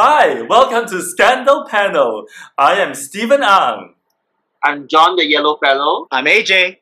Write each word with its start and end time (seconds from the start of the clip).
Hi, 0.00 0.42
welcome 0.42 0.88
to 0.90 1.02
Scandal 1.02 1.66
Panel. 1.68 2.28
I 2.56 2.74
am 2.74 2.94
Stephen 2.94 3.42
Ang. 3.42 3.96
I'm 4.62 4.86
John 4.86 5.16
the 5.16 5.26
Yellow 5.26 5.56
Fellow. 5.56 6.06
I'm 6.12 6.26
AJ. 6.26 6.76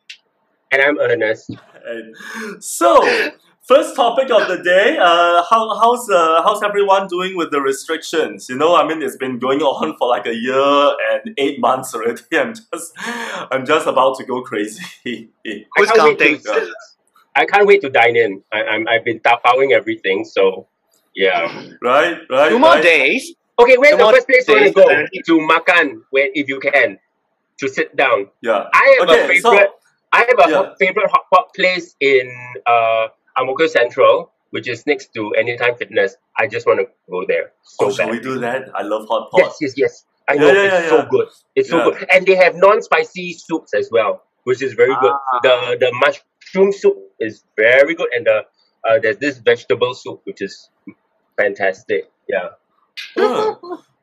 And 0.71 0.83
I'm 0.83 0.99
Ernest. 0.99 1.49
And 1.87 2.63
so, 2.63 3.01
first 3.63 3.97
topic 3.97 4.31
of 4.31 4.49
the 4.49 4.63
day. 4.63 4.99
Uh, 5.01 5.43
how, 5.49 5.79
how's 5.81 6.11
uh, 6.11 6.43
how's 6.43 6.63
everyone 6.63 7.07
doing 7.09 7.39
with 7.39 7.51
the 7.51 7.63
restrictions? 7.63 8.51
You 8.51 8.59
know, 8.59 8.77
I 8.77 8.87
mean, 8.87 9.01
it's 9.01 9.17
been 9.17 9.39
going 9.39 9.63
on 9.63 9.97
for 9.97 10.09
like 10.09 10.27
a 10.27 10.35
year 10.35 10.93
and 11.13 11.33
eight 11.39 11.59
months 11.59 11.95
already. 11.95 12.21
I'm 12.35 12.53
just, 12.53 12.93
I'm 13.51 13.65
just 13.65 13.87
about 13.87 14.19
to 14.19 14.27
go 14.27 14.43
crazy. 14.43 14.85
Who's 15.43 15.91
I 15.91 15.97
can't 15.97 16.19
wait 16.19 16.19
counting? 16.19 16.41
to- 16.41 16.75
I 17.35 17.47
can't 17.47 17.67
wait 17.67 17.81
to 17.81 17.89
dine 17.89 18.17
in. 18.17 18.43
I, 18.53 18.63
I'm, 18.65 18.87
I've 18.87 19.07
been 19.07 19.21
tapawing 19.21 19.73
everything, 19.73 20.27
so 20.27 20.69
yeah. 21.17 21.73
right, 21.83 22.19
right. 22.31 22.49
Two 22.51 22.59
more 22.59 22.77
right. 22.77 22.83
days. 22.83 23.33
Okay, 23.59 23.77
where's 23.79 23.97
Come 23.97 24.13
the 24.13 24.21
first 24.21 24.29
place 24.29 24.49
you 24.49 24.55
want 24.55 24.67
to 24.67 25.09
go? 25.33 25.35
To 25.39 25.47
makan, 25.49 26.03
where 26.11 26.29
if 26.35 26.49
you 26.49 26.61
can, 26.61 26.99
to 27.59 27.69
sit 27.69 27.97
down. 27.97 28.29
Yeah. 28.43 28.69
I 28.73 28.97
have 29.01 29.09
a 29.09 29.13
favorite. 29.13 29.43
so 29.43 29.51
I 30.13 30.19
have 30.29 30.39
a 30.39 30.51
Yeah. 30.51 30.57
hot, 30.57 30.77
favorite 30.79 31.11
hot 31.11 31.25
pot 31.33 31.55
place 31.57 31.97
in 32.01 32.29
uh 32.67 33.09
Ang 33.39 33.47
Mo 33.47 33.55
Kio 33.55 33.67
Central, 33.67 34.33
which 34.51 34.69
is 34.69 34.87
next 34.87 35.13
to 35.15 35.33
Anytime 35.35 35.77
Fitness. 35.77 36.17
I 36.39 36.47
just 36.49 36.67
want 36.67 36.81
to 36.81 36.87
go 37.11 37.25
there 37.27 37.53
so 37.63 37.87
oh, 37.87 37.91
shall 37.91 38.11
we 38.11 38.21
do 38.21 38.39
that? 38.41 38.69
I 38.75 38.83
love 38.83 39.09
hot 39.09 39.31
pot. 39.31 39.41
Yes, 39.41 39.57
yes, 39.61 39.73
yes. 39.77 40.05
I 40.29 40.35
Yeah, 40.35 40.41
know 40.41 40.53
yeah, 40.53 40.63
it's 40.65 40.73
yeah, 40.85 40.89
so 40.91 40.97
yeah. 40.97 41.09
good. 41.11 41.29
It's 41.55 41.71
so 41.71 41.85
good, 41.91 42.07
and 42.13 42.27
they 42.27 42.35
have 42.37 42.57
non-spicy 42.57 43.35
soups 43.39 43.73
as 43.75 43.89
well, 43.91 44.23
which 44.45 44.61
is 44.63 44.75
very 44.75 44.95
good. 45.01 45.13
Ah. 45.13 45.41
The 45.43 45.77
the 45.81 45.91
mushroom 46.03 46.73
soup 46.73 46.97
is 47.21 47.45
very 47.57 47.95
good, 47.95 48.09
and 48.13 48.27
the 48.27 48.45
uh, 48.89 48.99
there's 49.01 49.19
this 49.19 49.39
vegetable 49.39 49.95
soup 49.95 50.21
which 50.25 50.43
is 50.43 50.69
fantastic. 51.37 52.11
Yeah. 52.29 52.49
Yeah. 53.17 53.55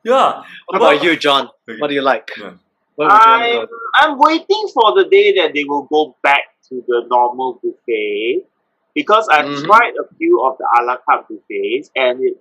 yeah. 0.04 0.44
What 0.68 0.78
about 0.78 1.04
you, 1.04 1.16
John? 1.16 1.50
What 1.80 1.88
do 1.88 1.94
you 1.96 2.02
like? 2.02 2.30
Yeah. 2.38 2.54
Where 2.96 3.08
would 3.10 3.22
you 3.26 3.32
want 3.32 3.70
to 3.70 3.76
I'm. 4.02 4.12
I'm 4.12 4.20
waiting 4.20 4.68
for 4.74 4.94
the 4.96 5.08
day 5.10 5.34
that 5.38 5.54
they 5.54 5.64
will 5.64 5.84
go 5.92 6.16
back 6.22 6.44
to 6.70 6.84
the 6.88 7.06
normal 7.10 7.60
buffet 7.64 8.44
because 8.94 9.28
I've 9.32 9.46
Mhm. 9.48 9.66
tried 9.66 9.94
a 10.00 10.06
few 10.18 10.44
of 10.46 10.58
the 10.60 10.68
a 10.80 10.84
la 10.86 10.98
carte 10.98 11.28
buffets 11.30 11.90
and 11.96 12.24
it, 12.24 12.38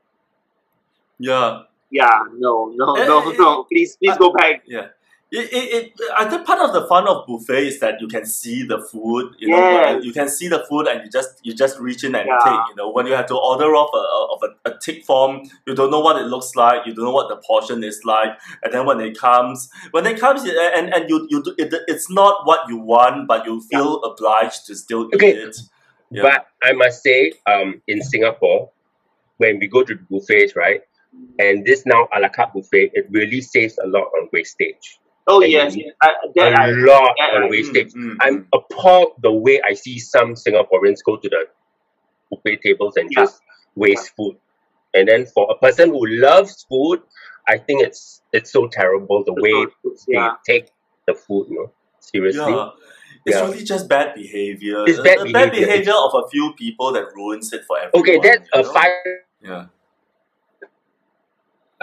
Yeah. 1.19 1.63
yeah, 1.91 2.20
no, 2.37 2.73
no, 2.75 2.95
Eh, 2.97 3.07
no, 3.07 3.31
eh, 3.31 3.37
no, 3.39 3.65
please, 3.65 3.97
please 3.97 4.13
uh, 4.15 4.19
go 4.19 4.33
back. 4.33 4.63
Yeah. 4.67 4.89
It, 5.35 5.51
it, 5.51 5.75
it, 5.75 5.93
I 6.15 6.29
think 6.29 6.45
part 6.45 6.61
of 6.61 6.75
the 6.75 6.87
fun 6.87 7.09
of 7.09 7.27
buffet 7.27 7.67
is 7.67 7.81
that 7.81 8.03
you 8.03 8.07
can 8.07 8.27
see 8.27 8.65
the 8.65 8.79
food. 8.83 9.35
You 9.39 9.49
Yes. 9.49 9.95
when 9.95 10.03
you 10.05 10.13
can 10.13 10.29
see 10.29 10.47
the 10.49 10.63
food, 10.69 10.87
and 10.89 11.03
you 11.05 11.11
just 11.11 11.41
you 11.43 11.55
just 11.55 11.79
reach 11.81 12.05
in 12.05 12.15
and 12.15 12.29
Yeah. 12.29 12.39
take. 12.45 12.61
You 12.69 12.75
know, 12.77 12.91
when 12.91 13.07
you 13.07 13.15
have 13.15 13.25
to 13.27 13.37
order 13.39 13.75
off 13.75 13.89
a, 13.95 13.97
a- 13.97 14.29
of 14.35 14.41
a, 14.49 14.71
a 14.71 14.79
tick 14.79 15.07
form, 15.07 15.41
you 15.67 15.75
don't 15.75 15.91
know 15.91 16.01
what 16.01 16.17
it 16.21 16.27
looks 16.27 16.55
like. 16.55 16.87
You 16.87 16.95
don't 16.95 17.07
know 17.07 17.13
what 17.21 17.31
the 17.31 17.37
portion 17.37 17.83
is 17.83 18.03
like, 18.05 18.39
and 18.63 18.75
then 18.75 18.85
when 18.85 19.01
it 19.01 19.17
comes, 19.19 19.71
when 19.93 20.05
it 20.07 20.21
comes, 20.21 20.43
uh, 20.45 20.71
and 20.77 20.93
and 20.93 21.09
you 21.09 21.27
you 21.31 21.43
do, 21.43 21.55
it, 21.57 21.73
it's 21.89 22.11
not 22.11 22.47
what 22.47 22.69
you 22.69 22.77
want, 22.77 23.27
but 23.27 23.47
you 23.47 23.61
feel 23.71 24.03
obliged 24.05 24.67
to 24.67 24.75
still 24.77 25.09
eat 25.15 25.23
it. 25.23 25.57
Yeah. 26.11 26.23
But 26.25 26.47
I 26.63 26.73
must 26.73 27.03
say, 27.03 27.33
um, 27.47 27.81
in 27.89 28.03
Singapore, 28.03 28.71
when 29.39 29.59
we 29.59 29.67
go 29.67 29.83
to 29.83 29.95
the 29.95 30.03
buffets, 30.11 30.55
right, 30.55 30.83
and 31.39 31.65
this 31.65 31.87
now 31.87 32.07
a 32.15 32.21
la 32.21 32.29
carte 32.29 32.53
buffet, 32.53 32.91
it 32.93 33.07
really 33.11 33.41
saves 33.41 33.79
a 33.83 33.87
lot 33.87 34.05
on 34.19 34.29
wastage. 34.31 34.99
Oh, 35.28 35.41
And 35.42 35.53
yes, 35.53 35.77
I, 36.03 36.15
that 36.34 36.53
a 36.53 36.62
I, 36.62 36.70
lot 36.70 37.15
yeah, 37.17 37.37
on 37.37 37.42
yeah. 37.45 37.48
wastage. 37.48 37.92
Mm, 37.92 38.11
mm, 38.12 38.17
I'm 38.20 38.45
mm. 38.45 38.47
appalled 38.53 39.12
the 39.23 39.33
way 39.33 39.61
I 39.62 39.75
see 39.75 39.98
some 39.98 40.34
Singaporeans 40.34 40.98
go 41.06 41.17
to 41.17 41.29
the 41.29 41.47
buffet 42.31 42.61
tables 42.62 42.97
and 42.97 43.09
Yeah. 43.11 43.23
just 43.23 43.41
waste 43.77 44.11
food. 44.17 44.37
And 44.95 45.09
then 45.09 45.27
for 45.27 45.51
a 45.51 45.57
person 45.58 45.91
who 45.91 46.05
loves 46.07 46.67
food, 46.69 47.02
I 47.48 47.58
think 47.58 47.83
it's 47.83 48.23
it's 48.33 48.51
so 48.52 48.67
terrible 48.67 49.23
the 49.24 49.35
way 49.35 49.67
they 50.08 50.14
yeah. 50.14 50.35
take 50.45 50.70
the 51.07 51.14
food. 51.14 51.47
You 51.51 51.57
know, 51.57 51.73
seriously. 52.01 52.52
Yeah. 52.52 52.70
It's 53.24 53.36
Yeah. 53.36 53.45
really 53.47 53.64
just 53.64 53.89
bad 53.89 54.14
behavior. 54.14 54.85
It's 54.86 54.98
bad 55.01 55.20
the 55.20 55.33
bad 55.33 55.52
behavior. 55.52 55.67
behavior 55.67 55.95
of 55.95 56.24
a 56.24 56.29
few 56.29 56.52
people 56.55 56.92
that 56.92 57.14
ruins 57.14 57.52
it 57.52 57.63
for 57.64 57.79
everyone. 57.79 58.01
Okay, 58.02 58.18
that's 58.18 58.48
a 58.55 58.63
know? 58.63 58.73
five 58.73 58.92
Yeah. 59.41 59.67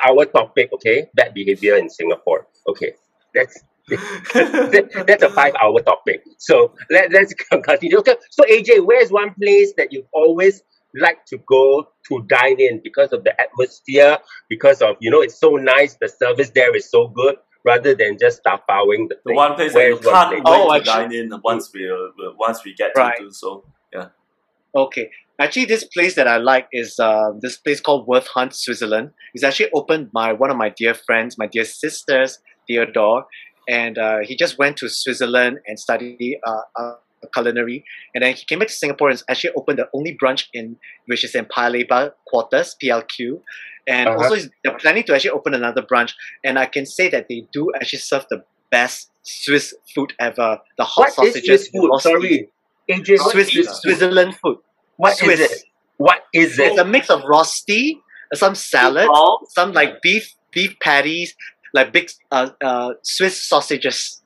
hour 0.03 0.25
topic. 0.25 0.69
Okay, 0.73 1.09
bad 1.13 1.33
behavior 1.33 1.77
in 1.77 1.89
Singapore. 1.89 2.47
Okay, 2.67 2.95
that's 3.33 3.61
that, 3.89 5.03
that's 5.07 5.23
a 5.23 5.29
five 5.29 5.53
hour 5.61 5.79
topic. 5.81 6.23
So 6.37 6.73
let, 6.89 7.11
let's 7.11 7.33
continue. 7.63 7.97
Okay, 7.99 8.15
so 8.29 8.43
AJ, 8.43 8.85
where's 8.85 9.11
one 9.11 9.33
place 9.41 9.73
that 9.77 9.91
you 9.91 10.05
always 10.13 10.61
like 10.95 11.25
to 11.27 11.37
go 11.47 11.87
to 12.07 12.25
dine 12.27 12.59
in 12.59 12.81
because 12.83 13.13
of 13.13 13.23
the 13.23 13.39
atmosphere, 13.41 14.17
because 14.49 14.81
of 14.81 14.95
you 14.99 15.11
know 15.11 15.21
it's 15.21 15.39
so 15.39 15.51
nice, 15.55 15.95
the 16.01 16.09
service 16.09 16.49
there 16.51 16.75
is 16.75 16.89
so 16.89 17.07
good, 17.07 17.35
rather 17.65 17.95
than 17.95 18.17
just 18.19 18.43
tapawing 18.43 19.07
the 19.09 19.17
The 19.25 19.33
one 19.33 19.55
place 19.55 19.73
that 19.73 19.87
you 19.87 19.97
can't 19.99 20.29
place? 20.29 20.31
wait 20.31 20.43
Oh, 20.45 20.67
to 20.69 20.75
actually- 20.79 21.19
dine 21.19 21.31
in 21.33 21.41
once 21.43 21.69
we 21.73 21.89
uh, 21.89 22.31
once 22.37 22.63
we 22.63 22.73
get 22.73 22.91
Right. 22.95 23.17
to 23.17 23.23
do 23.23 23.31
so. 23.31 23.65
Yeah. 23.93 24.07
Okay. 24.75 25.09
Actually, 25.39 25.65
this 25.65 25.85
place 25.85 26.15
that 26.15 26.27
I 26.27 26.35
like 26.37 26.67
is 26.73 26.99
uh, 26.99 27.31
this 27.39 27.57
place 27.57 27.79
called 27.79 28.05
Worth 28.07 28.27
Hunt, 28.27 28.53
Switzerland. 28.53 29.11
It's 29.33 29.43
actually 29.43 29.69
opened 29.73 30.11
by 30.11 30.33
one 30.33 30.51
of 30.51 30.57
my 30.57 30.67
dear 30.69 30.93
friends, 30.93 31.37
my 31.37 31.47
dear 31.47 31.63
sisters, 31.63 32.39
Theodore. 32.69 33.25
And 33.67 33.97
uh, 33.97 34.19
he 34.23 34.35
just 34.35 34.57
went 34.57 34.77
to 34.77 34.89
Switzerland 34.89 35.59
and 35.67 35.79
studied 35.79 36.37
uh, 36.47 36.61
uh, 36.75 36.93
culinary. 37.33 37.83
And 38.15 38.23
then 38.23 38.33
he 38.35 38.45
came 38.45 38.59
back 38.59 38.69
to 38.69 38.73
Singapore 38.73 39.09
and 39.09 39.21
actually 39.29 39.51
opened 39.55 39.79
the 39.79 39.87
only 39.93 40.13
branch 40.13 40.49
in, 40.53 40.77
which 41.07 41.23
is 41.23 41.35
in 41.35 41.45
Paya 41.45 41.69
Lebar 41.85 42.11
Quarters, 42.27 42.75
PLQ. 42.81 43.41
And 43.87 44.07
Uh-huh. 44.09 44.23
also, 44.23 44.49
they're 44.63 44.77
planning 44.77 45.03
to 45.03 45.13
actually 45.15 45.31
open 45.31 45.53
another 45.53 45.81
branch. 45.81 46.15
And 46.43 46.57
I 46.57 46.65
can 46.67 46.85
say 46.85 47.09
that 47.09 47.27
they 47.29 47.45
do 47.51 47.71
actually 47.75 47.99
serve 47.99 48.25
the 48.29 48.43
best 48.71 49.11
Swiss 49.23 49.75
food 49.93 50.13
ever. 50.19 50.59
The 50.77 50.83
hot 50.85 51.01
What 51.01 51.09
is 51.09 51.15
sausages. 51.15 51.45
Swiss 51.45 51.69
food? 51.69 51.99
Sorry, 52.01 52.49
AJ. 52.89 53.17
Swiss, 53.31 53.49
Swiss? 53.51 53.69
Switzerland 53.81 54.35
food. 54.41 54.57
What 54.97 55.11
is 55.13 55.19
Swiss. 55.19 55.39
it? 55.51 55.63
What 55.97 56.23
is 56.33 56.57
it? 56.57 56.67
It's 56.71 56.79
a 56.79 56.85
mix 56.85 57.09
of 57.09 57.21
rosti, 57.25 57.99
some 58.33 58.55
salad, 58.55 59.07
some 59.49 59.73
like 59.73 60.01
beef 60.01 60.33
beef 60.51 60.75
patties, 60.79 61.35
like 61.73 61.91
big 61.93 62.09
uh, 62.31 62.49
uh, 62.63 62.93
Swiss 63.03 63.41
sausages. 63.43 64.21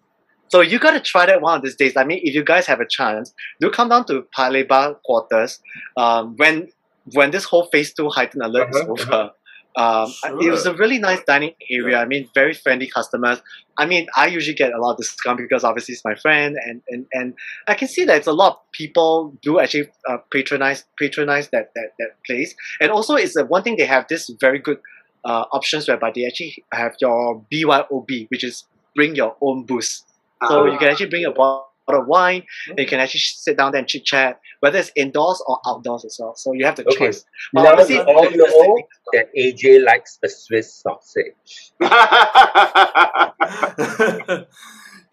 So 0.50 0.62
you 0.62 0.78
gotta 0.78 1.00
try 1.00 1.26
that 1.26 1.42
one 1.42 1.58
of 1.58 1.64
these 1.64 1.76
days. 1.76 1.98
I 1.98 2.04
mean, 2.04 2.20
if 2.24 2.36
you 2.36 2.44
guys 2.44 2.68
have 2.68 2.80
a 2.80 2.88
chance, 2.88 3.34
do 3.60 3.72
come 3.72 3.90
down 3.90 4.06
to 4.06 4.26
Paya 4.38 4.68
Lebar 4.68 4.98
quarters. 5.04 5.60
Um, 5.98 6.36
when 6.38 6.70
when 7.14 7.32
this 7.32 7.44
whole 7.44 7.66
phase 7.72 7.94
two 7.94 8.10
heightened 8.10 8.44
alert 8.44 8.70
Uh-huh, 8.70 8.94
is 8.94 9.02
over. 9.10 9.32
Um, 9.76 10.14
It 10.40 10.52
was 10.52 10.68
a 10.68 10.76
really 10.76 11.00
nice 11.00 11.24
dining 11.26 11.56
area. 11.72 11.98
I 11.98 12.06
mean, 12.06 12.30
very 12.36 12.54
friendly 12.54 12.88
customers. 12.88 13.42
I 13.76 13.88
mean, 13.88 14.06
I 14.16 14.28
usually 14.28 14.54
get 14.54 14.72
a 14.72 14.78
lot 14.80 14.92
of 14.92 14.98
discount 14.98 15.40
because 15.40 15.64
obviously 15.64 15.94
it's 15.94 16.06
my 16.06 16.14
friend, 16.14 16.56
and 16.64 16.84
and, 16.90 17.08
and 17.12 17.34
I 17.68 17.74
can 17.74 17.88
see 17.88 18.06
that 18.06 18.18
it's 18.18 18.28
a 18.28 18.34
lot 18.34 18.52
of 18.54 18.58
people 18.72 19.36
do 19.42 19.60
actually 19.60 19.88
uh, 20.08 20.18
patronize 20.32 20.86
patronize 21.00 21.50
that, 21.50 21.72
that 21.74 21.90
that 21.98 22.12
place. 22.28 22.54
And 22.80 22.92
also, 22.92 23.16
it's 23.16 23.34
the 23.34 23.46
one 23.46 23.64
thing 23.64 23.76
they 23.78 23.88
have 23.88 24.06
this 24.08 24.30
very 24.40 24.60
good 24.60 24.78
uh, 25.26 25.46
options 25.52 25.88
whereby 25.88 26.12
they 26.14 26.26
actually 26.26 26.64
have 26.72 26.96
your 27.00 27.44
BYOB, 27.52 28.28
which 28.30 28.44
is 28.44 28.66
bring 28.96 29.16
your 29.16 29.36
own 29.42 29.66
booze. 29.66 30.04
So 30.48 30.66
you 30.66 30.78
can 30.78 30.90
actually 30.90 31.10
bring 31.10 31.26
a 31.26 31.32
bottle 31.32 31.68
of 31.88 32.08
wine, 32.08 32.44
and 32.70 32.78
you 32.80 32.86
can 32.86 33.00
actually 33.00 33.22
sit 33.22 33.58
down 33.58 33.72
there 33.72 33.80
and 33.80 33.88
chit 33.88 34.04
chat, 34.06 34.40
whether 34.60 34.78
it's 34.80 34.92
indoors 34.96 35.42
or 35.48 35.60
outdoors 35.66 36.06
as 36.06 36.18
well. 36.20 36.36
So 36.36 36.54
you 36.54 36.66
have 36.66 36.76
the 36.76 36.86
Okay. 36.88 36.98
choice. 37.08 37.26
But 37.54 37.64
Now 37.64 37.72
obviously, 37.72 37.96
we 37.98 38.04
all 38.04 38.30
the- 38.30 38.38
know 38.38 38.78
that 39.14 39.30
AJ 39.38 39.80
likes 39.80 40.18
the 40.22 40.30
Swiss 40.30 40.74
sausage. 40.76 41.72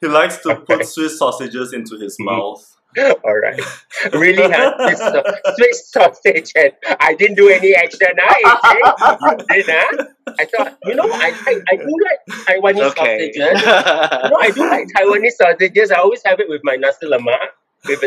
he 0.01 0.07
likes 0.09 0.39
to 0.39 0.51
Okay. 0.53 0.77
put 0.77 0.87
Swiss 0.87 1.19
sausages 1.19 1.73
into 1.73 1.97
his 1.99 2.17
Mhm. 2.19 2.25
mouth. 2.25 2.77
All 3.25 3.37
right. 3.41 3.61
Really 4.13 4.51
have 4.51 4.75
Swiss, 4.81 4.99
sau- 4.99 5.23
Swiss 5.57 5.91
sausage 5.93 6.53
and 6.57 6.73
I 7.01 7.15
didn't 7.15 7.37
do 7.37 7.49
any 7.49 7.75
action, 7.75 8.09
huh, 8.19 8.59
AJ? 8.63 9.57
You 9.57 9.63
did, 9.63 9.67
huh? 9.69 10.05
I 10.39 10.45
thought, 10.47 10.79
you 10.85 10.95
know, 10.95 11.05
I, 11.05 11.33
I, 11.47 11.61
I 11.71 11.77
do 11.77 11.97
like 12.03 12.47
Taiwanese 12.47 12.91
Okay. 12.91 13.33
sausages. 13.33 13.63
You 13.63 13.67
know, 14.31 14.39
I 14.41 14.51
do 14.55 14.61
like 14.69 14.87
Taiwanese 14.97 15.33
sausages. 15.33 15.91
I 15.91 15.97
always 15.97 16.23
have 16.25 16.41
it 16.41 16.49
with 16.49 16.63
my 16.65 16.77
nasi 16.77 17.07
lemak. 17.07 17.37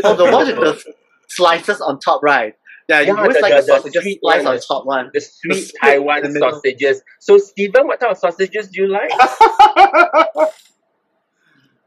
Oh, 0.03 0.15
the 0.15 0.25
one 0.31 0.47
with 0.47 0.55
the 0.57 0.93
slices 1.29 1.81
on 1.81 1.99
top, 1.99 2.21
right? 2.23 2.53
Yeah, 2.89 2.99
you 2.99 3.07
Yeah, 3.13 3.21
always 3.21 3.35
the- 3.37 3.41
like 3.41 3.53
the- 3.55 3.61
the, 3.61 3.67
sausages 3.67 4.01
sweet 4.03 4.19
slice 4.21 4.39
one, 4.43 4.47
on 4.47 4.55
the- 4.55 4.61
top 4.67 4.85
one. 4.85 5.09
the 5.13 5.21
sweet 5.21 5.71
Taiwan 5.81 6.23
the 6.23 6.29
middle. 6.29 6.51
sausages. 6.51 7.01
So, 7.21 7.37
Stephen, 7.37 7.87
what 7.87 7.99
type 8.01 8.11
of 8.11 8.17
sausages 8.17 8.67
do 8.67 8.81
you 8.81 8.87
like? 8.89 9.09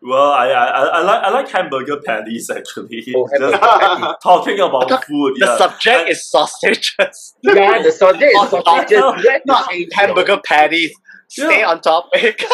Well, 0.07 0.31
I, 0.33 0.47
I, 0.51 0.65
I, 0.67 0.85
I 0.87 1.03
like 1.03 1.23
I 1.25 1.31
like 1.31 1.49
hamburger 1.51 2.01
patties 2.01 2.49
actually. 2.49 3.13
Oh, 3.17 3.29
Just 3.39 3.57
hamburger 3.63 4.15
talking 4.23 4.61
about 4.61 4.89
Thought 4.89 5.05
food. 5.05 5.35
The 5.39 5.47
yeah. 5.47 5.57
subject 5.59 6.09
is 6.11 6.31
sausages, 6.31 7.35
yeah, 7.43 7.83
the 7.83 7.91
sausage 7.91 8.23
is 8.23 8.37
On 8.37 8.49
sausages. 8.51 8.99
no, 9.01 9.17
You 9.17 9.31
have 9.31 9.43
to 9.43 9.47
not 9.47 9.69
hamburger 9.95 10.41
patties. 10.45 10.93
Stay 11.29 11.59
Yeah. 11.61 11.71
on 11.71 11.81
topic. 11.81 12.45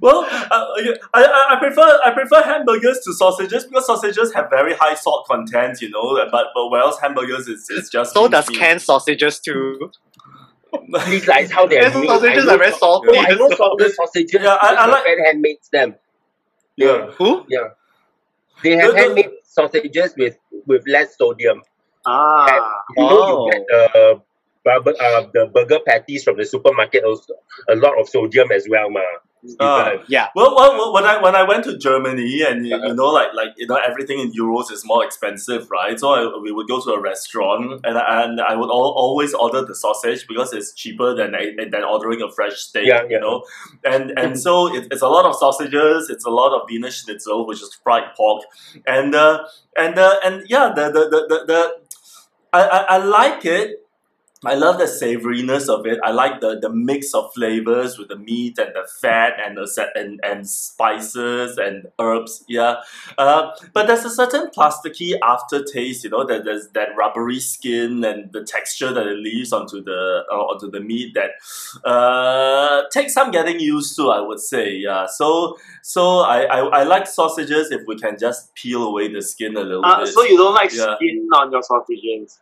well, 0.00 0.24
uh, 0.24 0.48
I, 0.50 0.94
I, 1.14 1.46
I 1.50 1.56
prefer 1.60 2.00
I 2.06 2.10
prefer 2.12 2.42
hamburgers 2.42 3.00
to 3.04 3.12
sausages 3.12 3.64
because 3.64 3.86
sausages 3.86 4.32
have 4.34 4.48
very 4.50 4.74
high 4.74 4.94
salt 4.94 5.26
content, 5.28 5.80
you 5.82 5.90
know. 5.90 6.14
But 6.30 6.46
but 6.54 6.68
whereas 6.70 6.98
hamburgers 7.00 7.48
is, 7.48 7.68
is 7.70 7.90
just 7.90 8.14
so 8.14 8.28
does 8.28 8.48
meat. 8.48 8.58
canned 8.58 8.82
sausages 8.82 9.40
too. 9.40 9.90
Please, 11.04 11.26
like 11.28 11.50
how 11.50 11.66
they're 11.66 11.82
made. 11.82 12.06
sausages 12.06 12.42
I 12.44 12.46
know 12.46 12.54
are 12.54 12.58
very 12.58 12.72
salty. 12.72 13.12
No, 13.12 13.18
I 13.20 13.34
know 13.34 13.48
salted 13.50 13.92
sausages. 13.94 14.40
Yeah, 14.42 14.56
I- 14.60 14.68
I 14.68 14.70
because 14.70 14.86
my 14.86 14.92
like- 14.92 15.02
friend 15.02 15.20
handmades 15.26 15.68
them. 15.70 15.94
yeah. 16.76 17.06
Who? 17.18 17.44
Yeah. 17.48 17.68
They 18.62 18.76
have 18.76 18.86
The- 18.88 18.92
the- 18.92 18.98
handmade 18.98 19.30
sausages 19.44 20.14
with 20.16 20.36
with 20.66 20.82
less 20.86 21.16
sodium. 21.16 21.62
Ah. 22.06 22.80
You 22.96 23.02
know, 23.04 23.22
Oh. 23.22 23.46
you 23.46 23.52
get 23.52 23.66
the 23.68 24.22
burger, 24.64 24.94
uh, 25.00 25.26
the 25.32 25.46
burger 25.46 25.78
patties 25.86 26.24
from 26.24 26.36
the 26.36 26.44
supermarket. 26.44 27.04
Also, 27.04 27.34
a 27.68 27.74
lot 27.76 27.98
of 28.00 28.08
sodium 28.08 28.50
as 28.52 28.66
well, 28.68 28.90
ma. 28.90 29.00
Ah. 29.58 29.92
Yeah. 30.08 30.28
Well, 30.34 30.54
well, 30.54 30.92
when 30.92 31.04
I 31.04 31.20
when 31.22 31.34
I 31.34 31.42
went 31.44 31.64
to 31.64 31.78
Germany 31.78 32.42
and 32.42 32.66
you, 32.66 32.76
you 32.76 32.94
know 32.94 33.08
like 33.08 33.32
like 33.34 33.48
you 33.56 33.66
know 33.66 33.76
everything 33.76 34.18
in 34.20 34.32
euros 34.32 34.70
is 34.70 34.84
more 34.84 35.02
expensive, 35.04 35.70
right? 35.70 35.98
So 35.98 36.08
I, 36.10 36.38
we 36.42 36.52
would 36.52 36.68
go 36.68 36.80
to 36.80 36.90
a 36.90 37.00
restaurant 37.00 37.80
and 37.84 37.96
I- 37.96 38.24
and 38.24 38.40
I 38.40 38.54
would 38.54 38.68
al- 38.68 38.94
always 39.04 39.32
order 39.32 39.64
the 39.64 39.74
sausage 39.74 40.26
because 40.28 40.52
it's 40.52 40.72
cheaper 40.74 41.14
than 41.14 41.32
than 41.72 41.84
ordering 41.84 42.20
a 42.22 42.30
fresh 42.30 42.56
steak, 42.58 42.86
Yeah, 42.86 43.04
you 43.08 43.18
know. 43.18 43.44
And 43.84 44.10
and 44.18 44.38
so 44.38 44.74
it, 44.74 44.88
it's 44.90 45.02
a 45.02 45.08
lot 45.08 45.24
of 45.24 45.34
sausages, 45.36 46.10
it's 46.10 46.26
a 46.26 46.30
lot 46.30 46.52
of 46.54 46.68
Wiener 46.68 46.90
Schnitzel, 46.90 47.46
which 47.46 47.62
is 47.62 47.72
fried 47.82 48.14
pork, 48.16 48.44
and 48.86 49.14
uh, 49.14 49.44
and 49.76 49.98
uh, 49.98 50.16
and 50.24 50.44
yeah, 50.48 50.72
the 50.74 50.84
the 50.92 51.02
the 51.08 51.20
the, 51.28 51.44
the 51.46 51.60
I, 52.52 52.62
I 52.62 52.80
I 52.94 52.98
like 52.98 53.44
it. 53.44 53.79
I 54.42 54.54
love 54.54 54.78
the 54.78 54.84
savoriness 54.86 55.68
of 55.68 55.84
it. 55.86 55.98
I 56.02 56.12
like 56.12 56.40
the, 56.40 56.58
the 56.58 56.70
mix 56.70 57.12
of 57.12 57.30
flavors 57.34 57.98
with 57.98 58.08
the 58.08 58.16
meat 58.16 58.56
and 58.58 58.70
the 58.74 58.88
fat 59.00 59.34
and 59.38 59.58
the 59.58 59.66
set 59.68 59.90
and, 59.94 60.18
and 60.24 60.48
spices 60.48 61.58
and 61.58 61.88
herbs. 61.98 62.42
Yeah, 62.48 62.76
uh, 63.18 63.50
but 63.74 63.86
there's 63.86 64.06
a 64.06 64.10
certain 64.10 64.46
plasticky 64.48 65.12
aftertaste. 65.22 66.04
You 66.04 66.10
know, 66.10 66.24
that 66.26 66.44
there's 66.46 66.68
that 66.70 66.88
rubbery 66.96 67.38
skin 67.38 68.02
and 68.02 68.32
the 68.32 68.42
texture 68.42 68.92
that 68.94 69.06
it 69.06 69.18
leaves 69.18 69.52
onto 69.52 69.82
the 69.84 70.24
uh, 70.32 70.34
onto 70.34 70.70
the 70.70 70.80
meat 70.80 71.12
that 71.14 71.32
uh, 71.84 72.82
takes 72.92 73.12
some 73.14 73.30
getting 73.30 73.60
used 73.60 73.94
to. 73.96 74.08
I 74.10 74.20
would 74.20 74.40
say. 74.40 74.72
Yeah. 74.76 75.06
So 75.06 75.58
so 75.82 76.20
I, 76.20 76.44
I, 76.44 76.58
I 76.80 76.82
like 76.84 77.06
sausages 77.06 77.70
if 77.70 77.82
we 77.86 77.96
can 77.98 78.16
just 78.18 78.54
peel 78.54 78.84
away 78.84 79.12
the 79.12 79.20
skin 79.22 79.56
a 79.56 79.60
little 79.60 79.84
Uh, 79.84 80.00
bit. 80.04 80.14
so 80.14 80.22
you 80.24 80.36
don't 80.36 80.54
like 80.54 80.72
Yeah. 80.72 80.96
skin 80.96 81.28
on 81.34 81.52
your 81.52 81.62
sausages? 81.62 82.38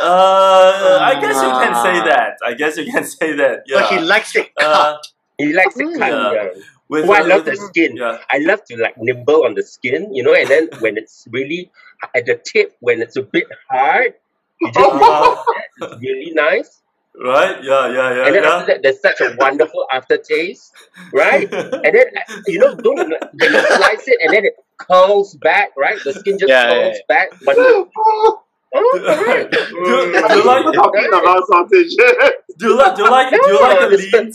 Uh, 0.00 0.98
I 1.02 1.20
guess 1.20 1.36
you 1.36 1.50
can 1.50 1.74
say 1.82 1.96
that. 2.10 2.32
I 2.44 2.54
guess 2.54 2.76
you 2.76 2.86
can 2.92 3.04
say 3.04 3.32
that. 3.36 3.62
Yeah. 3.66 3.80
But 3.80 3.90
he 3.92 3.98
likes 4.00 4.36
it 4.36 4.54
cut. 4.58 4.66
uh, 4.66 4.98
He 5.38 5.52
likes 5.52 5.76
it 5.76 5.98
cut. 5.98 6.10
Yeah. 6.10 6.32
Yeah. 6.32 6.48
with, 6.88 7.04
Oh, 7.08 7.12
I 7.12 7.20
with- 7.20 7.28
love 7.30 7.44
the 7.44 7.56
skin. 7.56 7.96
Yeah. 7.96 8.18
I 8.30 8.38
love 8.38 8.64
to 8.66 8.76
like 8.76 8.94
nibble 8.98 9.44
on 9.44 9.54
the 9.54 9.62
skin, 9.62 10.14
you 10.14 10.22
know, 10.22 10.34
and 10.34 10.48
then 10.48 10.68
when 10.80 10.96
it's 10.96 11.26
really 11.30 11.70
at 12.14 12.26
the 12.26 12.36
tip, 12.42 12.76
when 12.80 13.00
it's 13.02 13.16
a 13.16 13.22
bit 13.22 13.46
hard, 13.70 14.14
you 14.60 14.72
just 14.72 14.78
Uh, 15.02 15.36
it's 15.82 16.00
really 16.00 16.32
nice. 16.32 16.80
right. 17.18 17.62
Yeah. 17.62 17.88
Yeah. 17.92 18.08
Yeah. 18.14 18.26
and 18.26 18.34
then 18.36 18.42
yeah. 18.44 18.54
after 18.56 18.72
that, 18.74 18.82
there's 18.82 19.00
such 19.00 19.20
a 19.20 19.34
wonderful 19.38 19.86
aftertaste, 19.92 20.72
right? 21.12 21.48
And 21.52 21.92
then 21.96 22.06
uh, 22.16 22.40
you 22.46 22.58
know, 22.58 22.74
don't 22.74 22.96
when 22.98 23.52
you 23.52 23.62
slice 23.76 24.06
it 24.08 24.18
and 24.22 24.32
then 24.32 24.44
it 24.46 24.54
curls 24.78 25.34
back, 25.36 25.70
right? 25.76 25.98
The 26.04 26.12
skin 26.12 26.38
just 26.38 26.48
Yeah, 26.50 26.68
yeah, 26.72 26.82
curls 26.82 26.98
back. 27.08 27.28
But 27.44 27.56
oh. 28.76 28.98
Do- 28.98 30.28
do 30.28 30.34
you 30.36 30.44
like- 30.44 30.74
talking 30.74 31.06
about 31.08 31.46
sausages. 31.46 31.96
Do 32.58 32.68
you 32.68 32.76
like? 32.76 32.96
Do 32.96 33.02
you 33.04 33.10
like? 33.10 33.30
Do 33.30 33.36
you 33.46 33.60
like 33.60 33.80
a 33.82 33.86
lean? 33.86 34.32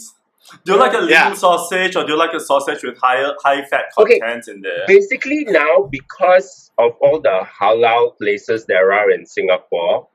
Do 0.65 0.73
you 0.73 0.77
like 0.79 0.93
a 0.93 0.97
lean 0.99 1.09
Yeah. 1.09 1.33
sausage 1.33 1.95
or 1.95 2.03
do 2.05 2.11
you 2.11 2.17
like 2.17 2.33
a 2.33 2.39
sausage 2.39 2.83
with 2.83 2.97
higher 2.99 3.33
high 3.43 3.63
fat 3.65 3.85
Okay. 3.97 4.19
content 4.19 4.47
in 4.47 4.61
there? 4.61 4.85
Basically, 4.87 5.45
now 5.45 5.87
because 5.89 6.71
of 6.77 6.91
all 7.01 7.19
the 7.19 7.47
halal 7.59 8.15
places 8.17 8.65
there 8.65 8.91
are 8.93 9.09
in 9.09 9.25
Singapore, 9.25 10.07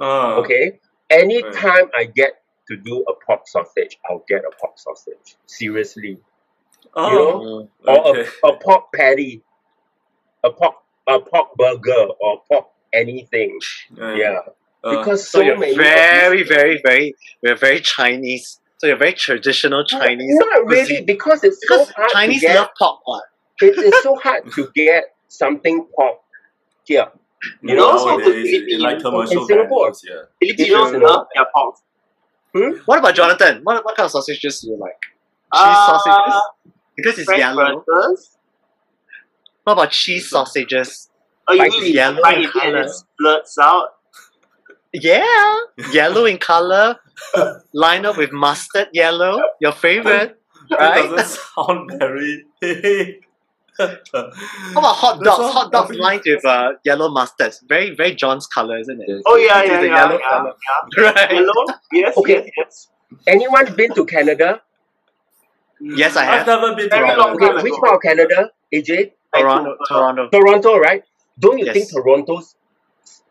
Uh, 0.00 0.36
okay, 0.40 0.80
anytime 1.10 1.86
I 1.96 2.04
get 2.04 2.42
to 2.68 2.76
do 2.76 3.04
a 3.08 3.14
pork 3.24 3.46
sausage, 3.46 3.98
I'll 4.08 4.24
get 4.28 4.42
a 4.44 4.50
pork 4.60 4.78
sausage. 4.78 5.36
Seriously, 5.46 6.18
Oh, 6.94 7.10
you 7.10 7.18
know? 7.18 7.68
or 7.86 8.18
a, 8.18 8.48
a 8.48 8.56
pork 8.56 8.92
patty, 8.92 9.42
a 10.42 10.50
pork 10.50 10.74
a 11.06 11.20
pork 11.20 11.54
burger, 11.56 12.06
or 12.20 12.42
pork 12.48 12.66
anything. 12.92 13.58
Yeah, 13.96 14.40
Uh, 14.84 14.96
because 14.98 15.28
So 15.28 15.38
so, 15.38 15.44
you're 15.44 15.58
many. 15.58 15.76
very, 15.76 16.38
these- 16.38 16.48
very, 16.48 16.80
very, 16.84 17.14
we're 17.42 17.54
very 17.56 17.80
Chinese. 17.80 18.60
So 18.78 18.86
you're 18.88 18.96
very 18.96 19.12
traditional 19.12 19.84
Chinese. 19.84 20.34
Not 20.38 20.66
really, 20.66 20.86
cuisine. 20.86 21.06
because 21.06 21.44
it's 21.44 21.60
so 21.68 21.78
Because 21.78 21.90
hard 21.94 22.10
Chinese 22.10 22.40
to 22.40 22.46
get. 22.48 22.56
love 22.56 22.68
pork. 22.78 22.98
What? 23.04 23.24
It 23.60 23.78
is 23.78 23.94
so 24.02 24.16
hard 24.16 24.42
to 24.56 24.70
get 24.74 25.04
something 25.28 25.86
pork 25.94 26.16
here. 26.84 27.06
you 27.62 27.70
You 27.70 27.76
know, 27.76 27.90
also 27.90 28.18
nowadays, 28.18 28.42
the 28.44 28.56
in, 28.56 28.70
in 28.70 28.80
like 28.80 29.00
Philippines- 29.00 29.02
commercial 29.04 29.40
In 29.42 29.46
Singapore. 29.46 29.90
venues, 29.92 30.00
yeah. 30.10 30.22
Filipinos 30.40 30.68
Yes, 30.86 30.92
you 30.94 30.98
know. 30.98 31.06
love 31.06 31.26
their 31.34 31.46
pork. 31.54 31.76
What 32.86 32.98
about 32.98 33.14
Jonathan? 33.14 33.60
What, 33.62 33.84
what 33.84 33.96
kind 33.96 34.04
of 34.06 34.10
sausages 34.10 34.60
do 34.60 34.68
you 34.70 34.76
like? 34.76 35.00
Cheese 35.54 35.72
Uh, 35.78 35.86
sausages? 35.98 36.40
Because 36.96 37.18
it's 37.18 37.24
French 37.26 37.38
yellow. 37.40 37.84
burgers. 37.86 38.36
What 39.64 39.74
about 39.74 39.90
cheese 39.92 40.28
sausages? 40.28 41.08
Oh, 41.48 41.52
you 41.54 41.70
mean 41.70 41.92
yellow 41.94 42.20
fry 42.20 42.34
in 42.34 42.48
colour. 42.50 42.82
it 42.82 42.90
splurts 42.90 43.58
out? 43.60 43.88
Yeah, 44.92 45.56
yellow 45.92 46.24
in 46.26 46.38
color, 46.38 46.98
line 47.72 48.04
up 48.06 48.16
with 48.16 48.30
mustard 48.32 48.88
yellow. 48.92 49.40
Your 49.60 49.72
favorite, 49.72 50.38
That 50.70 50.78
right? 50.78 51.08
doesn't 51.10 51.40
sound 51.56 51.90
very. 51.98 52.44
How 53.78 53.88
about 54.76 54.96
hot 54.96 55.18
That's 55.18 55.24
dogs? 55.24 55.40
all- 55.40 55.52
Hot 55.52 55.72
dogs 55.72 55.96
lined 56.06 56.22
with 56.26 56.44
uh, 56.44 56.72
yellow 56.84 57.08
mustard. 57.08 57.54
Very, 57.66 57.94
very 57.94 58.14
John's 58.14 58.46
color, 58.46 58.78
isn't 58.78 59.00
it? 59.00 59.22
Oh 59.26 59.36
yeah, 59.36 59.60
It 59.62 59.64
is 59.64 59.70
yeah, 59.70 59.80
the 59.80 59.86
yeah, 59.86 59.96
yellow 59.96 60.18
yeah, 60.18 60.28
colour. 60.30 60.52
yeah. 60.98 61.10
Right. 61.10 61.32
Yellow? 61.32 61.64
Yes, 61.92 62.16
Okay. 62.18 62.34
yes, 62.44 62.50
yes. 62.58 62.88
Anyone 63.26 63.74
been 63.74 63.94
to 63.94 64.04
Canada? 64.04 64.60
Yes, 65.80 66.16
I 66.16 66.24
have. 66.24 66.40
I've 66.40 66.46
never 66.46 66.76
been 66.76 66.84
to 66.84 66.90
Very 66.90 67.06
Canada. 67.08 67.20
long 67.20 67.30
Okay, 67.36 67.46
time 67.48 67.62
which 67.64 67.74
part 67.80 67.94
of 67.96 68.00
Canada, 68.02 68.50
AJ? 68.72 69.12
Toronto, 69.34 69.76
Toronto. 69.88 70.28
Toronto, 70.30 70.78
right? 70.78 71.02
Don't 71.42 71.58
you 71.58 71.66
Yes. 71.66 71.74
think 71.74 71.90
Toronto's 71.92 72.54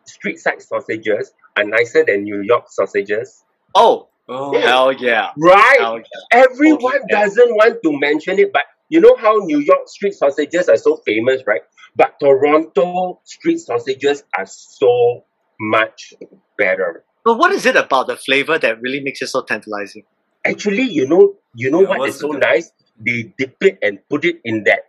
street 0.04 0.38
side 0.38 0.62
sausages 0.62 1.32
are 1.56 1.64
nicer 1.64 2.04
than 2.04 2.22
New 2.24 2.42
York 2.42 2.66
sausages? 2.68 3.44
Oh, 3.74 4.08
Oh. 4.28 4.52
hell 4.58 4.92
yeah. 4.92 5.30
Right? 5.38 5.76
Hell 5.80 5.98
yeah. 5.98 6.44
Everyone 6.44 6.84
Okay, 6.96 7.04
yeah. 7.10 7.20
doesn't 7.24 7.50
want 7.56 7.82
to 7.82 7.90
mention 7.98 8.38
it, 8.38 8.52
but 8.52 8.62
you 8.88 9.00
know 9.00 9.16
how 9.16 9.36
New 9.38 9.58
York 9.58 9.88
street 9.88 10.12
sausages 10.14 10.68
are 10.68 10.76
so 10.76 10.96
famous, 11.04 11.42
right? 11.46 11.62
But 11.96 12.20
Toronto 12.20 13.20
street 13.24 13.58
sausages 13.58 14.22
are 14.38 14.46
so 14.46 15.24
much 15.58 16.14
better. 16.58 17.04
But 17.24 17.38
what 17.38 17.52
is 17.52 17.66
it 17.66 17.76
about 17.76 18.06
the 18.08 18.16
flavor 18.16 18.58
that 18.58 18.80
really 18.80 19.00
makes 19.00 19.22
it 19.22 19.28
so 19.28 19.42
tantalizing? 19.42 20.04
Actually, 20.44 20.82
you 20.82 21.06
know, 21.08 21.34
you 21.54 21.70
know 21.70 21.82
Yeah, 21.82 21.96
what's 21.98 22.20
so 22.20 22.32
the- 22.32 22.38
nice? 22.38 22.70
They 22.98 23.32
dip 23.38 23.56
it 23.62 23.78
and 23.82 23.98
put 24.08 24.24
it 24.24 24.36
in 24.44 24.64
that 24.64 24.80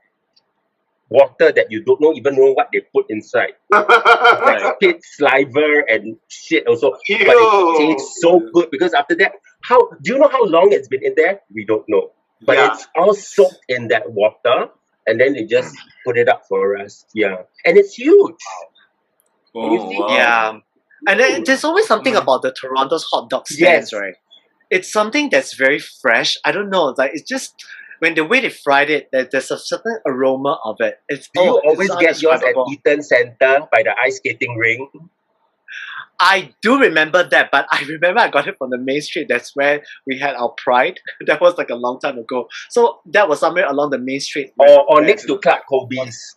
water 1.17 1.51
that 1.57 1.67
you 1.69 1.83
don't 1.83 2.01
know 2.01 2.11
even 2.13 2.35
know 2.35 2.51
what 2.53 2.69
they 2.73 2.81
put 2.95 3.05
inside. 3.09 3.53
Like 3.71 4.79
pig 4.79 4.97
saliva 5.15 5.83
and 5.93 6.17
shit 6.27 6.65
also. 6.67 6.91
But 6.91 7.37
it 7.43 7.77
tastes 7.77 8.19
so 8.21 8.41
good 8.53 8.69
because 8.71 8.93
after 8.93 9.15
that, 9.21 9.33
how 9.69 9.79
do 10.01 10.13
you 10.13 10.17
know 10.19 10.27
how 10.29 10.43
long 10.45 10.69
it's 10.71 10.87
been 10.87 11.03
in 11.05 11.13
there? 11.15 11.41
We 11.53 11.65
don't 11.65 11.85
know. 11.87 12.11
But 12.45 12.57
Yeah. 12.57 12.73
it's 12.73 12.87
all 12.97 13.13
soaked 13.13 13.61
in 13.69 13.87
that 13.89 14.11
water 14.11 14.69
and 15.07 15.19
then 15.19 15.33
they 15.33 15.45
just 15.45 15.75
put 16.05 16.17
it 16.17 16.27
up 16.27 16.43
for 16.49 16.77
us. 16.77 17.05
Yeah. 17.13 17.43
And 17.65 17.77
it's 17.77 17.93
huge. 17.93 18.41
Oh, 19.55 19.71
You 19.73 19.79
see? 19.79 19.99
wow. 19.99 20.07
Yeah. 20.09 20.59
And 21.07 21.19
then 21.19 21.43
there's 21.43 21.63
always 21.63 21.85
something 21.87 22.13
Mm. 22.15 22.21
about 22.23 22.41
the 22.41 22.51
Toronto's 22.59 23.03
hot 23.11 23.29
dog 23.29 23.47
stands, 23.47 23.91
Yes. 23.91 24.01
right? 24.01 24.15
It's 24.69 24.91
something 24.91 25.29
that's 25.29 25.53
very 25.55 25.79
fresh. 25.79 26.37
I 26.45 26.51
don't 26.51 26.69
know. 26.69 26.95
Like 26.97 27.11
it's 27.13 27.27
just 27.29 27.53
when 28.03 28.15
the 28.15 28.25
way 28.25 28.41
they 28.41 28.49
fried 28.49 28.89
it, 28.89 29.07
there, 29.13 29.29
there's 29.31 29.49
a 29.49 29.57
certain 29.57 29.97
aroma 30.05 30.59
of 30.65 30.75
it. 30.81 30.99
It's 31.07 31.29
Do 31.33 31.41
you 31.41 31.61
oh, 31.63 31.69
always 31.69 31.89
get 31.95 32.21
yours 32.21 32.41
at. 32.41 32.53
Eaton 32.69 33.01
Center 33.01 33.61
by 33.71 33.81
the 33.81 33.95
ice 34.03 34.17
skating 34.17 34.57
ring? 34.57 34.89
I 36.19 36.53
do 36.61 36.77
remember 36.81 37.23
that, 37.29 37.49
but 37.49 37.65
I 37.71 37.81
remember 37.87 38.19
I 38.19 38.29
got 38.29 38.45
it 38.49 38.57
from 38.57 38.71
the 38.71 38.77
main 38.77 38.99
street. 38.99 39.27
That's 39.29 39.55
where 39.55 39.83
we 40.05 40.19
had 40.19 40.35
our 40.35 40.49
pride. 40.49 40.99
that 41.27 41.39
was 41.39 41.57
like 41.57 41.69
a 41.69 41.75
long 41.75 42.01
time 42.01 42.17
ago. 42.17 42.49
So 42.69 42.99
that 43.05 43.29
was 43.29 43.39
somewhere 43.39 43.69
along 43.69 43.91
the 43.91 43.99
main 43.99 44.19
street. 44.19 44.51
Or, 44.59 44.83
or 44.91 45.01
next 45.01 45.25
to 45.27 45.39
Clark 45.39 45.61
Kobe's? 45.69 46.35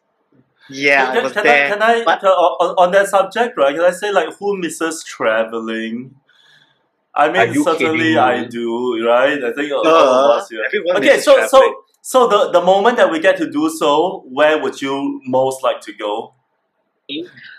Yeah, 0.70 1.06
Can, 1.06 1.16
I 1.16 1.22
was 1.24 1.32
can 1.32 1.44
there. 1.44 1.66
I, 1.66 1.70
can 1.70 1.82
I 1.82 2.04
but- 2.04 2.20
can- 2.20 2.28
on, 2.28 2.74
on 2.78 2.92
that 2.92 3.08
subject, 3.08 3.58
right? 3.58 3.74
Can 3.74 3.84
I 3.84 3.90
say 3.90 4.12
like 4.12 4.28
who 4.38 4.56
misses 4.56 5.02
traveling? 5.02 6.14
I 7.16 7.30
mean, 7.32 7.54
certainly 7.64 7.98
kidding 7.98 8.18
I 8.18 8.44
do, 8.44 9.06
right? 9.06 9.42
I 9.42 9.52
think 9.52 9.72
all 9.72 9.86
Uh, 9.86 10.34
of 10.34 10.38
us, 10.42 10.52
yeah. 10.52 10.60
everyone 10.66 10.96
Okay, 10.98 11.18
so 11.20 11.32
traveling. 11.34 11.48
so 11.48 11.82
so 12.02 12.26
the 12.28 12.50
the 12.52 12.60
moment 12.60 12.96
that 12.98 13.10
we 13.10 13.18
get 13.20 13.36
to 13.38 13.50
do 13.50 13.68
so, 13.70 14.22
where 14.28 14.62
would 14.62 14.80
you 14.82 15.20
most 15.26 15.62
like 15.62 15.80
to 15.82 15.92
go? 15.94 16.34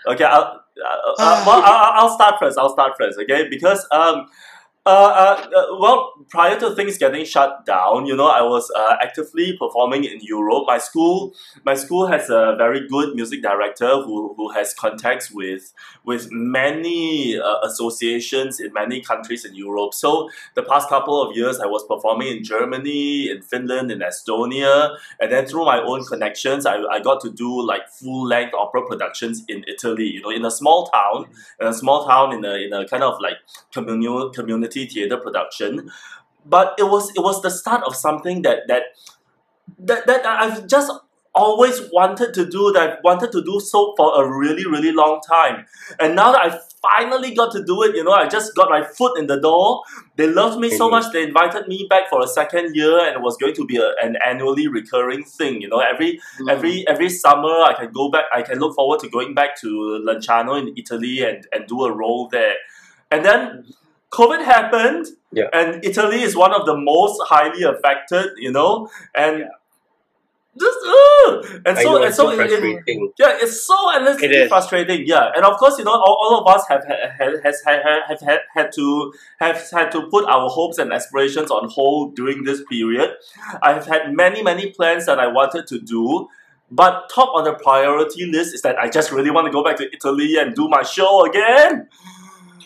Okay, 0.06 0.24
I'll, 0.24 0.42
uh, 0.42 1.12
uh, 1.18 1.44
well, 1.46 1.62
I'll, 1.64 2.02
I'll 2.08 2.14
start 2.14 2.36
first. 2.38 2.58
I'll 2.58 2.72
start 2.72 2.92
first. 2.98 3.18
Okay, 3.18 3.48
because 3.48 3.86
um, 3.90 4.26
Uh, 4.88 4.90
uh, 4.90 5.48
uh, 5.54 5.78
well, 5.78 6.14
prior 6.30 6.58
to 6.58 6.74
things 6.74 6.96
getting 6.96 7.22
shut 7.22 7.66
down, 7.66 8.06
you 8.06 8.16
know, 8.16 8.28
I 8.28 8.40
was 8.40 8.70
uh, 8.74 8.96
actively 9.02 9.54
performing 9.54 10.04
in 10.04 10.18
Europe. 10.22 10.64
My 10.66 10.78
school, 10.78 11.34
my 11.62 11.74
school 11.74 12.06
has 12.06 12.30
a 12.30 12.54
very 12.56 12.88
good 12.88 13.14
music 13.14 13.42
director 13.42 14.00
who, 14.00 14.32
who 14.34 14.50
has 14.52 14.72
contacts 14.72 15.30
with 15.30 15.74
with 16.06 16.28
many 16.32 17.38
uh, 17.38 17.58
associations 17.64 18.60
in 18.60 18.72
many 18.72 19.02
countries 19.02 19.44
in 19.44 19.54
Europe. 19.54 19.92
So 19.92 20.30
the 20.54 20.62
past 20.62 20.88
couple 20.88 21.20
of 21.20 21.36
years, 21.36 21.60
I 21.60 21.66
was 21.66 21.84
performing 21.86 22.28
in 22.38 22.42
Germany, 22.42 23.28
in 23.28 23.42
Finland, 23.42 23.92
in 23.92 23.98
Estonia, 23.98 24.96
and 25.20 25.30
then 25.30 25.44
through 25.44 25.66
my 25.66 25.82
own 25.82 26.02
connections, 26.06 26.64
I, 26.64 26.76
I 26.84 27.00
got 27.00 27.20
to 27.20 27.30
do 27.30 27.62
like 27.62 27.90
full 27.90 28.26
length 28.26 28.54
opera 28.54 28.86
productions 28.86 29.44
in 29.48 29.66
Italy. 29.68 30.06
You 30.06 30.22
know, 30.22 30.30
in 30.30 30.46
a 30.46 30.50
small 30.50 30.86
town, 30.86 31.26
in 31.60 31.66
a 31.66 31.74
small 31.74 32.06
town, 32.06 32.32
in 32.32 32.42
a 32.46 32.54
in 32.54 32.72
a 32.72 32.88
kind 32.88 33.02
of 33.02 33.20
like 33.20 33.36
communal 33.70 34.30
community 34.30 34.77
theater 34.86 35.16
production. 35.16 35.90
But 36.44 36.74
it 36.78 36.84
was 36.84 37.10
it 37.16 37.20
was 37.20 37.42
the 37.42 37.50
start 37.50 37.82
of 37.84 37.94
something 37.96 38.42
that 38.42 38.68
that 38.68 38.82
that, 39.78 40.06
that 40.06 40.24
I've 40.26 40.66
just 40.66 40.90
always 41.34 41.80
wanted 41.92 42.34
to 42.34 42.44
do 42.48 42.72
that 42.72 42.82
I've 42.82 43.04
wanted 43.04 43.30
to 43.32 43.42
do 43.42 43.60
so 43.60 43.94
for 43.96 44.22
a 44.22 44.28
really 44.38 44.66
really 44.66 44.92
long 44.92 45.20
time. 45.28 45.66
And 46.00 46.16
now 46.16 46.32
that 46.32 46.40
i 46.52 46.58
finally 46.96 47.34
got 47.34 47.50
to 47.50 47.64
do 47.64 47.82
it 47.82 47.92
you 47.96 48.04
know 48.04 48.12
i 48.12 48.28
just 48.28 48.54
got 48.54 48.70
my 48.70 48.84
foot 48.84 49.18
in 49.18 49.26
the 49.26 49.40
door. 49.40 49.82
They 50.16 50.28
loved 50.28 50.58
me 50.60 50.70
so 50.70 50.86
Mhm. 50.86 50.90
much 50.92 51.12
they 51.12 51.24
invited 51.24 51.66
me 51.68 51.86
back 51.90 52.08
for 52.08 52.22
a 52.22 52.26
second 52.26 52.74
year 52.76 52.98
and 53.04 53.16
it 53.16 53.20
was 53.20 53.36
going 53.36 53.54
to 53.54 53.64
be 53.66 53.76
a, 53.78 53.90
an 54.02 54.16
annually 54.24 54.68
recurring 54.68 55.24
thing 55.24 55.60
you 55.60 55.68
know. 55.68 55.80
Every 55.80 56.20
every 56.48 56.86
every 56.88 57.08
summer 57.08 57.50
i 57.70 57.74
can 57.78 57.90
go 57.92 58.10
back 58.10 58.24
i 58.34 58.42
can 58.42 58.58
look 58.58 58.74
forward 58.74 59.00
to 59.00 59.08
going 59.10 59.34
back 59.34 59.60
to 59.60 59.68
lanciano 60.08 60.58
in 60.60 60.72
italy 60.76 61.22
and 61.24 61.46
and 61.52 61.66
do 61.66 61.84
a 61.84 61.92
role 61.92 62.28
there. 62.28 62.54
And 63.10 63.24
then 63.24 63.64
covid 64.10 64.42
happened 64.44 65.06
Yeah. 65.32 65.48
and 65.52 65.84
italy 65.84 66.22
is 66.22 66.34
one 66.36 66.52
of 66.54 66.64
the 66.66 66.76
most 66.76 67.20
highly 67.28 67.62
affected 67.62 68.30
you 68.38 68.52
know 68.52 68.88
and 69.14 69.44
just 70.58 70.78
uh, 70.84 71.58
and 71.66 71.78
I 71.78 71.82
so 71.84 71.88
know 71.90 71.96
and 71.98 72.04
it's 72.06 72.16
so 72.16 72.24
so 72.24 72.30
it- 72.30 72.40
it- 72.40 72.48
frustrating. 72.48 73.12
yeah, 73.16 73.38
it's 73.40 73.60
so 73.62 73.90
endlessly 73.94 74.26
It 74.26 74.32
is. 74.32 74.48
frustrating. 74.48 75.02
Yeah, 75.06 75.30
and 75.36 75.44
of 75.44 75.56
course, 75.56 75.78
you 75.78 75.84
know, 75.84 75.92
all, 75.92 76.18
all 76.20 76.40
of 76.40 76.46
us 76.52 76.64
have 76.68 76.84
ha- 76.84 77.10
ha- 77.16 77.38
has 77.44 77.62
ha- 77.64 77.78
ha- 77.84 78.02
have 78.08 78.20
had, 78.20 78.40
had 78.54 78.72
to 78.72 79.12
have 79.38 79.62
had 79.70 79.92
to 79.92 80.08
put 80.10 80.24
our 80.24 80.48
hopes 80.48 80.78
and 80.78 80.92
aspirations 80.92 81.52
on 81.52 81.68
hold 81.68 82.16
during 82.16 82.42
this 82.42 82.60
period. 82.68 83.10
I've 83.62 83.86
had 83.86 84.12
many 84.12 84.42
many 84.42 84.70
plans 84.72 85.06
that 85.06 85.20
I 85.20 85.28
wanted 85.28 85.68
to 85.68 85.78
do, 85.78 86.26
but 86.72 87.08
top 87.14 87.28
on 87.36 87.44
the 87.44 87.52
priority 87.54 88.26
list 88.26 88.52
is 88.52 88.62
that 88.62 88.76
I 88.80 88.88
just 88.88 89.12
really 89.12 89.30
want 89.30 89.46
to 89.46 89.52
go 89.52 89.62
back 89.62 89.76
to 89.76 89.86
Italy 89.94 90.38
and 90.38 90.56
do 90.56 90.66
my 90.68 90.82
show 90.82 91.24
again. 91.24 91.86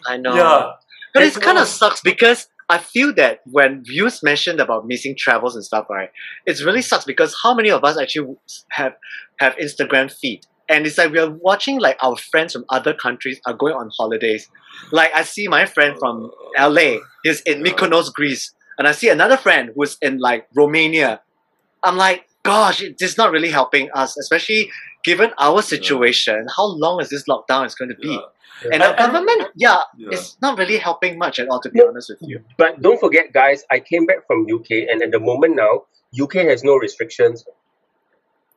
I 0.07 0.17
know. 0.17 0.35
Yeah, 0.35 0.71
But 1.15 1.25
It's 1.25 1.37
it 1.37 1.43
kind 1.43 1.59
of 1.59 1.67
sucks 1.67 2.01
because 2.01 2.49
I 2.69 2.79
feel 2.79 3.13
that 3.15 3.41
when 3.47 3.85
views 3.85 4.23
mentioned 4.23 4.61
about 4.61 4.87
missing 4.87 5.15
travels 5.17 5.55
and 5.55 5.65
stuff, 5.65 5.87
right, 5.91 6.11
it's 6.47 6.63
really 6.63 6.83
sucks 6.83 7.05
because 7.05 7.37
how 7.43 7.55
many 7.55 7.71
of 7.71 7.85
us 7.85 7.99
actually 7.99 8.35
have 8.71 8.95
have 9.39 9.55
Instagram 9.57 10.11
feed? 10.11 10.47
And 10.69 10.87
it's 10.87 10.97
like 10.97 11.13
we 11.13 11.19
are 11.19 11.31
watching 11.31 11.81
like 11.81 11.99
our 12.03 12.17
friends 12.17 12.55
from 12.55 12.65
other 12.71 12.95
countries 12.95 13.41
are 13.47 13.53
going 13.53 13.75
on 13.75 13.91
holidays. 13.99 14.49
Like 14.91 15.11
I 15.15 15.23
see 15.23 15.49
my 15.49 15.67
friend 15.67 15.99
from 15.99 16.31
LA, 16.59 16.97
he's 17.25 17.43
in 17.43 17.63
Mykonos, 17.63 18.13
Greece, 18.13 18.55
and 18.79 18.89
I 18.89 18.93
see 18.93 19.09
another 19.11 19.37
friend 19.37 19.71
who's 19.77 19.99
in 20.01 20.19
like 20.19 20.47
Romania. 20.55 21.21
I'm 21.83 21.97
like, 21.97 22.27
gosh, 22.43 22.83
it 22.83 23.03
is 23.03 23.19
not 23.19 23.33
really 23.33 23.51
helping 23.51 23.91
us, 23.93 24.17
especially 24.17 24.71
given 25.05 25.33
our 25.39 25.63
situation. 25.63 26.47
How 26.57 26.67
long 26.67 27.01
is 27.01 27.09
this 27.11 27.25
lockdown 27.29 27.67
is 27.67 27.75
going 27.75 27.91
to 27.91 27.97
be? 27.97 28.09
yeah, 28.09 28.71
And 28.73 28.83
our 28.83 28.91
And- 28.91 29.01
and- 29.01 29.13
government, 29.13 29.51
yeah, 29.57 29.81
yeah. 29.97 30.09
it's 30.13 30.37
not 30.41 30.57
really 30.59 30.77
helping 30.79 31.19
much 31.19 31.39
at 31.41 31.49
all, 31.49 31.61
to 31.61 31.71
be 31.71 31.81
No. 31.81 31.89
honest 31.89 32.11
with 32.11 32.23
you. 32.23 32.45
But 32.57 32.81
don't 32.81 33.01
forget, 33.01 33.33
guys, 33.33 33.65
I 33.71 33.81
came 33.81 34.07
back 34.07 34.27
from 34.27 34.47
UK, 34.49 34.87
and 34.89 35.03
at 35.03 35.11
the 35.11 35.19
moment 35.21 35.57
now, 35.57 35.85
UK 36.13 36.45
has 36.45 36.63
no 36.63 36.77
restrictions. 36.77 37.45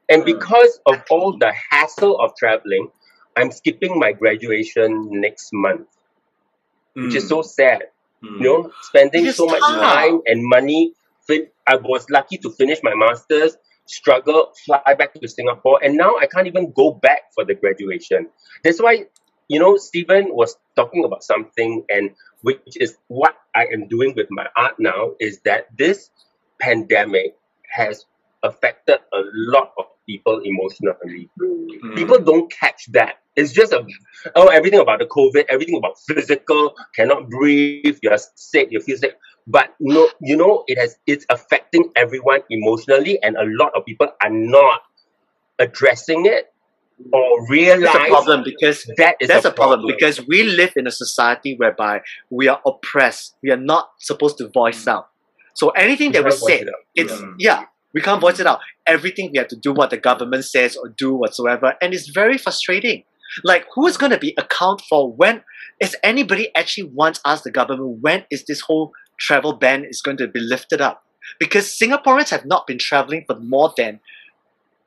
And 0.10 0.22
Mm. 0.22 0.26
because 0.26 0.80
of 0.86 1.02
all 1.10 1.36
the 1.38 1.52
hassle 1.72 2.20
of 2.20 2.36
traveling, 2.36 2.92
I'm 3.36 3.52
skipping 3.52 3.98
my 4.00 4.12
graduation 4.12 5.10
next 5.10 5.50
month, 5.52 5.88
which 6.94 7.16
is 7.16 7.26
Mm, 7.26 7.30
so 7.30 7.42
sad. 7.42 7.80
mm. 8.24 8.38
You 8.38 8.44
know, 8.44 8.72
spending 8.84 9.26
It 9.26 9.30
is 9.30 9.38
so 9.38 9.46
much 9.48 9.62
time 9.62 10.22
and 10.28 10.44
money. 10.44 10.94
I 11.68 11.78
was 11.78 12.08
lucky 12.12 12.38
to 12.38 12.52
finish 12.52 12.80
my 12.84 12.94
master's, 12.94 13.58
struggle, 13.86 14.54
fly 14.66 14.94
back 14.98 15.14
to 15.14 15.28
Singapore, 15.28 15.80
and 15.84 15.96
now 15.96 16.16
I 16.18 16.28
can't 16.28 16.48
even 16.48 16.72
go 16.72 16.92
back 16.92 17.34
for 17.34 17.46
the 17.46 17.54
graduation. 17.54 18.28
That's 18.64 18.82
why, 18.82 19.06
you 19.48 19.60
know, 19.60 19.78
Stephen 19.78 20.28
was 20.30 20.58
talking 20.76 21.06
about 21.06 21.24
something, 21.24 21.86
and 21.90 22.12
which 22.42 22.78
is 22.78 22.98
what 23.08 23.36
I 23.56 23.68
am 23.72 23.88
doing 23.88 24.14
with 24.16 24.28
my 24.30 24.48
art 24.58 24.76
now, 24.80 25.12
is 25.20 25.40
that 25.46 25.68
this 25.78 26.10
pandemic 26.60 27.36
has 27.70 28.06
affected 28.44 29.00
a 29.14 29.22
lot 29.34 29.74
of 29.78 29.86
people 30.06 30.42
emotionally 30.44 31.30
Mm. 31.42 31.96
people 31.96 32.20
don't 32.20 32.52
catch 32.52 32.86
that. 32.92 33.16
It's 33.36 33.52
just 33.52 33.74
a 33.74 33.86
oh 34.36 34.48
everything 34.48 34.80
about 34.80 35.00
the 35.00 35.06
COVID, 35.06 35.46
everything 35.50 35.78
about 35.78 35.98
physical, 36.08 36.76
cannot 36.96 37.30
breathe, 37.30 37.98
you're 38.02 38.18
sick, 38.36 38.70
you 38.72 38.80
feel 38.80 38.98
sick. 38.98 39.18
But 39.48 39.76
no, 39.80 40.10
you 40.22 40.38
know, 40.38 40.64
it 40.68 40.78
has 40.80 40.98
it's 41.06 41.26
affecting 41.30 41.92
everyone 41.96 42.42
emotionally, 42.50 43.22
and 43.22 43.36
a 43.36 43.44
lot 43.46 43.72
of 43.76 43.86
people 43.86 44.08
are 44.22 44.30
not 44.30 44.82
addressing 45.60 46.26
it 46.26 46.54
or 47.12 47.48
realize 47.50 47.94
That's 47.94 47.96
a 47.96 48.08
problem 48.08 48.44
because 48.44 48.92
that 48.98 49.16
is 49.20 49.28
that's 49.28 49.46
a 49.46 49.50
a 49.50 49.54
problem 49.54 49.86
because 49.86 50.26
we 50.28 50.44
live 50.44 50.74
in 50.76 50.88
a 50.88 50.92
society 50.92 51.56
whereby 51.58 52.02
we 52.30 52.48
are 52.48 52.62
oppressed. 52.66 53.36
We 53.44 53.52
are 53.52 53.58
not 53.58 53.90
supposed 54.00 54.38
to 54.40 54.50
voice 54.50 54.88
out. 54.88 55.10
So 55.54 55.70
anything 55.70 56.12
that 56.14 56.24
we 56.24 56.32
say, 56.32 56.62
it 56.62 56.70
it's 56.96 57.14
Mm. 57.14 57.36
yeah, 57.40 57.66
we 57.94 58.02
can't 58.02 58.22
voice 58.22 58.40
it 58.40 58.48
out. 58.48 58.60
Everything 58.88 59.32
we 59.32 59.38
have 59.38 59.48
to 59.50 59.56
do 59.56 59.74
what 59.74 59.90
the 59.90 59.98
government 59.98 60.46
says 60.46 60.76
or 60.76 60.90
do 60.90 61.14
whatsoever, 61.14 61.76
and 61.82 61.94
it's 61.94 62.10
very 62.10 62.38
frustrating. 62.38 63.04
Like 63.44 63.66
who 63.74 63.88
is 63.88 63.98
going 63.98 64.12
to 64.12 64.18
be 64.18 64.34
account 64.38 64.82
for 64.82 65.12
when 65.12 65.44
is 65.80 65.96
anybody 66.04 66.50
actually 66.56 66.90
wants 66.94 67.20
us 67.26 67.42
the 67.42 67.52
government 67.52 68.00
when 68.02 68.26
is 68.32 68.46
this 68.46 68.62
whole 68.62 68.94
travel 69.18 69.54
ban 69.54 69.84
is 69.86 70.02
going 70.02 70.18
to 70.18 70.28
be 70.28 70.40
lifted 70.40 70.82
up? 70.82 71.04
Because 71.40 71.66
Singaporeans 71.66 72.30
have 72.30 72.46
not 72.46 72.68
been 72.68 72.78
traveling 72.78 73.24
for 73.26 73.36
more 73.40 73.74
than 73.76 74.00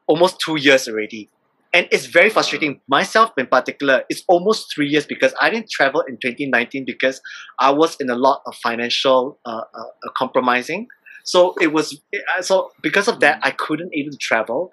almost 0.06 0.40
two 0.40 0.56
years 0.56 0.88
already. 0.88 1.28
And 1.72 1.86
it's 1.90 2.06
very 2.06 2.30
frustrating. 2.30 2.80
Myself 2.88 3.32
in 3.36 3.46
particular, 3.46 4.02
it's 4.08 4.24
almost 4.26 4.72
three 4.74 4.88
years 4.88 5.04
because 5.04 5.34
I 5.40 5.50
didn't 5.50 5.70
travel 5.70 6.00
in 6.00 6.16
2019 6.16 6.84
because 6.86 7.20
I 7.58 7.70
was 7.70 7.96
in 8.00 8.08
a 8.08 8.14
lot 8.14 8.40
of 8.46 8.54
financial 8.56 9.38
uh, 9.44 9.50
uh, 9.74 9.80
uh, 9.80 10.10
compromising. 10.16 10.88
So 11.24 11.54
it 11.60 11.72
was 11.74 12.00
so 12.40 12.70
because 12.82 13.06
of 13.06 13.20
that, 13.20 13.40
I 13.42 13.50
couldn't 13.50 13.90
even 13.92 14.14
travel. 14.18 14.70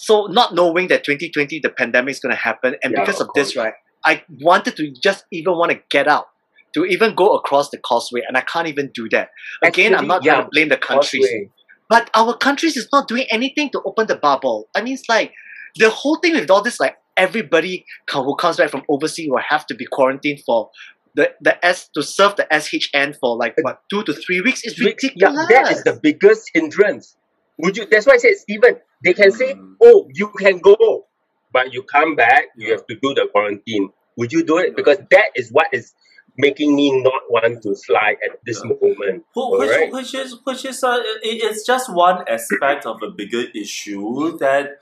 So 0.00 0.28
not 0.28 0.54
knowing 0.54 0.88
that 0.88 1.04
2020 1.04 1.60
the 1.60 1.68
pandemic 1.68 2.12
is 2.12 2.20
going 2.20 2.34
to 2.34 2.40
happen, 2.40 2.74
and 2.82 2.94
Yeah, 2.94 3.00
because 3.00 3.20
of 3.20 3.28
of, 3.28 3.34
this, 3.34 3.54
right, 3.54 3.74
I 4.02 4.24
wanted 4.40 4.74
to 4.76 4.90
just 4.90 5.26
even 5.30 5.58
want 5.58 5.72
to 5.72 5.80
get 5.90 6.08
out, 6.08 6.28
to 6.72 6.86
even 6.86 7.14
go 7.14 7.34
across 7.34 7.68
the 7.68 7.76
causeway, 7.76 8.22
and 8.26 8.34
I 8.34 8.40
can't 8.40 8.66
even 8.66 8.90
do 8.94 9.10
that. 9.10 9.28
Again, 9.62 9.94
I'm 9.94 10.06
not 10.06 10.24
yeah, 10.24 10.36
going 10.36 10.44
to 10.44 10.50
blame 10.50 10.68
the 10.70 10.78
countries. 10.78 11.26
Causeway. 11.26 11.50
But 11.90 12.08
our 12.14 12.34
countries 12.34 12.78
is 12.78 12.88
not 12.90 13.08
doing 13.08 13.26
anything 13.30 13.68
to 13.72 13.82
open 13.84 14.06
the 14.06 14.16
bubble. 14.16 14.70
I 14.74 14.80
mean, 14.80 14.94
it's 14.94 15.06
like 15.06 15.34
the 15.76 15.90
whole 15.90 16.16
thing 16.16 16.32
with 16.32 16.50
all 16.50 16.62
this, 16.62 16.80
like 16.80 16.96
everybody 17.18 17.84
who 18.10 18.36
comes 18.36 18.56
back 18.56 18.70
from 18.70 18.84
overseas 18.88 19.28
will 19.28 19.42
have 19.46 19.66
to 19.66 19.74
be 19.74 19.84
quarantined 19.84 20.40
for 20.46 20.70
the 21.14 21.34
the 21.42 21.62
S 21.62 21.88
to 21.88 22.02
serve 22.02 22.36
the 22.36 22.46
SHN 22.50 23.18
for 23.20 23.36
like 23.36 23.54
what 23.60 23.82
two 23.90 24.02
to 24.04 24.14
three 24.14 24.40
weeks. 24.40 24.62
is 24.64 24.80
ridiculous. 24.80 25.46
Yeah, 25.50 25.62
that 25.62 25.72
is 25.72 25.84
the 25.84 26.00
biggest 26.02 26.50
hindrance. 26.54 27.16
Would 27.58 27.76
you? 27.76 27.84
That's 27.90 28.06
why 28.06 28.14
I 28.14 28.16
said, 28.16 28.36
Stephen. 28.36 28.76
They 29.02 29.14
can 29.14 29.32
say. 29.32 29.54
"Oh, 29.82 30.08
you 30.12 30.28
can 30.38 30.58
go," 30.58 31.06
but 31.52 31.72
you 31.72 31.82
come 31.82 32.16
back, 32.16 32.44
you 32.56 32.72
have 32.72 32.86
to 32.86 32.94
do 32.94 33.14
the 33.14 33.28
quarantine. 33.32 33.90
Would 34.16 34.32
you 34.32 34.44
do 34.44 34.58
it? 34.58 34.76
Because 34.76 34.98
that 35.10 35.30
is 35.34 35.50
what 35.50 35.68
is 35.72 35.94
making 36.36 36.74
me 36.76 37.02
not 37.02 37.22
want 37.30 37.62
to 37.62 37.74
fly 37.74 38.16
at 38.22 38.38
this 38.44 38.62
Yeah. 38.62 38.70
moment. 38.80 39.24
Which, 39.34 39.70
Alright. 39.70 39.92
which 39.92 40.14
is 40.14 40.36
which 40.44 40.64
is 40.64 40.82
uh, 40.84 41.00
it, 41.22 41.42
it's 41.44 41.64
just 41.66 41.92
one 41.92 42.24
aspect 42.28 42.86
of 42.86 43.02
a 43.02 43.10
bigger 43.10 43.44
issue 43.54 44.36
that 44.38 44.80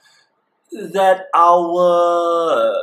that 0.73 1.27
our 1.35 2.75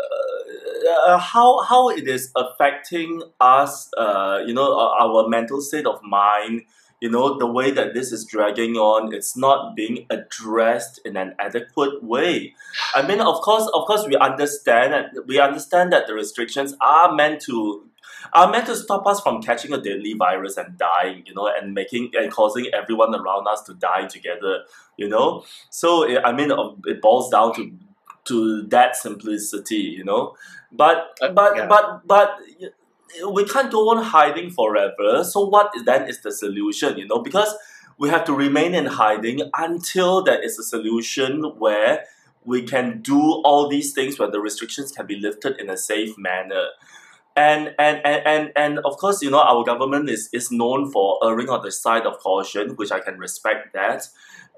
uh, 0.87 1.17
how 1.17 1.61
how 1.63 1.89
it 1.89 2.07
is 2.07 2.31
affecting 2.35 3.21
us 3.39 3.89
uh, 3.97 4.39
you 4.45 4.53
know 4.53 4.77
our, 4.77 5.01
our 5.01 5.27
mental 5.29 5.61
state 5.61 5.85
of 5.85 6.01
mind 6.03 6.63
you 7.01 7.09
know 7.09 7.37
the 7.37 7.45
way 7.45 7.71
that 7.71 7.93
this 7.93 8.11
is 8.11 8.25
dragging 8.25 8.75
on 8.75 9.13
it's 9.13 9.35
not 9.35 9.75
being 9.75 10.05
addressed 10.09 10.99
in 11.05 11.17
an 11.17 11.35
adequate 11.39 12.03
way 12.03 12.53
i 12.93 13.05
mean 13.05 13.19
of 13.19 13.41
course 13.41 13.69
of 13.73 13.85
course 13.85 14.05
we 14.07 14.15
understand 14.17 14.93
that 14.93 15.27
we 15.27 15.39
understand 15.39 15.91
that 15.91 16.07
the 16.07 16.13
restrictions 16.13 16.75
are 16.81 17.13
meant 17.13 17.41
to 17.41 17.83
are 18.33 18.49
meant 18.51 18.65
to 18.67 18.75
stop 18.75 19.05
us 19.07 19.21
from 19.21 19.41
catching 19.41 19.73
a 19.73 19.81
deadly 19.81 20.13
virus 20.13 20.57
and 20.57 20.77
dying, 20.77 21.23
you 21.25 21.33
know, 21.33 21.47
and 21.47 21.73
making 21.73 22.11
and 22.13 22.31
causing 22.31 22.67
everyone 22.73 23.13
around 23.13 23.47
us 23.47 23.61
to 23.63 23.73
die 23.73 24.05
together, 24.07 24.63
you 24.97 25.07
know. 25.07 25.43
So 25.69 26.07
I 26.23 26.31
mean, 26.31 26.51
it 26.85 27.01
boils 27.01 27.29
down 27.29 27.53
to 27.55 27.71
to 28.25 28.63
that 28.63 28.95
simplicity, 28.95 29.75
you 29.97 30.03
know. 30.03 30.35
But 30.71 31.17
but 31.33 31.55
yeah. 31.55 31.67
but 31.67 32.05
but 32.05 32.37
we 33.29 33.45
can't 33.45 33.71
go 33.71 33.89
on 33.89 34.03
hiding 34.03 34.51
forever. 34.51 35.23
So 35.23 35.47
what 35.47 35.71
then 35.85 36.07
is 36.07 36.21
the 36.21 36.31
solution? 36.31 36.97
You 36.97 37.07
know, 37.07 37.19
because 37.19 37.53
we 37.97 38.09
have 38.09 38.25
to 38.25 38.33
remain 38.33 38.75
in 38.75 38.85
hiding 38.85 39.41
until 39.57 40.23
there 40.23 40.41
is 40.41 40.59
a 40.59 40.63
solution 40.63 41.43
where 41.57 42.05
we 42.43 42.61
can 42.61 43.01
do 43.01 43.19
all 43.43 43.67
these 43.67 43.93
things 43.93 44.19
where 44.19 44.29
the 44.29 44.39
restrictions 44.39 44.91
can 44.91 45.07
be 45.07 45.15
lifted 45.15 45.59
in 45.59 45.69
a 45.69 45.77
safe 45.77 46.17
manner. 46.17 46.67
And, 47.35 47.73
and, 47.79 48.01
and, 48.05 48.21
and, 48.25 48.51
and 48.55 48.79
of 48.79 48.97
course, 48.97 49.21
you 49.21 49.29
know, 49.29 49.41
our 49.41 49.63
government 49.63 50.09
is, 50.09 50.29
is 50.31 50.51
known 50.51 50.91
for 50.91 51.19
erring 51.23 51.49
on 51.49 51.63
the 51.63 51.71
side 51.71 52.05
of 52.05 52.19
caution, 52.19 52.75
which 52.75 52.91
I 52.91 52.99
can 52.99 53.17
respect 53.17 53.73
that. 53.73 54.07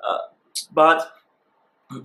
Uh, 0.08 0.18
but 0.72 1.12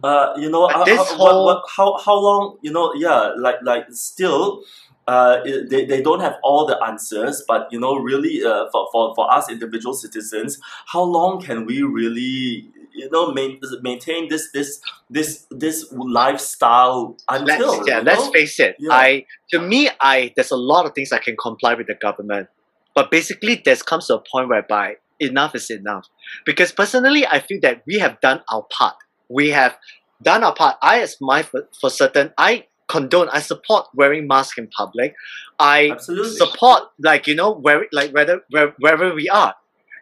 uh, 0.05 0.35
you 0.37 0.49
know, 0.49 0.69
how, 0.69 0.85
this 0.85 0.99
what, 1.17 1.45
what, 1.45 1.65
how, 1.77 1.99
how 1.99 2.15
long, 2.15 2.59
you 2.63 2.73
know, 2.73 2.95
yeah, 2.95 3.33
like, 3.37 3.57
like 3.63 3.87
still, 3.91 4.63
uh, 5.07 5.43
they, 5.69 5.85
they 5.85 6.01
don't 6.01 6.21
have 6.21 6.37
all 6.43 6.67
the 6.67 6.79
answers, 6.85 7.45
but 7.47 7.69
you 7.71 7.81
know, 7.81 7.97
really, 7.97 8.45
uh, 8.45 8.67
for, 8.71 8.89
for, 8.93 9.15
for 9.15 9.33
us 9.33 9.51
individual 9.51 9.95
citizens, 9.95 10.61
how 10.87 11.03
long 11.03 11.41
can 11.41 11.67
we 11.67 11.83
really, 11.83 12.69
you 12.95 13.11
know, 13.11 13.33
main, 13.33 13.61
maintain 13.83 14.29
this 14.29 14.51
this 14.53 14.81
this 15.11 15.47
this 15.51 15.93
lifestyle 15.93 17.17
until? 17.29 17.79
let's, 17.79 17.89
yeah, 17.89 17.99
you 17.99 18.05
let's 18.05 18.29
face 18.29 18.61
it. 18.61 18.77
Yeah. 18.79 18.93
I 18.93 19.27
to 19.51 19.61
me, 19.61 19.91
I 20.01 20.33
there's 20.37 20.53
a 20.53 20.57
lot 20.57 20.87
of 20.87 20.95
things 20.95 21.13
I 21.13 21.19
can 21.19 21.37
comply 21.37 21.75
with 21.75 21.89
the 21.89 21.95
government, 21.95 22.49
but 22.95 23.11
basically, 23.11 23.61
there's 23.65 23.83
comes 23.83 24.07
to 24.07 24.17
a 24.17 24.23
point 24.31 24.49
whereby 24.49 24.97
enough 25.19 25.55
is 25.55 25.71
enough. 25.71 26.07
Because 26.45 26.73
personally, 26.73 27.27
I 27.27 27.41
feel 27.41 27.59
that 27.63 27.83
we 27.87 27.99
have 27.99 28.21
done 28.21 28.43
our 28.51 28.65
part. 28.71 28.97
We 29.29 29.51
have 29.51 29.77
done 30.23 30.45
our 30.45 30.55
part. 30.55 30.77
I, 30.83 31.01
as 31.01 31.17
my 31.21 31.43
for, 31.43 31.69
for 31.81 31.91
certain, 31.91 32.33
I 32.39 32.67
condone. 32.93 33.29
I 33.33 33.41
support 33.41 33.87
wearing 33.95 34.29
masks 34.29 34.59
in 34.59 34.69
public. 34.69 35.15
I 35.59 35.91
Absolutely. 35.93 36.37
support 36.37 36.83
like 36.99 37.27
you 37.27 37.35
know 37.35 37.51
where 37.53 37.87
like 37.93 38.13
whether 38.13 38.43
where, 38.51 38.75
wherever 38.79 39.15
we 39.15 39.29
are 39.29 39.55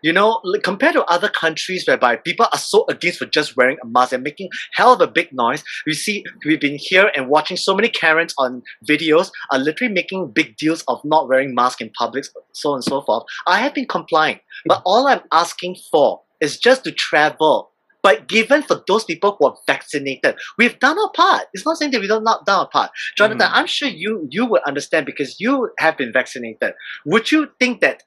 you 0.03 0.13
know 0.13 0.41
like, 0.45 0.63
compared 0.63 0.95
to 0.95 1.05
other 1.05 1.29
countries 1.29 1.85
whereby 1.87 2.17
people 2.17 2.47
are 2.53 2.59
so 2.59 2.85
against 2.89 3.19
for 3.19 3.27
just 3.27 3.57
wearing 3.57 3.77
a 3.83 3.87
mask 3.87 4.13
and 4.13 4.23
making 4.23 4.49
hell 4.73 4.93
of 4.95 5.01
a 5.01 5.07
big 5.07 5.29
noise 5.33 5.63
we 5.87 5.93
see 5.93 6.25
we've 6.45 6.61
been 6.61 6.79
here 6.79 7.11
and 7.17 7.29
watching 7.29 7.57
so 7.57 7.75
many 7.75 7.89
karens 7.89 8.35
on 8.39 8.63
videos 8.89 9.31
are 9.53 9.59
literally 9.59 9.93
making 9.93 10.31
big 10.31 10.57
deals 10.57 10.83
of 10.89 11.01
not 11.05 11.29
wearing 11.29 11.55
masks 11.55 11.83
in 11.83 11.91
public 11.99 12.25
so 12.53 12.71
on 12.71 12.77
and 12.77 12.85
so 12.85 13.03
forth 13.03 13.25
i 13.47 13.61
have 13.61 13.75
been 13.75 13.87
complying 13.87 14.41
but 14.67 14.79
mm. 14.79 14.83
all 14.87 15.07
i'm 15.07 15.21
asking 15.33 15.77
for 15.91 16.21
is 16.41 16.59
just 16.59 16.85
to 16.85 16.93
travel 16.93 17.71
but 18.03 18.27
given 18.29 18.63
for 18.63 18.83
those 18.87 19.05
people 19.05 19.37
who 19.39 19.47
are 19.47 19.57
vaccinated, 19.67 20.37
we've 20.59 20.79
done 20.79 20.99
our 20.99 21.11
part. 21.13 21.45
It's 21.53 21.67
not 21.67 21.77
saying 21.77 21.91
that 21.93 22.01
we 22.01 22.07
don't 22.07 22.25
not 22.25 22.47
done 22.47 22.61
our 22.61 22.69
part. 22.69 22.91
Jonathan, 23.17 23.49
Mm. 23.49 23.53
I'm 23.53 23.67
sure 23.67 23.89
you 23.89 24.27
you 24.31 24.47
would 24.47 24.63
understand 24.63 25.07
because 25.07 25.41
you 25.41 25.71
have 25.79 25.97
been 25.97 26.13
vaccinated. 26.13 26.75
Would 27.05 27.31
you 27.33 27.49
think 27.59 27.81
that 27.81 28.03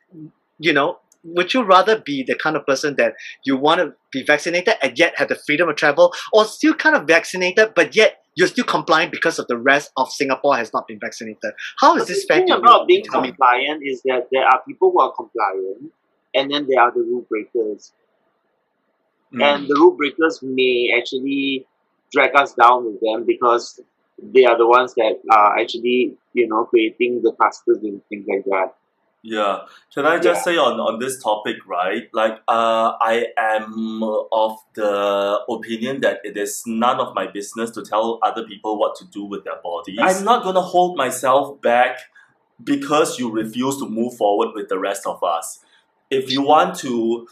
you 0.59 0.73
know? 0.73 0.99
Would 1.25 1.53
you 1.53 1.63
rather 1.63 1.97
be 1.97 2.21
the 2.21 2.35
kind 2.35 2.57
of 2.57 2.65
person 2.65 2.97
that 2.97 3.13
you 3.45 3.55
want 3.55 3.79
to 3.79 3.93
be 4.11 4.23
vaccinated 4.23 4.73
and 4.83 4.99
yet 4.99 5.13
have 5.15 5.29
the 5.29 5.35
freedom 5.35 5.69
of 5.69 5.77
travel, 5.77 6.13
or 6.33 6.43
still 6.43 6.73
kind 6.73 6.97
of 6.97 7.07
vaccinated 7.07 7.73
but 7.75 7.95
yet 7.95 8.17
you're 8.35 8.49
still 8.49 8.65
compliant 8.65 9.09
because 9.11 9.39
of 9.39 9.47
the 9.47 9.57
rest 9.57 9.91
of 9.95 10.11
Singapore 10.11 10.57
has 10.57 10.73
not 10.73 10.85
been 10.85 10.99
vaccinated? 10.99 11.53
How 11.79 11.95
is 11.95 12.01
But 12.01 12.07
this 12.09 12.21
the 12.23 12.27
fair 12.27 12.37
thing 12.39 12.47
to 12.47 12.57
about 12.57 12.87
being 12.87 13.05
compliant 13.05 13.83
is 13.85 14.01
that 14.03 14.27
there 14.33 14.43
are 14.45 14.61
people 14.67 14.91
who 14.91 14.99
are 14.99 15.13
compliant, 15.13 15.93
and 16.35 16.51
then 16.51 16.67
there 16.67 16.81
are 16.81 16.91
the 16.91 16.99
rule 16.99 17.25
breakers. 17.29 17.93
Mm. 19.33 19.43
and 19.43 19.67
the 19.67 19.75
rule 19.75 19.95
breakers 19.95 20.39
may 20.41 20.93
actually 20.97 21.65
drag 22.11 22.35
us 22.35 22.53
down 22.53 22.85
with 22.85 23.01
them 23.01 23.25
because 23.25 23.79
they 24.21 24.45
are 24.45 24.57
the 24.57 24.67
ones 24.67 24.93
that 24.93 25.19
are 25.31 25.57
actually 25.59 26.15
you 26.33 26.47
know 26.47 26.65
creating 26.65 27.21
the 27.23 27.31
clusters 27.31 27.77
and 27.83 28.01
things 28.09 28.25
like 28.27 28.45
that. 28.45 28.75
Yeah. 29.25 29.59
Can 29.93 30.05
I 30.05 30.19
just 30.19 30.43
say 30.43 30.57
on, 30.57 30.81
on 30.81 30.99
this 30.99 31.23
topic, 31.23 31.55
right? 31.65 32.09
Like, 32.11 32.41
uh, 32.45 32.91
I 32.99 33.27
am 33.37 34.03
of 34.03 34.57
the 34.73 35.39
opinion 35.49 36.01
that 36.01 36.19
it 36.25 36.35
is 36.35 36.63
none 36.67 36.99
of 36.99 37.15
my 37.15 37.27
business 37.27 37.71
to 37.71 37.83
tell 37.83 38.19
other 38.21 38.43
people 38.43 38.77
what 38.77 38.97
to 38.97 39.05
do 39.05 39.23
with 39.23 39.45
their 39.45 39.61
bodies. 39.63 39.97
I'm 40.01 40.25
not 40.25 40.43
going 40.43 40.55
to 40.55 40.61
hold 40.61 40.97
myself 40.97 41.61
back 41.61 41.99
because 42.61 43.17
you 43.17 43.31
refuse 43.31 43.77
to 43.77 43.87
move 43.87 44.17
forward 44.17 44.49
with 44.53 44.67
the 44.67 44.77
rest 44.77 45.07
of 45.07 45.23
us. 45.23 45.59
If 46.11 46.29
you 46.29 46.41
want 46.41 46.77
to, 46.79 47.25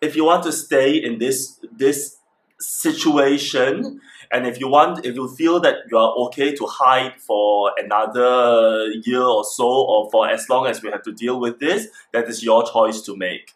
if 0.00 0.16
you 0.16 0.24
want 0.24 0.42
to 0.44 0.52
stay 0.52 0.96
in 0.96 1.18
this 1.18 1.60
this 1.76 2.16
situation, 2.60 4.00
and 4.32 4.46
if 4.46 4.58
you 4.60 4.68
want, 4.68 5.04
if 5.04 5.14
you 5.14 5.28
feel 5.28 5.60
that 5.60 5.76
you 5.90 5.96
are 5.96 6.12
okay 6.26 6.54
to 6.54 6.66
hide 6.66 7.20
for 7.20 7.72
another 7.78 8.86
year 9.04 9.22
or 9.22 9.44
so, 9.44 9.66
or 9.66 10.10
for 10.10 10.28
as 10.28 10.48
long 10.48 10.66
as 10.66 10.82
we 10.82 10.90
have 10.90 11.02
to 11.02 11.12
deal 11.12 11.40
with 11.40 11.60
this, 11.60 11.88
that 12.12 12.28
is 12.28 12.42
your 12.42 12.64
choice 12.70 13.00
to 13.02 13.16
make. 13.16 13.54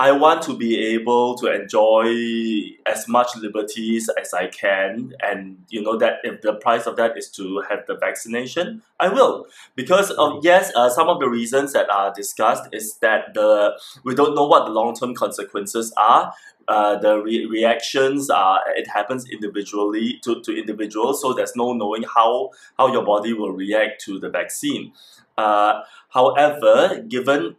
I 0.00 0.12
want 0.12 0.40
to 0.44 0.56
be 0.56 0.78
able 0.94 1.36
to 1.36 1.52
enjoy 1.52 2.06
as 2.86 3.06
much 3.06 3.36
liberties 3.36 4.08
as 4.18 4.32
I 4.32 4.46
can, 4.46 5.12
and 5.22 5.58
you 5.68 5.82
know 5.82 5.98
that 5.98 6.20
if 6.24 6.40
the 6.40 6.54
price 6.54 6.86
of 6.86 6.96
that 6.96 7.18
is 7.18 7.28
to 7.32 7.62
have 7.68 7.80
the 7.86 7.96
vaccination, 7.96 8.80
I 8.98 9.08
will. 9.08 9.46
Because 9.76 10.10
of 10.12 10.42
yes, 10.42 10.72
uh, 10.74 10.88
some 10.88 11.10
of 11.10 11.20
the 11.20 11.28
reasons 11.28 11.74
that 11.74 11.90
are 11.90 12.14
discussed 12.14 12.66
is 12.72 12.96
that 13.02 13.34
the 13.34 13.78
we 14.02 14.14
don't 14.14 14.34
know 14.34 14.46
what 14.46 14.64
the 14.64 14.72
long 14.72 14.96
term 14.96 15.14
consequences 15.14 15.92
are. 15.98 16.32
Uh, 16.66 16.96
the 16.96 17.18
re- 17.18 17.44
reactions 17.44 18.30
are 18.30 18.60
it 18.76 18.88
happens 18.88 19.28
individually 19.28 20.18
to, 20.22 20.40
to 20.40 20.56
individuals, 20.56 21.20
so 21.20 21.34
there's 21.34 21.54
no 21.54 21.74
knowing 21.74 22.04
how 22.04 22.48
how 22.78 22.90
your 22.90 23.04
body 23.04 23.34
will 23.34 23.52
react 23.52 24.02
to 24.06 24.18
the 24.18 24.30
vaccine. 24.30 24.94
Uh, 25.36 25.82
however, 26.08 27.02
given 27.06 27.54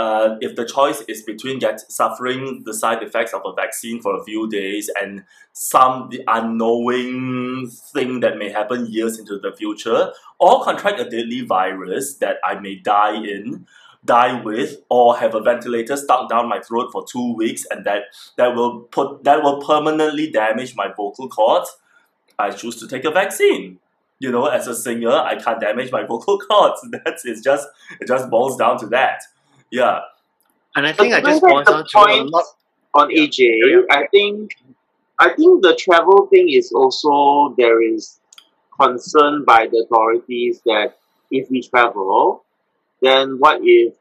uh, 0.00 0.38
if 0.40 0.56
the 0.56 0.64
choice 0.64 1.02
is 1.08 1.20
between 1.20 1.58
get 1.58 1.78
suffering 1.92 2.62
the 2.64 2.72
side 2.72 3.02
effects 3.02 3.34
of 3.34 3.42
a 3.44 3.52
vaccine 3.52 4.00
for 4.00 4.18
a 4.18 4.24
few 4.24 4.48
days 4.48 4.88
and 4.98 5.24
some 5.52 6.10
unknowing 6.26 7.70
thing 7.92 8.20
that 8.20 8.38
may 8.38 8.48
happen 8.50 8.86
years 8.86 9.18
into 9.18 9.38
the 9.38 9.52
future, 9.52 10.10
or 10.38 10.64
contract 10.64 10.98
a 11.00 11.04
deadly 11.04 11.42
virus 11.42 12.14
that 12.14 12.38
I 12.42 12.58
may 12.58 12.76
die 12.76 13.16
in, 13.22 13.66
die 14.02 14.40
with, 14.40 14.78
or 14.88 15.18
have 15.18 15.34
a 15.34 15.40
ventilator 15.42 15.98
stuck 15.98 16.30
down 16.30 16.48
my 16.48 16.60
throat 16.60 16.88
for 16.92 17.04
two 17.04 17.34
weeks 17.34 17.66
and 17.70 17.84
that 17.84 18.04
that 18.38 18.54
will 18.54 18.80
put 18.80 19.24
that 19.24 19.42
will 19.42 19.60
permanently 19.60 20.30
damage 20.30 20.74
my 20.76 20.88
vocal 20.96 21.28
cords, 21.28 21.76
I 22.38 22.52
choose 22.52 22.76
to 22.76 22.88
take 22.88 23.04
a 23.04 23.10
vaccine. 23.10 23.80
You 24.18 24.30
know, 24.30 24.46
as 24.46 24.66
a 24.66 24.74
singer, 24.74 25.12
I 25.12 25.36
can't 25.36 25.60
damage 25.60 25.92
my 25.92 26.04
vocal 26.12 26.38
cords. 26.38 26.80
That's 26.90 27.26
it's 27.26 27.42
just 27.42 27.68
it 28.00 28.08
just 28.08 28.30
boils 28.30 28.56
down 28.56 28.78
to 28.78 28.86
that. 28.86 29.24
Yeah. 29.70 30.00
And 30.76 30.86
I 30.86 30.92
think 30.92 31.14
I 31.14 31.20
just 31.20 31.40
that's 31.40 31.40
boils 31.40 31.64
the 31.66 31.72
down 31.72 31.86
to 31.86 31.98
a 31.98 32.06
point. 32.06 32.30
lot. 32.30 32.44
On 32.92 33.08
AJ, 33.08 33.84
I 33.90 34.06
think 34.08 34.50
I 35.20 35.28
think 35.34 35.62
the 35.62 35.76
travel 35.76 36.26
thing 36.26 36.50
is 36.50 36.72
also 36.72 37.54
there 37.56 37.80
is 37.82 38.18
concern 38.80 39.44
by 39.44 39.68
the 39.70 39.86
authorities 39.86 40.60
that 40.66 40.96
if 41.30 41.48
we 41.50 41.62
travel, 41.62 42.44
then 43.00 43.36
what 43.38 43.60
if 43.62 43.94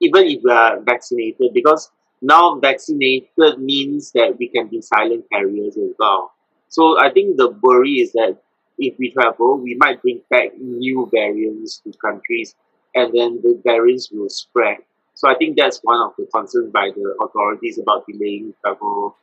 even 0.00 0.24
if 0.24 0.40
we 0.42 0.50
are 0.50 0.80
vaccinated 0.80 1.52
because 1.52 1.90
now 2.22 2.54
vaccinated 2.58 3.58
means 3.58 4.12
that 4.12 4.36
we 4.38 4.48
can 4.48 4.68
be 4.68 4.80
silent 4.80 5.24
carriers 5.30 5.76
as 5.76 5.94
well. 5.98 6.32
So 6.68 6.98
I 6.98 7.10
think 7.10 7.36
the 7.36 7.50
worry 7.62 8.00
is 8.00 8.12
that 8.12 8.38
if 8.78 8.94
we 8.98 9.10
travel, 9.10 9.58
we 9.58 9.74
might 9.74 10.00
bring 10.00 10.22
back 10.30 10.56
new 10.58 11.08
variants 11.12 11.78
to 11.80 11.92
countries 11.98 12.54
and 12.94 13.12
then 13.12 13.40
the 13.42 13.60
variants 13.64 14.10
will 14.10 14.28
spread. 14.30 14.78
So 15.20 15.28
I 15.28 15.34
think 15.34 15.58
that's 15.58 15.80
one 15.82 16.00
of 16.00 16.14
the 16.16 16.24
concerns 16.34 16.72
by 16.72 16.90
the 16.96 17.14
authorities 17.22 17.78
about 17.78 18.06
delaying 18.10 18.54
travel 18.62 19.16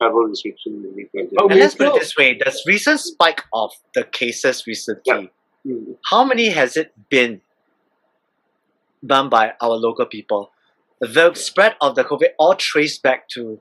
travel 0.00 0.22
restrictions 0.24 0.84
and 0.84 0.96
things 0.96 1.08
like 1.14 1.30
that. 1.30 1.36
Oh, 1.40 1.48
And 1.48 1.60
let's 1.60 1.76
put 1.76 1.86
it 1.86 2.00
this 2.00 2.16
way: 2.16 2.36
the 2.36 2.52
recent 2.66 2.98
spike 2.98 3.44
of 3.52 3.70
the 3.94 4.02
cases 4.02 4.66
recently, 4.66 5.30
Yeah. 5.64 5.72
Mm. 5.72 5.96
how 6.10 6.24
many 6.24 6.48
has 6.48 6.76
it 6.76 6.92
been 7.08 7.40
done 9.06 9.28
by 9.28 9.52
our 9.60 9.76
local 9.76 10.06
people? 10.06 10.50
The 11.00 11.34
spread 11.34 11.76
of 11.80 11.94
the 11.94 12.02
COVID 12.02 12.30
all 12.36 12.56
traced 12.56 13.04
back 13.04 13.28
to 13.30 13.60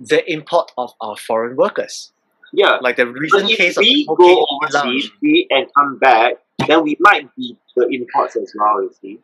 the 0.00 0.24
import 0.32 0.72
of 0.78 0.94
our 1.02 1.18
foreign 1.18 1.54
workers. 1.56 2.12
Yeah. 2.54 2.78
Like 2.80 2.96
the 2.96 3.06
recent 3.06 3.50
if 3.50 3.58
case 3.58 3.76
we 3.76 4.06
of 4.08 4.16
go 4.16 4.24
Phuket 4.24 4.46
overseas 4.52 5.04
lounge. 5.04 5.12
we, 5.20 5.46
and 5.50 5.66
come 5.76 5.98
back, 5.98 6.34
then 6.66 6.82
we 6.82 6.96
might 7.00 7.28
be 7.36 7.58
the 7.76 7.86
imports 7.88 8.36
as 8.36 8.54
well, 8.58 8.82
you 8.82 8.92
see. 9.02 9.18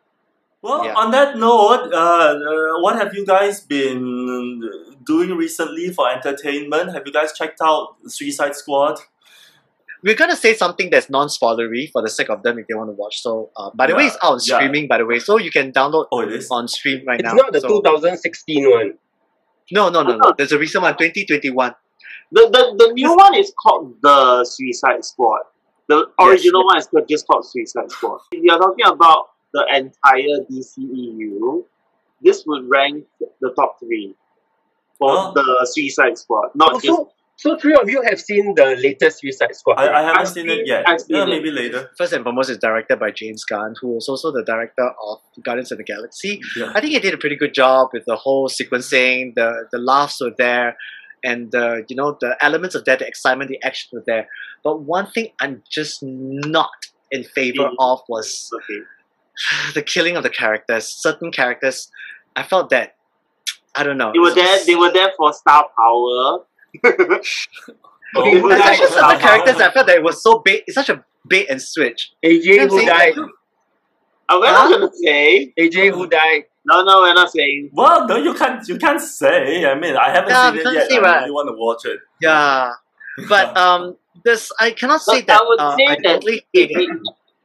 Well, 0.62 0.84
Yeah. 0.84 0.94
on 0.94 1.10
that 1.10 1.36
note, 1.36 1.90
uh, 1.92 1.96
uh, 1.96 2.80
what 2.80 2.94
have 2.96 3.14
you 3.14 3.26
guys 3.26 3.60
been 3.60 4.62
doing 5.04 5.30
recently 5.36 5.90
for 5.90 6.08
entertainment? 6.08 6.92
Have 6.92 7.02
you 7.04 7.12
guys 7.12 7.32
checked 7.32 7.60
out 7.60 7.96
Suicide 8.06 8.54
Squad? 8.54 9.00
We're 10.04 10.14
gonna 10.14 10.36
say 10.36 10.54
something 10.54 10.88
that's 10.90 11.08
non-spoilery 11.10 11.90
for 11.90 12.02
the 12.02 12.08
sake 12.10 12.28
of 12.30 12.42
them 12.44 12.58
if 12.58 12.66
they 12.68 12.74
want 12.74 12.90
to 12.90 12.94
watch. 12.94 13.20
So, 13.22 13.50
uh, 13.56 13.70
by 13.74 13.86
the 13.88 13.94
way, 13.96 14.06
it's 14.06 14.16
out 14.22 14.32
on 14.34 14.40
yeah. 14.44 14.56
streaming. 14.56 14.86
By 14.88 14.98
the 14.98 15.06
way, 15.06 15.18
so 15.18 15.36
you 15.38 15.50
can 15.50 15.72
download 15.72 16.06
Oh, 16.12 16.20
it 16.20 16.32
is. 16.32 16.48
on 16.50 16.66
stream 16.68 17.04
right 17.06 17.20
It's 17.20 17.26
now. 17.28 17.34
not 17.34 17.52
the 17.52 17.60
So- 17.60 17.68
2016 17.68 18.68
one. 18.70 18.98
No, 19.70 19.88
no, 19.90 20.02
no, 20.02 20.16
no. 20.16 20.32
There's 20.36 20.52
a 20.52 20.58
recent 20.58 20.82
one, 20.82 20.96
2021. 20.96 21.74
The, 22.32 22.48
the, 22.52 22.84
the 22.86 22.92
new 22.94 23.14
one 23.16 23.34
is 23.36 23.52
called 23.62 23.94
The 24.02 24.44
Suicide 24.44 25.04
Squad. 25.04 25.42
The 25.88 26.06
original 26.20 26.64
one 26.64 26.78
is 26.78 26.86
called- 26.88 27.08
just 27.08 27.26
called 27.26 27.46
Suicide 27.46 27.90
Squad. 27.90 28.20
If 28.32 28.42
you're 28.42 28.58
talking 28.58 28.86
about 28.86 29.28
the 29.52 29.64
entire 29.74 30.38
DCEU, 30.50 31.64
this 32.22 32.44
would 32.46 32.68
rank 32.68 33.04
the 33.40 33.50
top 33.56 33.78
three 33.80 34.14
for 34.98 35.10
Oh. 35.10 35.32
the 35.34 35.66
Suicide 35.70 36.16
Squad. 36.18 36.50
Not 36.54 36.74
Oh, 36.74 36.80
just 36.80 36.86
so, 36.86 37.12
so 37.36 37.56
three 37.58 37.74
of 37.74 37.88
you 37.90 38.02
have 38.02 38.20
seen 38.20 38.54
the 38.54 38.76
latest 38.80 39.20
Suicide 39.20 39.54
Squad. 39.56 39.78
I, 39.78 39.92
I 39.92 40.02
haven't 40.02 40.20
I've 40.20 40.28
seen 40.28 40.48
seen- 40.48 40.60
it 40.60 40.66
yet. 40.66 40.88
I've 40.88 41.00
seen 41.00 41.16
yeah, 41.16 41.22
it. 41.24 41.28
maybe 41.28 41.50
later. 41.50 41.90
First 41.98 42.12
and 42.12 42.22
foremost, 42.22 42.50
it's 42.50 42.58
directed 42.60 42.98
by 43.00 43.10
James 43.10 43.44
Gunn, 43.44 43.74
who 43.80 43.88
was 43.94 44.08
also 44.08 44.30
the 44.30 44.44
director 44.44 44.88
of 45.04 45.18
Guardians 45.44 45.72
of 45.72 45.78
the 45.78 45.84
Galaxy. 45.84 46.40
Yeah. 46.56 46.70
I 46.74 46.80
think 46.80 46.92
he 46.92 46.98
did 47.00 47.14
a 47.14 47.18
pretty 47.18 47.36
good 47.36 47.52
job 47.54 47.88
with 47.92 48.04
the 48.06 48.16
whole 48.16 48.48
sequencing. 48.48 49.34
The 49.34 49.66
the 49.72 49.78
laughs 49.78 50.20
were 50.20 50.32
there, 50.38 50.76
and 51.24 51.50
the 51.50 51.84
you 51.88 51.96
know 51.96 52.16
the 52.20 52.36
elements 52.40 52.74
of 52.76 52.84
that, 52.84 53.00
the 53.00 53.06
excitement, 53.08 53.48
the 53.50 53.60
action 53.64 53.88
were 53.92 54.04
there. 54.06 54.28
But 54.62 54.82
one 54.82 55.06
thing 55.10 55.32
I'm 55.40 55.64
just 55.68 55.98
not 56.02 56.70
in 57.10 57.24
favor 57.24 57.68
of 57.78 58.00
was 58.08 58.48
okay. 58.54 58.80
the 59.74 59.82
killing 59.82 60.16
of 60.16 60.22
the 60.22 60.30
characters. 60.30 60.86
Certain 60.88 61.30
characters, 61.32 61.90
I 62.36 62.42
felt 62.42 62.70
that 62.70 62.96
I 63.74 63.82
don't 63.82 63.96
know. 63.98 64.12
They 64.12 64.18
were 64.18 64.34
there. 64.34 64.64
They 64.64 64.74
were 64.74 64.92
there 64.92 65.12
for 65.16 65.32
star 65.32 65.68
power. 65.76 66.44
Oh, 68.14 68.30
They 68.30 68.42
were 68.42 68.50
There's 68.50 68.60
actually 68.60 68.88
certain 68.88 68.98
star 68.98 69.18
characters. 69.18 69.56
I 69.60 69.70
felt 69.70 69.86
that 69.86 69.96
it 69.96 70.02
was 70.02 70.22
so 70.22 70.40
bait. 70.44 70.64
It's 70.66 70.74
such 70.74 70.90
a 70.90 71.02
bait 71.28 71.46
and 71.48 71.62
switch. 71.62 72.12
AJ 72.22 72.60
I'm 72.60 72.68
who 72.68 72.84
died. 72.84 73.14
Uh, 73.16 74.38
we're 74.38 74.46
Huh? 74.48 74.68
not 74.68 74.70
gonna 74.70 74.90
say. 75.02 75.52
AJ 75.58 75.92
who 75.94 76.06
died. 76.06 76.44
No, 76.66 76.84
no, 76.84 77.00
we're 77.00 77.14
not 77.14 77.30
saying. 77.32 77.70
Well, 77.72 78.06
no, 78.06 78.16
you 78.16 78.34
can't. 78.34 78.66
You 78.68 78.76
can't 78.76 79.00
say. 79.00 79.64
I 79.64 79.74
mean, 79.78 79.96
I 79.96 80.10
haven't 80.10 80.30
Yeah, 80.30 80.50
seen 80.50 80.60
it 80.60 80.72
yet. 80.74 80.90
say, 80.90 80.96
I 80.96 81.00
right? 81.00 81.18
really 81.20 81.30
want 81.30 81.48
to 81.48 81.54
watch 81.56 81.84
it. 81.86 82.00
Yeah, 82.20 82.72
but 83.30 83.56
um, 83.64 83.96
this 84.24 84.52
I 84.60 84.72
cannot 84.72 85.00
say 85.00 85.20
But 85.22 85.26
that. 85.28 85.40
I 85.40 85.44
would 85.48 85.60
uh, 85.60 85.76
say 85.76 85.86
I 85.88 85.94
that 85.96 86.02
totally 86.04 86.46
If 86.52 86.70
it. 86.70 86.88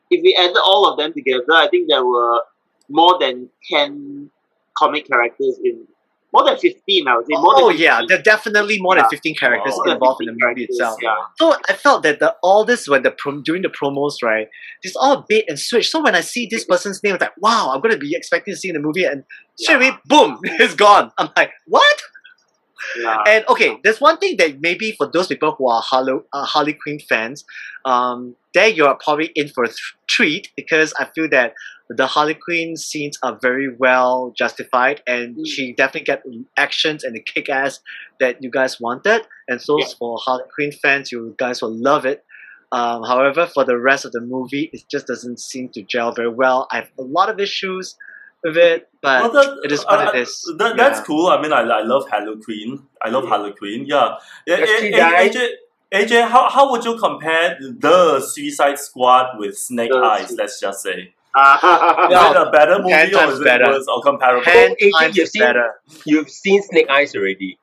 If 0.09 0.21
we 0.21 0.37
added 0.39 0.57
all 0.57 0.89
of 0.89 0.97
them 0.97 1.13
together, 1.13 1.43
I 1.51 1.67
think 1.69 1.89
there 1.89 2.05
were 2.05 2.41
more 2.89 3.17
than 3.19 3.49
ten 3.69 4.29
comic 4.77 5.07
characters 5.07 5.59
in. 5.63 5.87
More 6.33 6.43
than 6.45 6.57
fifteen, 6.57 7.07
I 7.07 7.15
would 7.15 7.25
say. 7.25 7.39
More 7.39 7.53
Oh 7.55 7.69
yeah, 7.69 8.01
there 8.05 8.19
are 8.19 8.21
definitely 8.21 8.79
more 8.81 8.95
than 8.95 9.05
fifteen 9.09 9.33
characters 9.33 9.71
Wow. 9.71 9.77
More 9.77 9.85
than 9.85 9.93
involved 9.93 10.21
in 10.21 10.27
the 10.27 10.45
movie 10.45 10.65
itself. 10.65 10.97
Yeah. 11.01 11.15
So 11.37 11.55
I 11.69 11.73
felt 11.73 12.03
that 12.03 12.19
the 12.19 12.35
all 12.43 12.65
this 12.65 12.87
when 12.87 13.03
the 13.03 13.11
prom, 13.11 13.43
during 13.43 13.61
the 13.61 13.69
promos, 13.69 14.15
right, 14.21 14.47
it's 14.83 14.95
all 14.97 15.25
bait 15.27 15.45
and 15.47 15.57
switch. 15.57 15.89
So 15.89 16.03
when 16.03 16.15
I 16.15 16.21
see 16.21 16.45
this 16.51 16.65
person's 16.65 17.01
name, 17.01 17.15
it's 17.15 17.21
like, 17.21 17.31
wow, 17.37 17.71
I'm 17.73 17.81
gonna 17.81 17.97
be 17.97 18.13
expecting 18.13 18.53
to 18.53 18.59
see 18.59 18.67
in 18.67 18.75
the 18.75 18.81
movie, 18.81 19.05
and 19.05 19.23
straight 19.55 19.75
away, 19.77 19.91
boom, 20.05 20.39
it's 20.43 20.75
gone. 20.75 21.11
I'm 21.17 21.29
like, 21.37 21.51
what? 21.65 22.01
And 23.27 23.45
okay, 23.49 23.77
there's 23.83 23.99
one 24.01 24.17
thing 24.17 24.37
that 24.37 24.59
maybe 24.61 24.91
for 24.97 25.09
those 25.11 25.27
people 25.27 25.53
who 25.57 25.69
are 25.69 25.81
Harley, 25.83 26.13
uh, 26.33 26.45
Harley 26.45 26.73
Quinn 26.73 26.99
fans, 26.99 27.45
um, 27.85 28.35
there 28.53 28.67
you 28.67 28.85
are 28.85 28.97
probably 29.03 29.31
in 29.35 29.49
for 29.49 29.63
a 29.63 29.67
th- 29.67 29.95
treat 30.07 30.49
because 30.55 30.93
I 30.99 31.05
feel 31.15 31.29
that 31.29 31.53
the 31.89 32.05
Harley 32.07 32.33
Quinn 32.33 32.75
scenes 32.75 33.17
are 33.23 33.37
very 33.41 33.69
well 33.73 34.33
justified 34.37 35.01
and 35.07 35.37
Mm. 35.37 35.47
she 35.47 35.73
definitely 35.73 36.01
get 36.05 36.23
actions 36.57 37.03
and 37.03 37.15
the 37.15 37.21
kick 37.21 37.49
ass 37.49 37.79
that 38.19 38.43
you 38.43 38.49
guys 38.51 38.79
wanted. 38.79 39.21
And 39.47 39.61
so 39.61 39.79
Yeah. 39.79 39.85
for 39.97 40.17
Harley 40.21 40.43
Quinn 40.53 40.71
fans, 40.71 41.11
you 41.11 41.33
guys 41.37 41.61
will 41.61 41.73
love 41.75 42.05
it. 42.05 42.25
Um, 42.73 43.03
however, 43.03 43.47
for 43.47 43.63
the 43.63 43.77
rest 43.77 44.03
of 44.03 44.11
the 44.11 44.19
movie, 44.19 44.69
it 44.73 44.83
just 44.91 45.07
doesn't 45.07 45.39
seem 45.39 45.69
to 45.69 45.81
gel 45.83 46.11
very 46.11 46.29
well. 46.29 46.67
I 46.71 46.77
have 46.77 46.89
a 46.99 47.03
lot 47.03 47.29
of 47.29 47.39
issues 47.39 47.95
with 48.43 48.57
it, 48.57 48.89
but 49.01 49.21
Well, 49.23 49.31
that, 49.33 49.65
it 49.65 49.71
is 49.71 49.83
what 49.83 50.07
uh, 50.07 50.11
it 50.13 50.21
is. 50.21 50.53
That, 50.57 50.77
That's 50.77 50.99
Yeah. 50.99 51.05
cool. 51.05 51.27
I 51.27 51.41
mean, 51.41 51.51
I, 51.53 51.61
I 51.61 51.81
love 51.81 52.07
Harley 52.09 52.39
Quinn. 52.43 52.83
I 53.01 53.09
love 53.09 53.23
Yeah. 53.23 53.29
Harley 53.29 53.53
Yeah. 53.85 54.17
yeah 54.45 54.55
Does 54.57 54.69
A- 54.69 54.79
she 54.79 54.87
A- 54.93 54.97
die? 54.97 55.29
AJ, 55.29 55.49
AJ, 55.93 56.27
how, 56.29 56.49
how 56.49 56.69
would 56.71 56.83
you 56.85 56.97
compare 56.97 57.57
the 57.59 58.19
Suicide 58.19 58.77
Squad 58.79 59.37
with 59.39 59.57
Snake 59.57 59.91
The 59.91 59.97
Eyes? 59.97 60.29
Su- 60.29 60.35
Let's 60.37 60.59
just 60.59 60.81
say. 60.81 60.91
Is 60.99 61.11
Yeah. 61.35 62.31
it 62.31 62.37
a 62.47 62.49
better 62.51 62.77
movie 62.79 62.89
Ten 62.89 63.09
or 63.13 63.19
times 63.19 63.33
is 63.33 63.39
it 63.41 63.43
better. 63.43 63.65
worse 63.67 63.85
or 63.87 64.01
comparable? 64.01 64.43
Ten 64.43 64.75
AJ, 64.81 64.91
times 64.99 65.17
you've 65.17 65.29
seen- 65.29 65.41
better. 65.41 65.81
You've 66.05 66.29
seen 66.29 66.61
Snake 66.63 66.89
Eyes 66.89 67.15
already. 67.15 67.59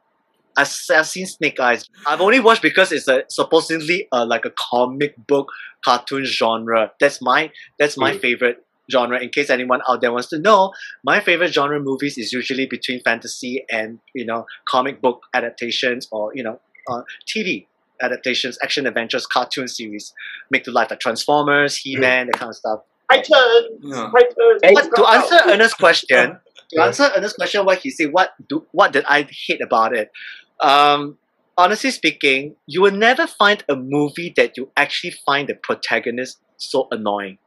I've, 0.56 0.72
I've 0.90 1.08
seen 1.08 1.26
Snake 1.26 1.58
Eyes. 1.58 1.88
I've 2.06 2.20
only 2.20 2.38
watched 2.38 2.62
because 2.62 2.92
it's 2.92 3.08
a 3.08 3.24
supposedly 3.28 4.06
uh, 4.12 4.24
like 4.24 4.44
a 4.44 4.50
comic 4.50 5.14
book 5.26 5.50
cartoon 5.84 6.24
genre. 6.24 6.92
That's 7.00 7.20
my 7.20 7.50
that's 7.78 7.96
my 7.96 8.12
Mm. 8.12 8.20
favorite 8.20 8.63
genre. 8.90 9.18
In 9.20 9.28
case 9.30 9.50
anyone 9.50 9.80
out 9.88 10.00
there 10.00 10.12
wants 10.12 10.28
to 10.28 10.38
know, 10.38 10.72
my 11.04 11.20
favorite 11.20 11.52
genre 11.52 11.80
movies 11.80 12.18
is 12.18 12.32
usually 12.32 12.66
between 12.66 13.00
fantasy 13.02 13.64
and 13.70 13.98
you 14.14 14.24
know 14.24 14.46
comic 14.68 15.00
book 15.00 15.22
adaptations 15.34 16.08
or 16.10 16.32
you 16.34 16.42
know 16.42 16.60
uh, 16.90 17.02
TV 17.26 17.66
adaptations, 18.02 18.58
action 18.62 18.86
adventures, 18.86 19.26
cartoon 19.26 19.68
series, 19.68 20.12
make 20.50 20.64
to 20.64 20.70
life 20.70 20.90
like 20.90 21.00
Transformers, 21.00 21.76
He 21.76 21.96
Man, 21.96 22.26
that 22.26 22.38
kind 22.38 22.50
of 22.50 22.56
stuff. 22.56 22.80
My 23.10 23.18
turn. 23.18 23.62
Yeah. 23.82 24.10
My 24.12 24.22
turn. 24.22 24.74
But 24.74 24.90
to 24.96 25.06
answer 25.08 25.38
Ernest's 25.46 25.74
question, 25.74 26.30
to 26.56 26.60
Yeah. 26.72 26.86
answer 26.86 27.10
Ernest's 27.16 27.36
question, 27.36 27.64
what 27.64 27.78
he 27.78 27.90
said, 27.90 28.12
what 28.12 28.30
do 28.48 28.66
what 28.72 28.92
did 28.92 29.04
I 29.06 29.26
hate 29.46 29.60
about 29.62 29.96
it? 29.96 30.10
Um, 30.60 31.18
honestly 31.56 31.90
speaking, 31.90 32.56
you 32.66 32.82
will 32.82 32.90
never 32.92 33.26
find 33.26 33.62
a 33.68 33.76
movie 33.76 34.32
that 34.36 34.56
you 34.56 34.70
actually 34.76 35.12
find 35.24 35.48
the 35.48 35.54
protagonist 35.54 36.38
so 36.56 36.88
annoying. 36.90 37.38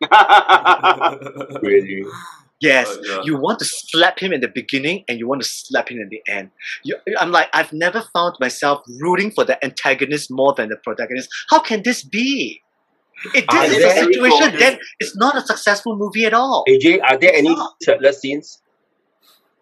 Really. 1.62 2.04
Yes, 2.60 2.88
Uh, 2.88 3.00
yeah. 3.04 3.20
you 3.22 3.36
want 3.38 3.60
to 3.60 3.64
slap 3.64 4.18
him 4.18 4.32
in 4.32 4.40
the 4.40 4.48
beginning 4.48 5.04
and 5.08 5.18
you 5.18 5.28
want 5.28 5.42
to 5.42 5.48
slap 5.48 5.90
him 5.90 5.98
in 6.00 6.08
the 6.08 6.20
end. 6.26 6.50
You, 6.82 6.96
I'm 7.18 7.30
like, 7.30 7.48
I've 7.54 7.72
never 7.72 8.02
found 8.12 8.34
myself 8.40 8.82
rooting 9.00 9.30
for 9.30 9.44
the 9.44 9.62
antagonist 9.64 10.28
more 10.28 10.54
than 10.54 10.68
the 10.68 10.76
protagonist. 10.76 11.28
How 11.50 11.60
can 11.60 11.82
this 11.84 12.02
be? 12.02 12.60
If 13.34 13.44
Are 13.48 13.68
this 13.68 13.78
is 13.78 13.84
a 13.84 13.94
situation, 14.04 14.58
then 14.58 14.78
it's 14.98 15.16
not 15.16 15.36
a 15.36 15.40
successful 15.40 15.96
movie 15.96 16.24
at 16.24 16.34
all. 16.34 16.64
AJ, 16.68 17.00
are 17.02 17.16
there 17.16 17.32
any 17.32 17.56
shirtless 17.84 18.20
scenes? 18.20 18.60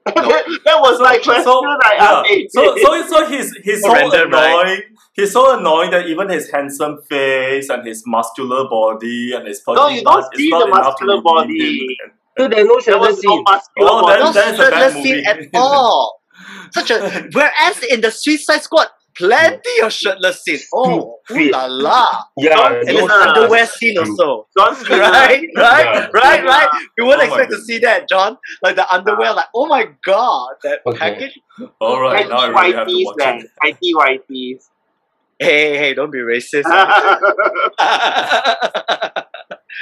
that 0.64 0.78
was 0.80 1.00
my 1.00 1.18
question. 1.18 1.44
So, 1.44 1.64
I 1.66 1.90
yeah. 1.94 2.04
asked 2.04 2.30
AJ. 2.30 2.46
so, 2.50 2.76
so, 2.76 3.06
so 3.08 3.26
he's, 3.26 3.56
he's 3.64 3.82
so 3.82 3.92
Random, 3.92 4.30
right? 4.30 4.62
annoying. 4.62 4.80
He's 5.14 5.32
so 5.32 5.58
annoying 5.58 5.90
that 5.90 6.06
even 6.06 6.28
his 6.28 6.50
handsome 6.50 7.00
face 7.08 7.68
and 7.70 7.86
his 7.86 8.04
muscular 8.06 8.68
body 8.68 9.32
and 9.34 9.46
his 9.48 9.60
personality. 9.60 9.94
No, 9.94 9.98
you 9.98 10.04
don't 10.04 10.20
butt 10.22 10.36
see 10.36 10.48
not 10.50 10.64
the 10.66 10.70
muscular 10.70 11.20
body. 11.22 11.96
him. 12.00 12.12
So 12.38 12.48
there's 12.48 12.66
no 12.66 12.74
there 12.74 12.80
shirtless 12.82 13.16
was 13.16 13.24
no 13.24 13.42
muscular 13.42 13.88
Oh, 13.90 14.02
body. 14.02 14.22
then- 14.22 14.24
no 14.26 14.32
then 14.32 14.54
it's 14.54 14.94
a 14.94 14.98
movie. 14.98 15.02
scene 15.14 15.26
at 15.26 15.38
all. 15.54 16.20
Such 16.72 16.90
a 16.90 17.28
whereas 17.32 17.82
in 17.84 18.00
the 18.02 18.10
Suicide 18.10 18.62
Squad, 18.62 18.88
plenty 19.16 19.80
of 19.82 19.92
shirtless 19.92 20.42
scene. 20.42 20.60
Oh, 20.72 21.18
ooh 21.30 21.36
Fit. 21.36 21.52
la 21.52 21.66
la! 21.66 22.06
Yeah, 22.38 22.68
And 22.86 22.88
no 22.88 22.94
there's 22.96 23.08
Nah. 23.08 23.28
underwear 23.34 23.66
scene 23.66 23.98
also. 23.98 24.46
John 24.56 24.74
Cena. 24.76 25.00
Right, 25.00 25.48
right, 25.56 25.84
Yeah. 25.84 26.08
right, 26.14 26.44
right. 26.44 26.68
You 26.98 27.06
wouldn't 27.06 27.22
Oh 27.22 27.26
expect 27.34 27.52
to 27.52 27.58
see 27.58 27.78
that, 27.80 28.08
John. 28.08 28.36
Like 28.62 28.76
the 28.76 28.88
underwear, 28.94 29.32
like 29.34 29.46
oh 29.54 29.66
my 29.66 29.86
god, 30.04 30.54
that 30.64 30.80
Okay. 30.86 30.98
package. 30.98 31.38
All 31.80 32.00
right, 32.00 32.16
Tighty 32.16 32.28
now 32.28 32.38
I 32.38 32.46
really 32.48 32.72
have 32.74 32.86
to 32.88 32.92
whiteys, 32.92 33.04
watch 33.04 33.16
man. 33.18 33.40
it. 33.40 33.50
Tighty 33.62 33.94
whiteys. 33.94 34.62
Hey, 35.38 35.46
hey, 35.72 35.78
hey, 35.78 35.94
don't 35.94 36.10
be 36.10 36.18
racist. 36.18 36.64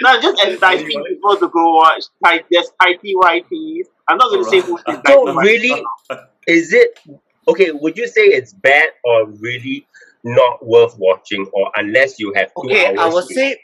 no, 0.00 0.10
I'm 0.10 0.22
just 0.22 0.42
enticing 0.42 1.04
people 1.08 1.36
to 1.36 1.48
go 1.48 1.74
watch. 1.74 2.02
Tight, 2.24 2.44
there's 2.50 2.70
tighty 2.82 3.14
whiteys. 3.14 3.86
I'm 4.08 4.16
not 4.16 4.28
going 4.30 4.42
to 4.42 4.48
say 4.48 4.60
who's 4.60 4.82
in 4.86 5.00
So 5.06 5.24
tighty 5.26 5.38
really, 5.38 5.82
is 6.46 6.72
it 6.72 6.98
okay? 7.48 7.70
Would 7.72 7.96
you 7.96 8.06
say 8.06 8.22
it's 8.22 8.52
bad 8.52 8.90
or 9.04 9.26
really 9.28 9.86
not 10.24 10.64
worth 10.66 10.96
watching, 10.98 11.46
or 11.52 11.70
unless 11.76 12.18
you 12.18 12.32
have 12.34 12.48
two 12.48 12.68
okay, 12.70 12.86
hours? 12.88 12.98
I 12.98 13.08
would 13.08 13.28
to- 13.28 13.34
say 13.34 13.60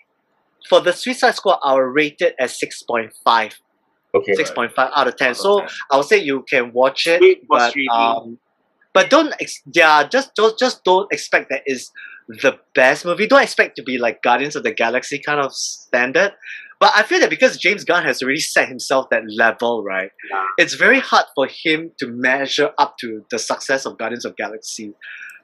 for 0.69 0.81
the 0.81 0.93
Suicide 0.93 1.35
Squad, 1.35 1.59
I 1.65 1.75
will 1.75 1.81
rate 1.83 2.17
it 2.21 2.35
as 2.39 2.59
six 2.59 2.83
point 2.83 3.13
five. 3.25 3.55
okay. 4.15 4.35
Six 4.35 4.51
point 4.51 4.73
five 4.75 4.91
out 4.95 5.09
of 5.09 5.17
ten. 5.17 5.31
Out 5.31 5.37
So 5.37 5.61
10. 5.61 5.69
I 5.91 5.97
would 5.97 6.07
say 6.07 6.19
you 6.19 6.45
can 6.49 6.73
watch 6.73 7.07
it, 7.07 7.21
Wait 7.21 7.47
but 7.49 7.75
um, 7.93 8.39
but 8.93 9.09
don't 9.11 9.33
ex- 9.41 9.63
yeah, 9.73 10.07
just 10.07 10.35
don't 10.35 10.59
just 10.59 10.85
don't 10.85 11.11
expect 11.13 11.49
that 11.51 11.63
is 11.67 11.91
the 12.29 12.59
best 12.75 13.05
movie. 13.05 13.27
Don't 13.27 13.43
expect 13.43 13.77
to 13.77 13.83
be 13.83 13.99
like 13.99 14.23
Guardians 14.23 14.55
of 14.57 14.63
the 14.63 14.73
Galaxy 14.73 15.19
kind 15.19 15.41
of 15.41 15.53
standard. 15.55 16.33
But 16.81 16.93
I 16.97 17.03
feel 17.03 17.21
that 17.21 17.29
because 17.29 17.59
James 17.59 17.85
Gunn 17.85 18.05
has 18.05 18.23
already 18.23 18.41
set 18.41 18.69
himself 18.69 19.11
that 19.11 19.23
level, 19.29 19.85
right? 19.85 20.11
Yeah. 20.33 20.45
It's 20.57 20.75
very 20.75 20.99
hard 20.99 21.27
for 21.35 21.47
him 21.47 21.93
to 21.99 22.07
measure 22.07 22.71
up 22.79 22.97
to 23.01 23.25
the 23.31 23.39
success 23.39 23.85
of 23.85 23.99
Guardians 23.99 24.25
of 24.25 24.35
Galaxy. 24.37 24.95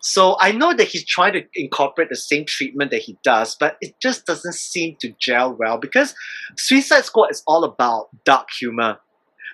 So 0.01 0.37
I 0.41 0.53
know 0.53 0.73
that 0.73 0.89
he's 0.89 1.05
trying 1.05 1.35
to 1.35 1.43
incorporate 1.55 2.09
the 2.09 2.17
same 2.17 2.47
treatment 2.47 2.91
that 2.91 3.03
he 3.03 3.19
does, 3.23 3.55
but 3.55 3.77
it 3.83 4.01
just 4.01 4.25
doesn't 4.25 4.55
seem 4.55 4.97
to 5.01 5.13
gel 5.19 5.55
well 5.59 5.79
because 5.79 6.15
Suicide 6.57 7.05
Squad 7.05 7.31
is 7.31 7.43
all 7.47 7.65
about 7.65 8.09
dark 8.25 8.49
humor. 8.59 8.99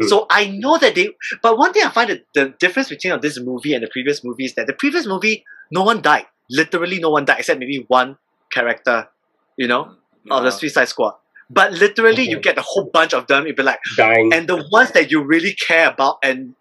Hmm. 0.01 0.07
So 0.07 0.27
I 0.31 0.47
know 0.47 0.79
that 0.79 0.95
they, 0.95 1.11
but 1.43 1.59
one 1.59 1.73
thing 1.73 1.85
I 1.85 1.91
find 1.91 2.11
that 2.11 2.27
the 2.35 2.55
difference 2.61 2.91
between 2.91 3.21
this 3.21 3.41
movie 3.41 3.75
and 3.75 3.83
the 3.83 3.89
previous 3.89 4.23
movie 4.23 4.45
is 4.45 4.55
that 4.55 4.67
the 4.67 4.73
previous 4.73 5.07
movie, 5.07 5.45
no 5.73 5.83
one 5.83 6.01
died. 6.01 6.27
Literally, 6.49 6.99
no 6.99 7.11
one 7.11 7.25
died 7.25 7.39
except 7.41 7.59
maybe 7.59 7.85
one 7.89 8.19
character, 8.53 9.09
you 9.57 9.67
know, 9.67 9.97
of 10.31 10.45
the 10.45 10.51
Suicide 10.51 10.89
Squad. 10.89 11.15
But 11.51 11.73
literally, 11.73 12.29
you 12.29 12.41
get 12.41 12.59
a 12.59 12.63
whole 12.63 12.91
bunch 12.93 13.15
of 13.15 13.27
them. 13.27 13.45
It'd 13.45 13.57
be 13.57 13.63
like, 13.63 13.81
Dying. 13.97 14.33
and 14.33 14.49
the 14.49 14.67
ones 14.71 14.93
that 14.93 15.11
you 15.11 15.23
really 15.23 15.55
care 15.55 15.89
about 15.89 16.19
and 16.23 16.55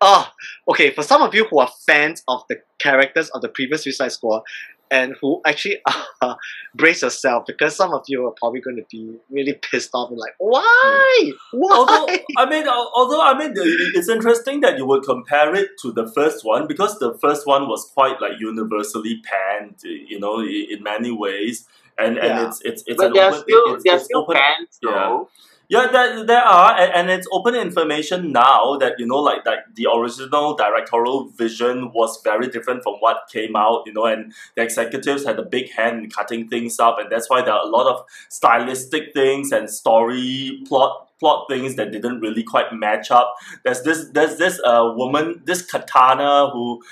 oh 0.00 0.26
okay 0.66 0.90
for 0.90 1.02
some 1.02 1.20
of 1.20 1.34
you 1.34 1.44
who 1.44 1.58
are 1.58 1.70
fans 1.86 2.22
of 2.26 2.42
the 2.48 2.56
characters 2.78 3.28
of 3.30 3.42
the 3.42 3.48
previous 3.48 3.84
suicide 3.84 4.10
squad 4.10 4.42
and 4.90 5.14
who 5.20 5.40
actually 5.46 5.78
uh, 6.20 6.34
brace 6.74 7.02
yourself 7.02 7.44
because 7.46 7.76
some 7.76 7.92
of 7.92 8.02
you 8.08 8.26
are 8.26 8.34
probably 8.38 8.60
going 8.60 8.76
to 8.76 8.84
be 8.90 9.16
really 9.30 9.54
pissed 9.54 9.90
off 9.94 10.10
and 10.10 10.18
like, 10.18 10.34
why? 10.38 11.32
Why? 11.52 11.76
although 11.76 12.06
I 12.36 12.48
mean, 12.48 12.66
although 12.68 13.22
I 13.22 13.38
mean, 13.38 13.52
it's 13.94 14.08
interesting 14.08 14.60
that 14.60 14.76
you 14.76 14.86
would 14.86 15.04
compare 15.04 15.54
it 15.54 15.70
to 15.82 15.92
the 15.92 16.10
first 16.10 16.44
one 16.44 16.66
because 16.66 16.98
the 16.98 17.16
first 17.18 17.46
one 17.46 17.68
was 17.68 17.90
quite 17.94 18.20
like 18.20 18.32
universally 18.40 19.22
panned, 19.22 19.76
you 19.84 20.18
know, 20.18 20.40
in 20.40 20.82
many 20.82 21.10
ways, 21.10 21.66
and 22.00 22.18
and 22.18 22.28
Yeah. 22.28 22.46
it's 22.46 22.60
it's 22.62 22.82
it's 22.86 22.96
but 23.02 23.12
an 23.12 23.18
open, 23.18 23.40
still 23.40 23.74
it's, 23.74 23.84
it's 23.86 24.04
still 24.04 24.20
open, 24.22 24.36
fans 24.36 24.78
yeah. 24.82 24.90
though. 24.90 25.28
Yeah, 25.72 25.86
there, 25.86 26.24
there 26.26 26.42
are, 26.42 26.76
and, 26.76 26.92
and 26.92 27.10
it's 27.10 27.28
open 27.30 27.54
information 27.54 28.32
now 28.32 28.76
that 28.78 28.94
you 28.98 29.06
know, 29.06 29.18
like 29.18 29.46
like 29.46 29.60
the 29.76 29.86
original 29.94 30.56
directorial 30.56 31.28
vision 31.28 31.92
was 31.92 32.20
very 32.24 32.48
different 32.48 32.82
from 32.82 32.94
what 32.94 33.28
came 33.32 33.54
out, 33.54 33.84
you 33.86 33.92
know, 33.92 34.04
and 34.04 34.32
the 34.56 34.62
executives 34.62 35.24
had 35.24 35.38
a 35.38 35.44
big 35.44 35.70
hand 35.70 36.02
in 36.02 36.10
cutting 36.10 36.48
things 36.48 36.80
up, 36.80 36.98
and 36.98 37.08
that's 37.12 37.30
why 37.30 37.40
there 37.42 37.54
are 37.54 37.62
a 37.64 37.68
lot 37.68 37.86
of 37.86 38.04
stylistic 38.28 39.14
things 39.14 39.52
and 39.52 39.70
story 39.70 40.60
plot 40.66 41.06
plot 41.20 41.46
things 41.48 41.76
that 41.76 41.92
didn't 41.92 42.18
really 42.18 42.42
quite 42.42 42.72
match 42.72 43.12
up. 43.12 43.36
There's 43.62 43.82
this 43.82 44.08
there's 44.12 44.38
this 44.38 44.60
uh 44.64 44.90
woman, 44.96 45.40
this 45.44 45.62
katana 45.62 46.50
who 46.50 46.82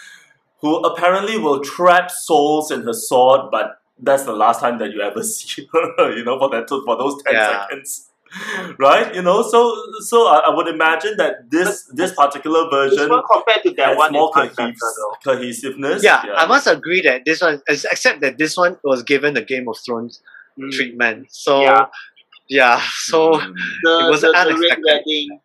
who 0.61 0.77
apparently 0.85 1.37
will 1.37 1.61
trap 1.64 2.12
souls 2.12 2.71
in 2.71 2.83
her 2.83 2.92
sword, 2.92 3.51
but 3.51 3.81
that's 4.00 4.24
the 4.24 4.32
last 4.32 4.61
time 4.61 4.78
that 4.78 4.92
you 4.92 5.00
ever 5.00 5.22
see 5.34 5.68
her, 5.72 6.16
you 6.16 6.24
know, 6.24 6.38
for 6.38 6.50
that 6.50 6.68
for 6.68 6.96
those 6.96 7.22
ten 7.22 7.34
Yeah. 7.34 7.66
seconds. 7.68 8.04
Right, 8.78 9.14
you 9.14 9.22
know, 9.22 9.40
so 9.42 9.74
so 10.00 10.26
I, 10.26 10.40
I 10.48 10.54
would 10.54 10.68
imagine 10.68 11.16
that 11.16 11.50
this 11.50 11.84
this 11.94 12.12
particular 12.14 12.68
version 12.70 13.08
one 13.08 13.22
compared 13.32 13.62
to 13.62 13.70
that 13.78 13.88
has 13.88 13.96
one 13.96 14.12
more 14.12 14.28
is 14.28 14.37
much 14.37 14.56
better 14.56 14.72
cohes- 14.72 15.24
cohesiveness. 15.24 16.02
yeah, 16.04 16.22
I 16.37 16.44
must 16.46 16.66
agree 16.66 17.00
that 17.02 17.22
this 17.24 17.40
one, 17.40 17.62
except 17.68 18.20
that 18.20 18.37
this 18.37 18.54
one 18.56 18.76
was 18.84 19.02
given 19.02 19.32
the 19.34 19.40
Game 19.42 19.66
of 19.68 19.76
Thrones 19.84 20.20
Mm. 20.61 20.72
treatment. 20.72 21.26
So, 21.30 21.62
Yeah. 21.62 21.87
yeah, 22.48 22.80
so 23.06 23.32
Mm. 23.34 23.54
The, 23.84 23.98
It 24.06 24.11
was 24.11 24.20
the, 24.20 24.26
the 24.26 24.32
red 24.34 24.46
unexpected. 24.46 24.84
wedding. 24.84 25.40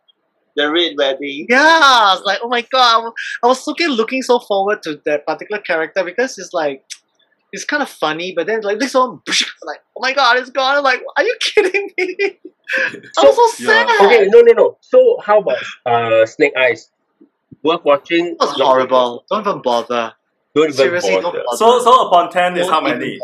The 0.55 0.71
red 0.71 0.93
wedding. 0.97 1.45
Yeah, 1.49 1.79
I 1.83 2.13
was 2.15 2.23
like, 2.25 2.39
oh 2.43 2.49
my 2.49 2.61
god, 2.63 2.95
I 2.95 2.97
wa- 3.05 3.13
I 3.43 3.47
was 3.47 3.65
looking 3.67 3.89
looking 3.89 4.21
so 4.23 4.39
forward 4.39 4.83
to 4.83 4.99
that 5.05 5.25
particular 5.25 5.61
character 5.61 6.03
because 6.03 6.37
it's 6.37 6.51
like 6.53 6.83
it's 7.53 7.63
kind 7.63 7.81
of 7.81 7.87
funny, 7.89 8.33
but 8.35 8.47
then 8.47 8.61
like 8.61 8.79
this 8.79 8.93
one, 8.93 9.21
like, 9.63 9.79
oh 9.95 10.01
my 10.01 10.11
god, 10.11 10.37
it's 10.37 10.49
gone. 10.49 10.77
I'm 10.77 10.83
like, 10.83 11.01
are 11.15 11.23
you 11.23 11.37
kidding 11.39 11.89
me? 11.97 12.17
I 12.77 13.23
was 13.23 13.55
so 13.57 13.63
Yeah. 13.63 13.85
sad. 13.85 14.05
Okay, 14.05 14.27
no, 14.27 14.41
no, 14.41 14.51
no. 14.53 14.77
So 14.81 15.19
how 15.23 15.39
about 15.39 15.57
uh 15.85 16.25
Snake 16.25 16.53
Eyes? 16.57 16.89
Worth 17.63 17.85
watching. 17.85 18.25
It 18.27 18.37
was 18.39 18.57
not 18.57 18.65
horrible. 18.67 19.23
Don't 19.29 19.41
even 19.47 19.61
bother. 19.61 20.13
Don't 20.55 20.65
even 20.65 20.73
Seriously, 20.73 21.11
bother. 21.11 21.21
don't 21.21 21.45
bother. 21.45 21.57
So 21.57 21.79
so 21.79 22.07
upon 22.07 22.29
ten 22.31 22.57
is 22.57 22.65
Don't 22.67 22.73
how 22.73 22.81
many? 22.81 23.19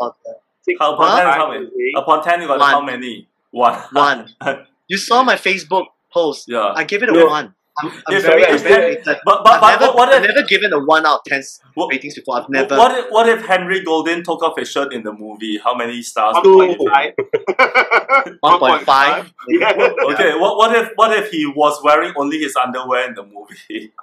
How 0.78 0.94
upon 0.94 1.16
ten 1.18 1.28
is 1.28 1.34
how 1.34 1.50
many? 1.50 1.66
Upon 1.96 2.22
ten 2.24 2.40
you 2.40 2.46
got 2.46 2.60
One. 2.60 2.70
how 2.70 2.80
many? 2.80 3.28
One. 3.50 3.78
One. 3.92 4.28
You 4.88 4.96
saw 4.98 5.22
my 5.22 5.36
Facebook 5.36 5.84
post. 6.12 6.46
yeah. 6.48 6.72
I 6.74 6.82
give 6.82 7.04
it 7.04 7.08
a 7.08 7.12
No. 7.12 7.26
one. 7.26 7.54
I'm, 7.82 7.90
I'm 8.08 8.14
If- 8.16 8.22
very, 8.22 8.42
if- 8.42 8.48
I'm 8.50 8.58
very 8.58 8.92
if- 8.94 9.06
rated. 9.06 9.20
But 9.24 9.44
but, 9.44 9.52
I've 9.54 9.60
but 9.60 9.70
never, 9.80 9.86
what, 9.86 9.96
what 9.96 10.08
I've 10.14 10.22
if 10.24 10.28
never 10.34 10.46
given 10.46 10.72
a 10.72 10.78
one 10.84 11.06
out 11.06 11.20
of 11.20 11.24
ten 11.26 11.42
What- 11.74 11.90
ratings 11.92 12.14
before. 12.14 12.38
I've 12.40 12.48
never. 12.48 12.76
what 12.76 12.98
if 12.98 13.06
what 13.10 13.28
if 13.28 13.44
Henry 13.46 13.82
Golding 13.84 14.22
took 14.22 14.42
off 14.42 14.58
his 14.58 14.70
shirt 14.70 14.92
in 14.92 15.02
the 15.02 15.12
movie? 15.12 15.58
How 15.62 15.74
many 15.74 16.02
stars? 16.02 16.34
One 16.34 16.56
would 16.56 16.70
you 16.70 16.76
point 16.76 17.14
give? 17.16 17.26
five. 17.26 18.34
1.5? 18.42 19.30
Yeah. 19.48 19.72
Okay, 20.12 20.38
what, 20.38 20.56
what 20.56 20.74
if 20.76 20.90
what 20.96 21.12
if 21.16 21.30
he 21.30 21.46
was 21.46 21.80
wearing 21.82 22.12
only 22.16 22.38
his 22.38 22.54
underwear 22.56 23.08
in 23.08 23.14
the 23.14 23.22
movie? 23.24 23.92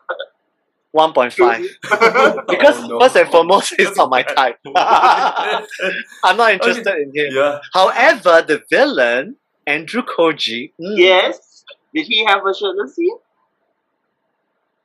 1.5. 0.96 2.48
Because 2.48 2.84
Oh, 2.84 2.88
no. 2.88 3.00
first 3.00 3.16
and 3.18 3.30
foremost, 3.30 3.74
it's 3.78 3.96
not 3.98 4.10
my 4.10 4.24
type. 4.24 4.58
I'm 6.24 6.38
not 6.38 6.54
interested 6.54 6.88
in 6.96 7.12
him. 7.14 7.34
yeah. 7.36 7.60
However, 7.74 8.42
the 8.42 8.64
villain, 8.70 9.36
Andrew 9.68 10.02
Koji, 10.02 10.72
mm, 10.82 10.98
Yes. 10.98 11.64
Did 11.94 12.06
he 12.08 12.26
have 12.26 12.40
a 12.46 12.54
shirtless 12.54 12.96
scene? 12.96 13.16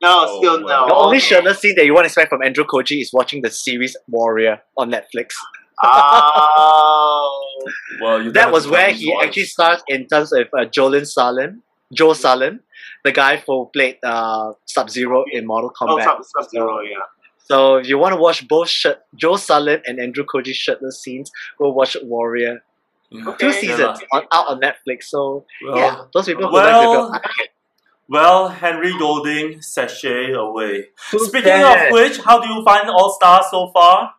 No, 0.03 0.25
Oh, 0.27 0.37
still 0.39 0.59
no. 0.59 0.85
the 0.87 0.93
only 0.93 1.19
shirtless 1.19 1.59
scene 1.59 1.75
that 1.77 1.85
you 1.85 1.93
want 1.93 2.03
to 2.05 2.07
expect 2.07 2.29
from 2.29 2.41
Andrew 2.43 2.65
Koji 2.65 3.01
is 3.01 3.11
watching 3.13 3.41
the 3.41 3.49
series 3.49 3.95
Warrior 4.07 4.61
on 4.77 4.91
Netflix. 4.91 5.27
Oh. 5.81 7.29
Well, 8.01 8.21
you 8.21 8.31
That 8.31 8.51
was 8.51 8.67
where 8.67 8.91
he 8.91 9.09
once. 9.09 9.27
actually 9.27 9.45
starts 9.45 9.83
in 9.87 10.07
terms 10.07 10.33
of 10.33 10.47
uh, 10.57 10.65
Jolin 10.65 11.05
Salim, 11.07 11.61
Joe 11.93 12.09
Taslim, 12.11 12.59
the 13.05 13.11
guy 13.13 13.37
who 13.37 13.69
played 13.73 13.97
uh, 14.03 14.51
Sub 14.65 14.89
Zero 14.89 15.23
in 15.31 15.45
Mortal 15.47 15.71
Oh, 15.79 15.85
Kombat. 15.85 16.03
Sub 16.03 16.17
Sub 16.41 16.49
Zero, 16.49 16.81
yeah. 16.81 16.97
So 17.49 17.75
if 17.77 17.87
you 17.87 17.97
want 17.97 18.13
to 18.15 18.19
watch 18.19 18.45
both 18.47 18.67
shirt, 18.69 18.99
Joe 19.15 19.33
Taslim 19.33 19.81
and 19.85 19.99
Andrew 19.99 20.25
Koji 20.25 20.53
shirtless 20.53 21.01
scenes, 21.01 21.31
go 21.57 21.69
watch 21.71 21.95
Warrior. 22.03 22.63
Yeah. 23.11 23.27
Okay. 23.29 23.37
Two 23.47 23.53
seasons 23.53 23.99
on, 24.11 24.23
out 24.33 24.47
on 24.49 24.59
Netflix. 24.59 25.03
So 25.03 25.45
Well, 25.65 25.77
yeah, 25.77 26.01
those 26.13 26.25
people 26.25 26.47
who 26.47 26.53
well, 26.53 27.09
like 27.11 27.21
the 27.23 27.29
film. 27.29 27.47
Well, 28.09 28.49
Henry 28.49 28.91
Golding 28.99 29.61
sashay 29.61 30.33
away. 30.33 30.87
Too 31.11 31.19
Speaking 31.19 31.43
sad. 31.51 31.87
of 31.87 31.93
which, 31.93 32.17
how 32.19 32.39
do 32.41 32.47
you 32.49 32.63
find 32.63 32.89
All 32.89 33.11
Stars 33.13 33.45
so 33.49 33.71
far? 33.73 34.13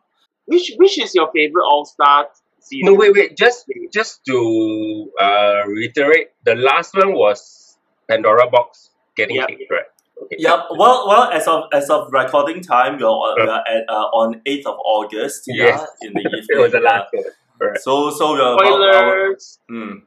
Which 0.46 0.72
which 0.76 0.98
is 1.00 1.14
your 1.14 1.30
favorite 1.32 1.64
All 1.64 1.84
Star 1.84 2.28
season? 2.60 2.92
No, 2.92 2.94
wait, 2.98 3.12
wait. 3.14 3.36
Just 3.36 3.66
just 3.92 4.24
to 4.26 5.10
uh, 5.20 5.62
reiterate, 5.66 6.28
the 6.44 6.54
last 6.54 6.94
one 6.94 7.12
was 7.12 7.76
Pandora 8.08 8.48
Boxx 8.50 8.88
getting 9.16 9.36
Yeah. 9.36 9.46
kicked, 9.46 9.70
right? 9.70 9.84
Okay. 10.24 10.36
Yep. 10.38 10.58
Well, 10.78 11.06
well, 11.08 11.24
as 11.30 11.46
of 11.46 11.64
as 11.72 11.90
of 11.90 12.08
recording 12.12 12.62
time, 12.62 12.98
we're, 12.98 13.06
on- 13.06 13.36
we're 13.38 13.52
at 13.52 13.84
uh, 13.88 14.08
on 14.20 14.40
eighth 14.46 14.66
of 14.66 14.76
August. 14.84 15.42
Yes. 15.46 15.80
Yeah, 16.02 16.08
in 16.08 16.14
the 16.14 16.20
evening. 16.20 16.44
It 16.50 16.58
was 16.58 16.72
the 16.72 16.80
last 16.80 17.08
one. 17.12 17.24
Right. 17.60 17.78
So 17.80 18.10
so 18.10 18.32
we're 18.32 18.54
about 18.54 18.64
our, 18.64 19.36
Spoilers. 19.38 19.58
mm, 19.70 20.02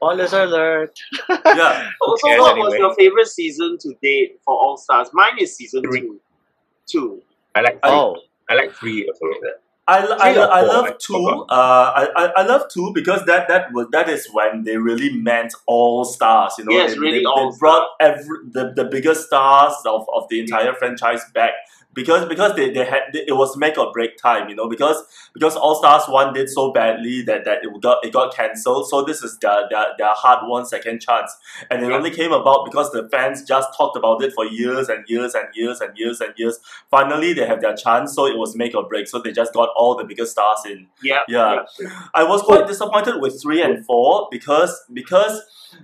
Spoilers 0.00 0.32
alert. 0.32 0.98
yeah. 1.28 1.90
Also, 2.00 2.26
cares 2.28 2.40
what 2.40 2.56
was 2.56 2.72
anyway? 2.74 2.78
your 2.78 2.94
favorite 2.94 3.26
season 3.28 3.76
to 3.80 3.94
date 4.02 4.40
for 4.44 4.54
All 4.54 4.76
Stars? 4.78 5.08
Mine 5.12 5.38
is 5.38 5.54
season 5.56 5.82
Three. 5.82 6.00
two. 6.00 6.20
Two. 6.86 7.22
I 7.54 7.60
like 7.60 7.74
three. 7.82 7.90
Oh, 7.90 8.16
I 8.48 8.54
like 8.54 8.72
three 8.72 9.02
or 9.08 9.14
something 9.14 9.40
like 9.42 9.52
that. 9.52 9.62
I, 9.86 9.96
I, 9.98 10.32
Three 10.32 10.40
or 10.42 10.46
lo- 10.46 10.50
I 10.52 10.58
I 10.58 10.62
love 10.62 10.98
two. 10.98 11.26
Uh, 11.50 11.52
I, 11.96 12.08
I, 12.16 12.24
I 12.38 12.42
love 12.46 12.62
two 12.72 12.92
because 12.94 13.24
that 13.26 13.48
that 13.48 13.72
was 13.72 13.88
that 13.92 14.08
is 14.08 14.28
when 14.32 14.62
they 14.64 14.76
really 14.76 15.10
meant 15.16 15.52
all 15.66 16.04
stars. 16.04 16.54
You 16.58 16.64
know, 16.64 16.72
Yes, 16.72 16.92
they, 16.94 16.98
really 16.98 17.18
they, 17.18 17.24
all 17.24 17.50
they 17.52 17.58
brought 17.58 17.88
every 18.00 18.38
the, 18.52 18.72
the 18.74 18.84
biggest 18.84 19.26
stars 19.26 19.74
of, 19.86 20.06
of 20.14 20.28
the 20.30 20.40
entire 20.40 20.74
franchise 20.74 21.22
back 21.34 21.52
because 21.92 22.26
because 22.28 22.54
they, 22.56 22.70
they 22.72 22.84
had 22.84 23.02
it 23.12 23.32
was 23.36 23.56
make 23.56 23.76
or 23.78 23.92
break 23.92 24.16
time. 24.16 24.48
You 24.48 24.54
know, 24.54 24.68
because 24.68 25.02
because 25.34 25.56
All 25.56 25.74
Stars 25.74 26.04
one 26.08 26.32
did 26.32 26.48
so 26.48 26.72
badly 26.72 27.22
that, 27.22 27.44
that 27.44 27.58
it 27.64 27.80
got 27.80 28.04
it 28.04 28.12
got 28.12 28.34
cancelled. 28.34 28.88
So 28.88 29.02
this 29.02 29.22
is 29.22 29.38
their 29.38 29.68
their, 29.70 29.86
their 29.98 30.12
hard 30.12 30.46
won 30.48 30.66
second 30.66 31.00
chance, 31.00 31.36
and 31.70 31.82
it 31.82 31.88
Yeah. 31.88 31.96
only 31.96 32.10
came 32.10 32.32
about 32.32 32.64
because 32.64 32.92
the 32.92 33.08
fans 33.10 33.42
just 33.44 33.68
talked 33.76 33.96
about 33.96 34.22
it 34.22 34.32
for 34.34 34.44
years 34.46 34.88
and 34.88 35.04
years 35.08 35.34
and 35.34 35.48
years 35.54 35.80
and 35.80 35.96
years 35.96 36.20
and 36.20 36.32
years. 36.36 36.58
Finally, 36.90 37.32
they 37.32 37.46
have 37.46 37.60
their 37.60 37.74
chance, 37.76 38.14
so 38.14 38.26
it 38.26 38.36
was 38.38 38.54
make 38.56 38.74
or 38.74 38.86
break. 38.88 39.08
So 39.08 39.18
they 39.20 39.32
just 39.32 39.52
got 39.52 39.70
all 39.76 39.96
the 39.96 40.04
biggest 40.04 40.32
stars 40.32 40.60
in. 40.66 40.86
Yeah. 41.02 41.20
Yeah. 41.28 41.64
I 42.14 42.24
was 42.24 42.42
quite 42.42 42.66
disappointed 42.66 43.20
with 43.20 43.40
three 43.42 43.62
and 43.62 43.84
four 43.84 44.28
because 44.30 44.80
because 44.92 45.40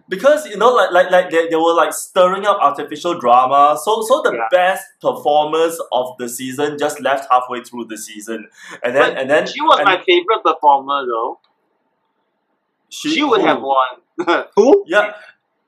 because 0.08 0.46
you 0.46 0.56
know 0.56 0.72
like 0.72 0.90
like 0.92 1.10
like 1.10 1.30
they, 1.30 1.48
they 1.48 1.56
were 1.56 1.74
like 1.74 1.92
stirring 1.92 2.46
up 2.46 2.58
artificial 2.60 3.18
drama. 3.18 3.78
So 3.82 4.02
so 4.02 4.22
the 4.22 4.32
Yeah. 4.34 4.48
best 4.50 4.84
performers 5.00 5.78
of 5.92 6.16
the 6.18 6.28
season 6.28 6.78
just 6.78 7.00
left 7.00 7.28
halfway 7.30 7.62
through 7.62 7.86
the 7.86 7.96
season, 7.98 8.48
and 8.82 8.94
then 8.96 9.10
But 9.14 9.18
and 9.18 9.30
then 9.30 9.46
She 9.46 9.60
was 9.60 9.80
my 9.84 10.02
favorite 10.06 10.42
performer 10.44 11.04
though. 11.06 11.40
She, 12.88 13.22
would 13.22 13.40
have 13.42 13.60
won. 13.62 14.46
who? 14.56 14.84
Yeah, 14.86 15.12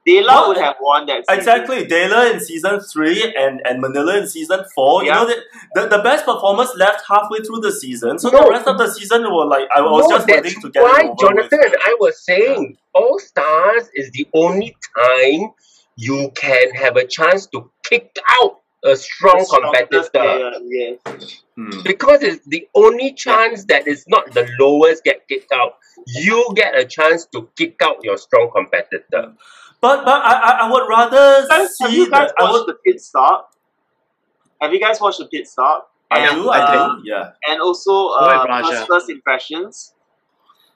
Dela 0.06 0.26
Well, 0.32 0.48
would 0.48 0.56
have 0.58 0.76
won 0.80 1.06
that 1.06 1.24
season. 1.26 1.38
exactly. 1.38 1.86
Dela 1.86 2.30
in 2.32 2.40
season 2.40 2.80
three 2.80 3.34
and, 3.36 3.60
and 3.66 3.80
Manila 3.80 4.18
in 4.18 4.26
season 4.26 4.60
four. 4.74 5.04
You 5.04 5.10
know 5.12 5.26
the, 5.26 5.36
the 5.74 5.88
the 5.88 5.98
best 6.02 6.24
performers 6.24 6.70
left 6.76 7.02
halfway 7.08 7.40
through 7.40 7.60
the 7.60 7.72
season. 7.72 8.18
So 8.18 8.30
No. 8.30 8.44
the 8.44 8.50
rest 8.50 8.66
of 8.66 8.78
the 8.78 8.88
season 8.90 9.22
were 9.24 9.44
like 9.46 9.68
I 9.74 9.80
was 9.82 10.08
no, 10.08 10.16
just 10.16 10.26
that's 10.26 10.42
waiting 10.44 10.60
to 10.62 10.70
get 10.70 10.82
why 10.82 11.00
it 11.02 11.06
over 11.10 11.16
Jonathan 11.20 11.58
with. 11.62 11.74
I 11.84 11.96
was 12.00 12.24
saying 12.24 12.78
All 12.94 13.18
Stars 13.18 13.90
is 13.94 14.10
the 14.12 14.26
only 14.34 14.76
time 14.96 15.50
you 15.96 16.30
can 16.34 16.70
have 16.74 16.96
a 16.96 17.06
chance 17.06 17.46
to 17.48 17.70
kick 17.84 18.16
out 18.40 18.60
a 18.84 18.94
strong 18.94 19.38
The 19.40 19.44
strongest 19.44 20.12
competitor. 20.12 20.12
player, 20.12 20.52
Yes. 20.64 21.42
Hmm. 21.56 21.82
Because 21.82 22.22
it's 22.22 22.46
the 22.46 22.68
only 22.74 23.12
chance 23.12 23.64
that 23.64 23.88
is 23.88 24.04
not 24.06 24.32
the 24.32 24.48
lowest 24.60 25.02
get 25.02 25.26
kicked 25.28 25.50
out. 25.52 25.74
You 26.06 26.46
get 26.54 26.78
a 26.78 26.84
chance 26.84 27.26
to 27.32 27.48
kick 27.56 27.76
out 27.82 27.96
your 28.04 28.16
strong 28.16 28.50
competitor. 28.54 29.32
But 29.80 30.04
but 30.04 30.20
I 30.24 30.32
I, 30.34 30.50
I 30.66 30.70
would 30.70 30.88
rather 30.88 31.46
Guys, 31.48 31.58
have 31.60 31.68
see 31.90 31.96
you 31.96 32.10
guys 32.10 32.28
that 32.30 32.34
I 32.38 32.44
watched 32.44 32.66
would 32.66 32.74
the 32.74 32.78
pit 32.84 33.00
stop? 33.00 33.50
Have 34.60 34.72
you 34.72 34.80
guys 34.80 35.00
watched 35.00 35.18
the 35.18 35.26
pit 35.26 35.46
stop? 35.46 35.90
I 36.10 36.20
And, 36.26 36.42
do 36.42 36.48
I 36.50 36.58
uh, 36.60 36.88
do 36.96 37.02
yeah. 37.04 37.30
And 37.46 37.60
also 37.60 38.08
uh, 38.08 38.62
first, 38.62 38.88
first 38.88 39.10
impressions. 39.10 39.94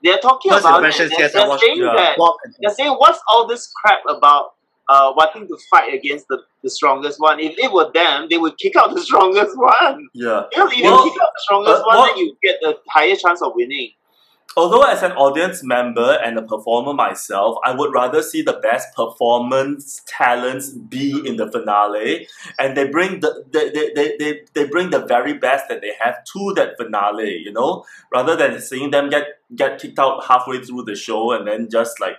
They're 0.03 0.19
talking 0.19 0.51
First 0.51 0.65
about 0.65 0.77
impressions, 0.79 1.13
it. 1.13 1.19
yes, 1.19 1.31
I 1.35 1.39
They're, 1.39 1.41
they're 1.43 1.49
watched- 1.49 1.63
saying 1.65 1.79
yeah. 1.79 1.95
that 1.95 2.19
they're 2.61 2.75
saying 2.75 2.93
what's 2.93 3.21
all 3.31 3.47
this 3.47 3.73
crap 3.73 4.01
about 4.09 4.55
uh, 4.89 5.13
wanting 5.17 5.47
to 5.47 5.57
fight 5.71 5.95
against 5.95 6.27
the, 6.29 6.39
the 6.63 6.69
strongest 6.71 7.21
one. 7.21 7.39
If 7.39 7.57
it 7.57 7.73
were 7.73 7.91
them, 7.93 8.27
they 8.29 8.37
would 8.37 8.59
kick 8.59 8.75
out 8.77 8.93
the 8.95 9.01
strongest 9.09 9.57
one. 9.57 10.09
Yeah. 10.13 10.43
Because 10.51 10.73
if 10.73 10.83
Well, 10.83 11.07
you 11.07 11.13
kick 11.13 11.23
out 11.23 11.29
the 11.35 11.41
strongest 11.47 11.83
uh, 11.83 11.85
one, 11.87 11.97
well- 11.97 12.07
then 12.07 12.17
you 12.19 12.37
get 12.43 12.57
a 12.65 12.75
higher 12.91 13.15
chance 13.17 13.43
of 13.43 13.53
winning. 13.55 13.91
Although 14.55 14.83
as 14.83 15.03
an 15.03 15.13
audience 15.13 15.63
member 15.63 16.19
and 16.23 16.39
a 16.39 16.43
performer 16.43 16.93
myself, 16.93 17.57
I 17.65 17.75
would 17.75 17.95
rather 17.95 18.23
see 18.23 18.43
the 18.43 18.61
best 18.63 18.95
performance 18.95 20.03
talents 20.07 20.71
be 20.71 21.23
in 21.27 21.37
the 21.37 21.51
finale, 21.51 22.29
and 22.59 22.77
they 22.77 22.87
bring 22.89 23.21
the 23.21 23.45
they, 23.51 23.71
they, 23.71 24.15
they, 24.19 24.41
they, 24.53 24.67
bring 24.67 24.91
the 24.91 25.07
very 25.07 25.33
best 25.33 25.69
that 25.69 25.81
they 25.81 25.93
have 26.01 26.23
to 26.25 26.53
that 26.57 26.77
finale. 26.77 27.39
You 27.39 27.53
know, 27.53 27.85
rather 28.13 28.37
than 28.37 28.61
seeing 28.61 28.91
them 28.91 29.09
get 29.09 29.25
get 29.57 29.81
kicked 29.81 29.99
out 29.99 30.25
halfway 30.27 30.63
through 30.63 30.85
the 30.85 30.97
show 30.97 31.33
and 31.33 31.47
then 31.47 31.69
just 31.71 32.01
like. 32.01 32.17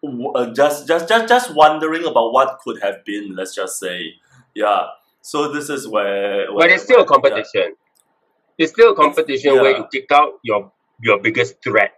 Uh, 0.00 0.52
just, 0.54 0.86
just, 0.86 1.08
just, 1.08 1.26
just 1.26 1.52
wondering 1.56 2.04
about 2.04 2.32
what 2.32 2.60
could 2.62 2.80
have 2.80 3.04
been. 3.04 3.34
Let's 3.34 3.52
just 3.52 3.80
say, 3.80 4.12
yeah. 4.54 4.86
So 5.22 5.52
this 5.52 5.68
is 5.68 5.88
where, 5.88 6.52
where 6.52 6.68
But 6.68 6.70
it's 6.70 6.84
still 6.84 6.98
a 6.98 7.00
yeah. 7.00 7.06
competition. 7.06 7.74
It's 8.56 8.70
still 8.70 8.92
a 8.92 8.94
competition 8.94 9.56
where 9.56 9.76
you 9.76 9.86
kick 9.90 10.06
out 10.12 10.34
your 10.44 10.70
your 11.00 11.20
biggest 11.20 11.62
threat. 11.62 11.92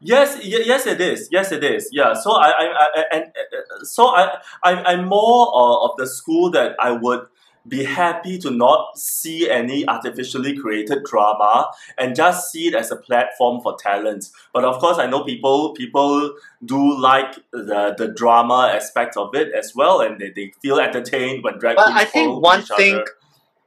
Yes, 0.00 0.36
y- 0.36 0.62
yes, 0.64 0.86
it 0.86 1.00
is. 1.00 1.28
Yes, 1.32 1.52
it 1.52 1.64
is. 1.64 1.88
Yeah. 1.90 2.14
So 2.14 2.32
I, 2.32 2.48
I, 2.48 2.66
I 2.72 3.04
and 3.12 3.24
uh, 3.24 3.84
so 3.84 4.08
I, 4.08 4.38
I, 4.62 4.72
I'm 4.92 5.06
more 5.06 5.48
uh, 5.48 5.84
of 5.86 5.96
the 5.96 6.06
school 6.06 6.50
that 6.50 6.76
I 6.80 6.90
would 6.90 7.26
be 7.68 7.82
happy 7.84 8.38
to 8.38 8.50
not 8.50 8.96
see 8.96 9.50
any 9.50 9.88
artificially 9.88 10.56
created 10.56 11.02
drama 11.04 11.70
and 11.98 12.14
just 12.14 12.52
see 12.52 12.68
it 12.68 12.74
as 12.74 12.92
a 12.92 12.96
platform 12.96 13.60
for 13.60 13.76
talents. 13.76 14.30
But 14.52 14.64
of 14.64 14.78
course, 14.78 14.98
I 14.98 15.06
know 15.06 15.24
people 15.24 15.72
people 15.72 16.34
do 16.64 16.98
like 17.00 17.34
the 17.52 17.94
the 17.96 18.08
drama 18.08 18.70
aspect 18.72 19.16
of 19.16 19.34
it 19.34 19.52
as 19.52 19.72
well, 19.74 20.00
and 20.00 20.20
they, 20.20 20.30
they 20.30 20.52
feel 20.62 20.78
entertained 20.78 21.42
when 21.42 21.58
drag 21.58 21.76
But 21.76 21.88
I 21.88 22.04
think 22.04 22.40
one 22.40 22.62
thing 22.62 22.96
other. 22.96 23.06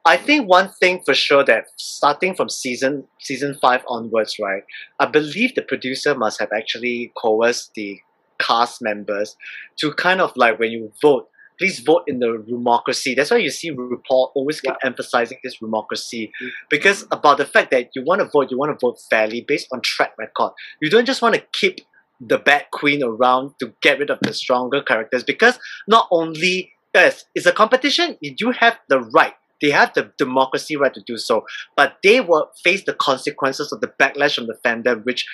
I 0.06 0.18
think 0.18 0.48
one 0.48 0.70
thing 0.70 1.02
for 1.06 1.14
sure 1.14 1.44
that 1.46 1.66
starting 1.78 2.34
from 2.34 2.50
season 2.50 3.06
season 3.20 3.56
five 3.62 3.84
onwards, 3.88 4.38
right? 4.42 4.64
I 5.00 5.06
believe 5.06 5.56
the 5.56 5.62
producer 5.62 6.16
must 6.16 6.40
have 6.40 6.50
actually 6.56 7.12
coerced 7.18 7.74
the 7.76 8.00
cast 8.40 8.82
members 8.82 9.36
to 9.78 9.92
kind 9.94 10.22
of 10.22 10.32
like 10.36 10.60
when 10.60 10.72
you 10.72 10.92
vote, 11.02 11.28
please 11.58 11.80
vote 11.80 12.04
in 12.08 12.20
the 12.20 12.44
democracy. 12.48 13.14
That's 13.14 13.32
why 13.32 13.38
you 13.38 13.50
see 13.50 13.72
RuPaul 13.72 14.32
always 14.34 14.62
keep 14.62 14.76
emphasizing 14.84 15.40
this 15.44 15.58
democracy 15.60 16.32
mm-hmm. 16.42 16.48
because 16.70 17.06
about 17.12 17.38
the 17.38 17.46
fact 17.46 17.72
that 17.72 17.90
you 17.94 18.04
want 18.04 18.22
to 18.22 18.26
vote, 18.26 18.50
you 18.50 18.58
want 18.58 18.78
to 18.78 18.86
vote 18.86 18.98
fairly 19.10 19.42
based 19.42 19.68
on 19.72 19.82
track 19.82 20.14
record. 20.18 20.54
You 20.82 20.90
don't 20.90 21.06
just 21.06 21.22
want 21.22 21.36
to 21.36 21.44
keep 21.52 21.82
the 22.22 22.38
bad 22.38 22.66
queen 22.72 23.04
around 23.04 23.54
to 23.60 23.74
get 23.82 24.00
rid 24.00 24.10
of 24.10 24.20
the 24.22 24.34
stronger 24.34 24.82
characters 24.82 25.24
because 25.24 25.60
not 25.88 26.08
only 26.12 26.72
yes, 26.94 27.26
it's 27.36 27.46
a 27.46 27.52
competition, 27.52 28.18
you 28.22 28.36
do 28.36 28.52
have 28.52 28.78
the 28.90 29.00
right 29.00 29.34
they 29.62 29.70
have 29.72 29.94
the 29.94 30.12
democracy 30.18 30.76
right 30.76 30.94
to 30.94 31.02
do 31.06 31.18
so, 31.18 31.46
but 31.76 31.98
they 32.04 32.22
will 32.22 32.50
face 32.64 32.84
the 32.86 32.94
consequences 32.94 33.72
of 33.72 33.82
the 33.82 33.88
backlash 34.00 34.36
from 34.36 34.48
the 34.48 34.58
fandom, 34.66 35.04
which 35.06 35.26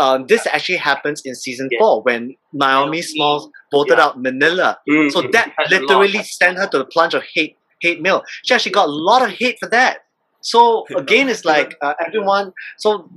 um, 0.00 0.26
this 0.28 0.46
actually 0.46 0.78
happens 0.78 1.22
in 1.24 1.34
season 1.34 1.68
Yeah. 1.72 1.78
four 1.80 2.02
when 2.02 2.36
Naomi 2.52 2.84
Naomi, 2.84 3.02
Smalls 3.02 3.48
voted 3.72 3.98
yeah. 3.98 4.04
out 4.04 4.20
Manila. 4.20 4.78
Mm, 4.88 5.10
So 5.10 5.22
that 5.32 5.52
Had 5.56 5.70
literally 5.70 6.22
sent 6.22 6.56
her 6.58 6.66
to 6.68 6.78
the 6.78 6.84
plunge 6.84 7.14
of 7.14 7.22
hate 7.34 7.56
hate 7.80 8.00
mail. 8.00 8.22
She 8.44 8.54
actually 8.54 8.72
got 8.72 8.86
a 8.88 8.92
lot 8.92 9.22
of 9.22 9.30
hate 9.30 9.56
for 9.60 9.68
that. 9.70 9.98
So 10.40 10.84
again, 10.96 11.28
it's 11.28 11.44
like 11.44 11.76
uh, 11.82 11.94
everyone. 12.04 12.52
So 12.76 13.10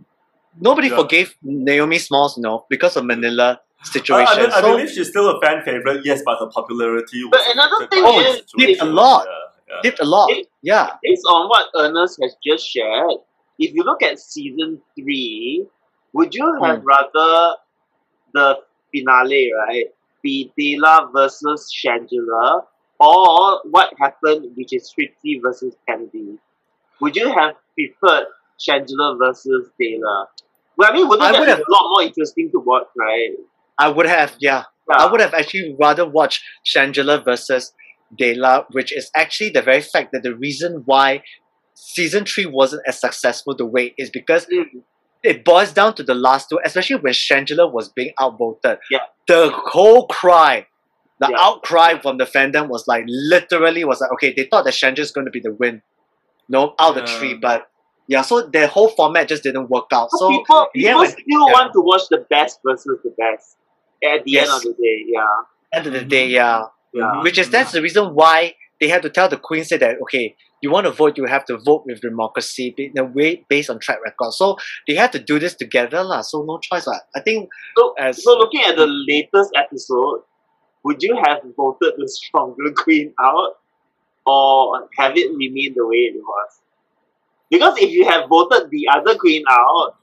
nobody 0.60 0.90
Yeah. 0.90 0.96
forgave 0.98 1.36
Naomi 1.44 2.00
Smalls, 2.00 2.38
you 2.38 2.44
know, 2.44 2.66
because 2.70 2.96
of 2.98 3.06
Manila 3.06 3.50
Uh, 3.52 3.84
I, 3.84 3.88
situation. 3.98 4.46
be- 4.46 4.52
I 4.52 4.62
believe 4.62 4.90
she's 4.92 5.10
still 5.10 5.28
a 5.30 5.40
fan 5.42 5.64
favorite, 5.66 6.02
yes, 6.06 6.22
but 6.26 6.38
her 6.40 6.50
popularity 6.54 7.24
was 7.26 7.32
But 7.34 7.46
another 7.56 7.88
thing 7.90 8.04
by 8.04 8.12
the 8.12 8.18
is, 8.30 8.38
situation. 8.46 8.74
did 8.74 8.82
a 8.82 8.86
lot. 8.86 9.26
Yeah, 9.26 9.34
yeah. 9.76 9.82
dipped 9.86 10.00
a 10.02 10.06
lot. 10.06 10.30
It- 10.30 10.48
Yeah. 10.64 10.92
based 11.04 11.26
on 11.26 11.50
what 11.50 11.68
Ernest 11.76 12.20
has 12.22 12.36
just 12.46 12.68
shared, 12.68 13.18
if 13.60 13.74
you 13.74 13.84
look 13.84 14.02
at 14.04 14.20
season 14.20 14.82
three, 14.96 15.66
would 16.14 16.34
you 16.36 16.46
have 16.64 16.80
Hmm. 16.80 16.86
rather 16.86 17.56
the 18.34 18.60
finale, 18.94 19.52
right, 19.68 19.86
be 20.22 20.52
Dela 20.58 21.10
versus 21.14 21.72
Shangela, 21.74 22.66
or 23.00 23.62
what 23.72 23.94
happened, 24.00 24.56
which 24.56 24.74
is 24.74 24.90
Trixie 24.92 25.40
versus 25.44 25.76
Kennedy? 25.88 26.38
Would 27.00 27.16
you 27.16 27.30
have 27.34 27.56
preferred 27.76 28.28
Shangela 28.60 29.18
versus 29.18 29.70
Dela? 29.80 30.28
Well, 30.78 30.92
I 30.92 30.94
mean, 30.94 31.08
wouldn't 31.08 31.28
I 31.28 31.32
that 31.32 31.40
would 31.40 31.46
be 31.46 31.52
have- 31.52 31.60
a 31.68 31.72
lot 31.72 31.90
more 31.90 32.04
interesting 32.04 32.52
to 32.52 32.60
watch, 32.60 32.88
right? 32.96 33.32
I 33.78 33.90
would 33.90 34.06
have, 34.06 34.36
yeah. 34.40 34.66
Yeah. 34.90 34.98
I 35.06 35.12
would 35.12 35.22
have 35.22 35.34
actually 35.34 35.76
rather 35.80 36.06
watched 36.08 36.44
Shangela 36.66 37.24
versus 37.24 37.74
Dela, 38.18 38.66
which 38.72 38.92
is 38.96 39.10
actually 39.16 39.50
the 39.52 39.62
very 39.62 39.82
fact 39.82 40.10
that 40.14 40.24
the 40.24 40.36
reason 40.36 40.84
why 40.86 41.24
season 41.74 42.26
three 42.26 42.46
wasn't 42.46 42.82
as 42.88 43.00
successful 43.00 43.56
the 43.56 43.66
way 43.66 43.94
is 43.98 44.10
because 44.10 44.46
Mm. 44.48 44.84
it 45.24 45.44
boils 45.46 45.72
down 45.72 45.94
to 45.96 46.04
the 46.04 46.14
last 46.16 46.50
two, 46.50 46.60
especially 46.64 46.98
when 46.98 47.14
Shangela 47.14 47.72
was 47.72 47.90
being 47.90 48.12
outvoted. 48.22 48.80
Yeah. 48.90 49.00
The 49.28 49.52
whole 49.52 50.08
cry, 50.08 50.68
the 51.20 51.28
Yeah. 51.30 51.38
outcry 51.40 52.00
from 52.00 52.18
the 52.18 52.26
fandom 52.26 52.68
was 52.70 52.88
like 52.88 53.06
literally 53.08 53.84
was 53.86 54.02
like, 54.02 54.12
okay, 54.14 54.34
they 54.36 54.44
thought 54.46 54.66
that 54.66 54.74
Shangela's 54.74 55.12
going 55.12 55.26
to 55.26 55.32
be 55.32 55.40
the 55.40 55.54
win, 55.54 55.82
no, 56.50 56.76
out 56.80 56.96
the 56.96 57.02
Yeah. 57.02 57.18
tree, 57.20 57.34
but 57.36 57.68
yeah, 58.08 58.24
so 58.24 58.42
the 58.42 58.68
whole 58.68 58.90
format 58.90 59.28
just 59.30 59.44
didn't 59.44 59.70
work 59.70 59.86
out. 59.94 60.10
So 60.12 60.18
So 60.18 60.30
people, 60.30 60.68
people 60.74 61.00
when- 61.00 61.12
still 61.12 61.24
yeah. 61.48 61.54
want 61.54 61.74
to 61.74 61.82
watch 61.82 62.02
the 62.10 62.26
best 62.30 62.60
versus 62.66 63.00
the 63.04 63.12
best 63.18 63.58
at 64.04 64.24
the 64.26 64.40
end 64.40 64.50
of 64.50 64.62
the 64.64 64.74
day, 64.74 65.06
yeah. 65.08 65.26
end 65.74 65.88
of 65.88 65.94
the 65.94 66.04
day, 66.04 66.28
yeah. 66.28 66.64
Yeah. 66.94 67.22
which 67.24 67.38
is 67.38 67.50
that's 67.50 67.72
the 67.72 67.82
reason 67.82 68.14
why 68.14 68.56
they 68.80 68.90
had 68.90 69.02
to 69.04 69.10
tell 69.10 69.30
the 69.30 69.38
queen 69.38 69.64
say 69.64 69.78
that 69.78 69.96
okay 70.02 70.36
you 70.62 70.70
want 70.70 70.86
to 70.86 70.92
vote 70.92 71.18
you 71.18 71.26
have 71.26 71.46
to 71.46 71.58
vote 71.58 71.84
with 71.86 72.02
democracy 72.02 72.74
in 72.78 72.98
a 72.98 73.04
way 73.06 73.46
based 73.48 73.70
on 73.70 73.80
track 73.80 74.00
record 74.04 74.34
so 74.34 74.58
they 74.88 74.96
had 74.96 75.12
to 75.14 75.20
do 75.20 75.40
this 75.40 75.56
together 75.56 76.04
lah. 76.04 76.22
so 76.22 76.44
no 76.44 76.60
choice 76.60 76.86
lah. 76.88 77.00
i 77.16 77.20
think 77.22 77.50
So, 77.78 77.94
as 77.98 78.22
so 78.24 78.38
looking 78.38 78.62
at 78.68 78.76
the 78.76 78.88
latest 78.88 79.52
episode, 79.56 80.24
would 80.84 81.02
you 81.02 81.16
have 81.26 81.40
voted 81.56 81.94
the 81.98 82.08
stronger 82.10 82.72
queen 82.84 83.14
out, 83.22 83.58
or 84.26 84.90
have 84.98 85.16
it 85.16 85.30
remained 85.32 85.76
the 85.78 85.86
way 85.88 86.10
it 86.12 86.18
was? 86.18 86.52
Because 87.50 87.78
if 87.78 87.90
you 87.92 88.06
have 88.10 88.28
voted 88.30 88.70
the 88.72 88.88
other 88.92 89.16
queen 89.16 89.44
out, 89.50 89.96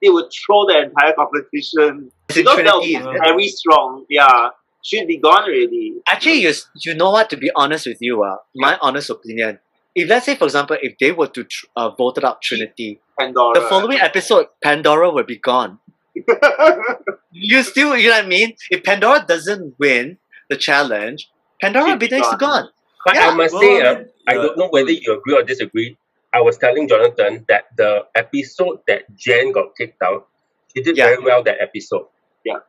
it 0.00 0.10
would 0.14 0.30
throw 0.32 0.64
the 0.66 0.78
entire 0.86 1.12
competition. 1.14 2.10
Is 2.30 2.36
it 2.38 2.44
Because 2.44 2.56
that 2.64 2.74
would 2.78 2.86
Trinity, 2.86 2.86
be 2.86 2.94
is 2.96 3.06
it? 3.06 3.20
very 3.28 3.48
strong. 3.48 4.04
Yeah, 4.08 4.50
should 4.82 5.06
be 5.06 5.16
gone 5.18 5.44
already. 5.44 5.94
actually 6.06 6.40
you, 6.42 6.52
you 6.84 6.94
know 6.94 7.10
what 7.10 7.30
to 7.30 7.36
be 7.36 7.50
honest 7.56 7.86
with 7.86 7.98
you 8.00 8.22
uh, 8.22 8.36
my 8.54 8.76
honest 8.80 9.10
opinion 9.10 9.58
if 9.94 10.08
let's 10.08 10.26
say 10.26 10.34
for 10.34 10.44
example 10.44 10.76
if 10.82 10.96
they 10.98 11.12
were 11.12 11.26
to 11.28 11.44
tr- 11.44 11.66
uh, 11.76 11.90
voted 11.90 12.24
out 12.24 12.42
trinity 12.42 13.00
Pandora. 13.18 13.60
the 13.60 13.66
following 13.68 13.98
episode 13.98 14.46
pandora 14.62 15.10
would 15.10 15.26
be 15.26 15.36
gone 15.38 15.78
you 17.32 17.62
still 17.62 17.96
you 17.96 18.08
know 18.10 18.16
what 18.16 18.24
i 18.24 18.28
mean 18.28 18.54
if 18.70 18.82
pandora 18.84 19.24
doesn't 19.26 19.74
win 19.78 20.18
the 20.50 20.56
challenge 20.56 21.30
pandora 21.60 21.90
She'd 21.90 21.98
be 22.00 22.08
be 22.08 22.16
next 22.16 22.30
to 22.30 22.36
gone. 22.36 22.62
gone 22.64 22.68
But 23.04 23.14
Yeah. 23.16 23.28
I 23.28 23.34
must 23.34 23.54
Well, 23.54 23.62
say, 23.62 23.82
I 23.82 23.90
uh, 23.92 24.04
I 24.30 24.34
don't 24.34 24.56
know 24.58 24.68
whether 24.74 24.92
you 24.94 25.10
agree 25.18 25.34
or 25.34 25.42
disagree. 25.42 25.96
I 26.32 26.40
was 26.48 26.56
telling 26.64 26.86
Jonathan 26.86 27.44
that 27.48 27.64
the 27.80 28.06
episode 28.14 28.76
that 28.86 29.02
Jen 29.22 29.50
got 29.56 29.74
kicked 29.78 29.98
out, 30.08 30.28
she 30.70 30.82
did 30.86 30.96
Yeah. 30.96 31.06
very 31.10 31.22
well 31.28 31.42
that 31.48 31.58
episode. 31.64 32.06
Yeah, 32.46 32.60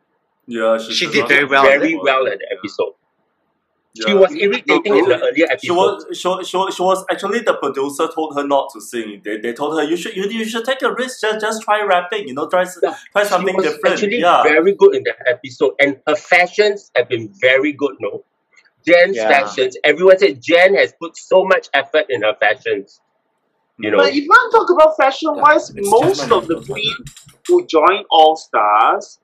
she, 0.49 0.93
She 0.93 1.12
did 1.12 1.27
very 1.27 1.45
well. 1.45 1.63
to 1.63 1.69
Very 1.69 1.93
vote. 1.93 2.03
well 2.03 2.27
at 2.27 2.39
the 2.39 2.47
episode. 2.58 2.93
Yeah. 3.95 4.08
She 4.08 4.13
was 4.15 4.34
irritating 4.34 4.97
in 4.97 5.06
the 5.08 5.19
earlier 5.21 5.47
She 5.62 5.69
was, 5.69 6.03
episode. 6.03 6.15
she, 6.15 6.27
was- 6.27 6.47
she, 6.49 6.58
was- 6.58 6.75
she 6.75 6.82
was 6.82 7.06
actually 7.12 7.39
the 7.41 7.53
producer 7.53 8.08
told 8.13 8.36
her 8.36 8.45
not 8.45 8.69
to 8.73 8.82
sing. 8.82 9.21
They, 9.23 9.38
they 9.38 9.53
told 9.53 9.77
her 9.77 9.84
you 9.88 9.95
should 9.95 10.15
you, 10.15 10.23
you 10.29 10.45
should 10.45 10.65
take 10.65 10.82
a 10.82 10.91
risk. 10.93 11.21
Just 11.21 11.39
just 11.41 11.62
try 11.62 11.84
rapping. 11.84 12.27
You 12.27 12.34
know, 12.34 12.47
try 12.49 12.63
s- 12.63 12.79
Yeah. 12.82 12.95
try 13.12 13.21
She 13.23 13.29
something 13.29 13.56
was 13.56 13.65
different. 13.65 13.93
actually 13.93 14.19
Yeah, 14.19 14.41
very 14.41 14.73
good 14.73 14.95
in 14.95 15.03
that 15.03 15.17
episode, 15.27 15.73
and 15.79 15.99
her 16.08 16.15
fashions 16.15 16.91
have 16.95 17.08
been 17.08 17.32
very 17.39 17.71
good. 17.71 17.95
No, 17.99 18.23
Jen's 18.86 19.15
Yeah. 19.15 19.29
fashions. 19.29 19.77
Everyone 19.84 20.17
said 20.17 20.41
Jen 20.41 20.73
has 20.75 20.91
put 20.99 21.15
so 21.15 21.45
much 21.45 21.69
effort 21.75 22.06
in 22.10 22.23
her 22.23 22.36
fashions. 22.39 22.99
You 23.77 23.91
know, 23.91 23.97
But 23.97 24.10
if 24.10 24.15
you 24.23 24.27
want 24.29 24.51
to 24.51 24.58
talk 24.58 24.69
about 24.71 24.97
fashion 24.97 25.36
wise, 25.36 25.69
It's 25.69 25.88
most 25.89 26.32
of 26.32 26.47
the 26.47 26.62
queens 26.62 27.10
who 27.47 27.65
join 27.67 28.06
All 28.10 28.36
Stars, 28.36 29.19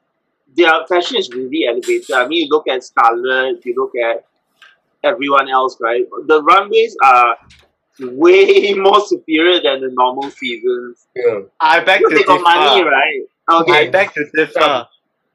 their 0.56 0.86
fashion 0.88 1.18
is 1.18 1.30
really 1.34 1.66
elevated. 1.68 2.12
I 2.12 2.28
mean, 2.28 2.46
you 2.46 2.50
look 2.50 2.68
at 2.68 2.84
Scarlet, 2.84 3.60
you 3.66 3.74
look 3.78 3.92
at 3.96 4.26
everyone 5.04 5.50
else, 5.50 5.78
right? 5.80 6.06
The 6.28 6.42
runways 6.44 6.96
are 7.04 7.38
way 8.00 8.74
more 8.78 9.02
superior 9.06 9.62
than 9.62 9.82
the 9.82 9.90
normal 9.92 10.30
seasons. 10.32 11.08
yeah. 11.16 11.40
i 11.60 11.80
beg 11.84 12.00
Because 12.00 12.12
to 12.12 12.16
they 12.20 12.24
got 12.24 12.42
money, 12.42 12.80
differ 12.80 12.90
right? 12.90 13.22
I 13.48 13.62
Okay. 13.62 13.90
beg 13.90 14.14
to 14.14 14.26
differ. 14.36 14.88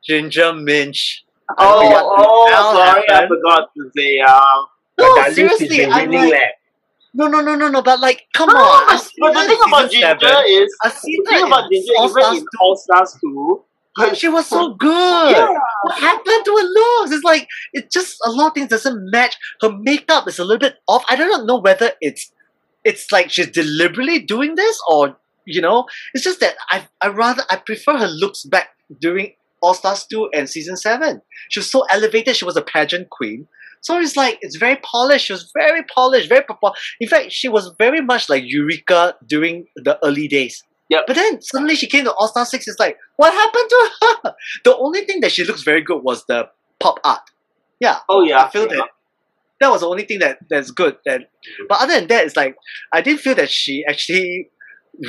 Ginger 0.07 0.53
Minj. 0.53 1.21
Oh, 1.59 1.79
I 1.79 1.83
don't 1.83 1.91
know 1.91 2.05
what 2.05 2.27
oh, 2.27 2.73
sorry, 2.75 3.05
I 3.11 3.27
forgot 3.27 3.71
to 3.77 3.91
say. 3.97 4.19
Um, 4.21 4.67
But 4.97 5.15
No, 5.17 5.33
seriously, 5.33 5.85
I'm 5.87 6.09
winning 6.11 6.21
like, 6.31 6.33
leh. 6.33 6.49
no, 7.15 7.27
no, 7.29 7.41
no, 7.41 7.55
no, 7.55 7.69
no. 7.69 7.83
But 7.83 8.01
like, 8.01 8.23
come 8.35 8.49
no, 8.51 8.57
on. 8.57 8.87
but, 8.87 9.11
but 9.19 9.33
the 9.35 9.49
thing 9.49 9.59
about 9.67 9.91
Ginger 9.91 10.17
seven. 10.21 10.45
is, 10.47 10.77
I've 10.85 11.01
the 11.03 11.25
thing 11.29 11.47
about 11.47 11.71
Ginger, 11.71 11.93
All 11.99 12.05
even 12.11 12.23
Stars 12.23 12.39
in 12.39 12.47
All 12.61 12.77
Stars 12.77 13.17
2, 13.21 13.65
But 13.97 14.17
She 14.17 14.29
was 14.29 14.47
so 14.47 14.75
good. 14.75 15.31
yeah, 15.37 15.49
What 15.83 15.99
happened 15.99 16.45
to 16.45 16.57
her 16.57 16.63
looks? 16.65 17.13
It's 17.13 17.25
like 17.25 17.49
it 17.73 17.91
just 17.91 18.17
a 18.25 18.31
lot 18.31 18.49
of 18.49 18.55
things 18.55 18.69
doesn't 18.69 19.11
match. 19.11 19.37
Her 19.61 19.71
makeup 19.73 20.27
is 20.29 20.39
a 20.39 20.45
little 20.45 20.59
bit 20.59 20.77
off. 20.89 21.05
I 21.09 21.17
don't 21.17 21.47
know 21.47 21.61
whether 21.61 21.93
it's 22.01 22.33
it's 22.85 23.11
like 23.13 23.31
she's 23.31 23.51
deliberately 23.51 24.19
doing 24.19 24.57
this 24.57 24.79
or 24.89 25.17
you 25.45 25.61
know. 25.61 25.87
It's 26.13 26.25
just 26.25 26.41
that 26.41 26.57
I 26.71 26.87
I 27.01 27.09
rather 27.09 27.43
I 27.51 27.57
prefer 27.57 27.97
her 27.99 28.09
looks 28.09 28.45
back 28.45 28.71
during 29.01 29.35
All 29.63 29.75
Stars 29.75 30.05
two 30.07 30.29
and 30.35 30.49
season 30.51 30.77
seven. 30.77 31.23
She 31.51 31.61
was 31.61 31.71
so 31.71 31.83
elevated. 31.93 32.37
She 32.37 32.45
was 32.45 32.57
a 32.57 32.63
pageant 32.63 33.11
queen. 33.11 33.47
So 33.81 33.99
it's 33.99 34.17
like 34.17 34.39
it's 34.41 34.57
very 34.57 34.77
polished. 34.77 35.27
She 35.27 35.33
was 35.35 35.51
very 35.55 35.83
polished, 35.85 36.29
very 36.29 36.43
proper. 36.43 36.71
In 37.01 37.09
fact, 37.09 37.33
she 37.33 37.49
was 37.49 37.71
very 37.79 38.01
much 38.01 38.29
like 38.29 38.43
Eureka 38.47 39.15
during 39.27 39.67
the 39.77 39.99
early 40.05 40.27
days. 40.27 40.65
Yep. 40.91 41.05
But 41.07 41.17
then 41.17 41.41
suddenly 41.43 41.77
she 41.77 41.87
came 41.89 42.05
to 42.05 42.13
All 42.13 42.29
Star 42.29 42.45
Six. 42.45 42.67
It's 42.69 42.79
like, 42.79 42.97
what 43.17 43.33
happened 43.33 43.69
to 43.71 43.91
her? 44.25 44.35
The 44.65 44.77
only 44.77 45.05
thing 45.05 45.21
that 45.21 45.33
she 45.33 45.45
looks 45.45 45.63
very 45.63 45.83
good 45.83 46.03
was 46.03 46.25
the 46.27 46.49
pop 46.81 46.99
art. 47.05 47.23
Yeah, 47.81 47.99
oh 48.09 48.23
yeah, 48.23 48.43
I 48.45 48.49
feel 48.51 48.69
that 48.69 48.89
that 49.61 49.71
was 49.71 49.81
the 49.81 49.89
only 49.89 50.05
thing 50.05 50.19
that 50.21 50.39
that's 50.51 50.71
good. 50.71 50.97
That, 51.07 51.23
but 51.69 51.81
other 51.81 51.95
than 51.95 52.09
that, 52.09 52.25
it's 52.27 52.37
like 52.37 52.57
I 52.93 53.01
didn't 53.01 53.21
feel 53.21 53.35
that 53.37 53.51
she 53.51 53.85
actually 53.89 54.51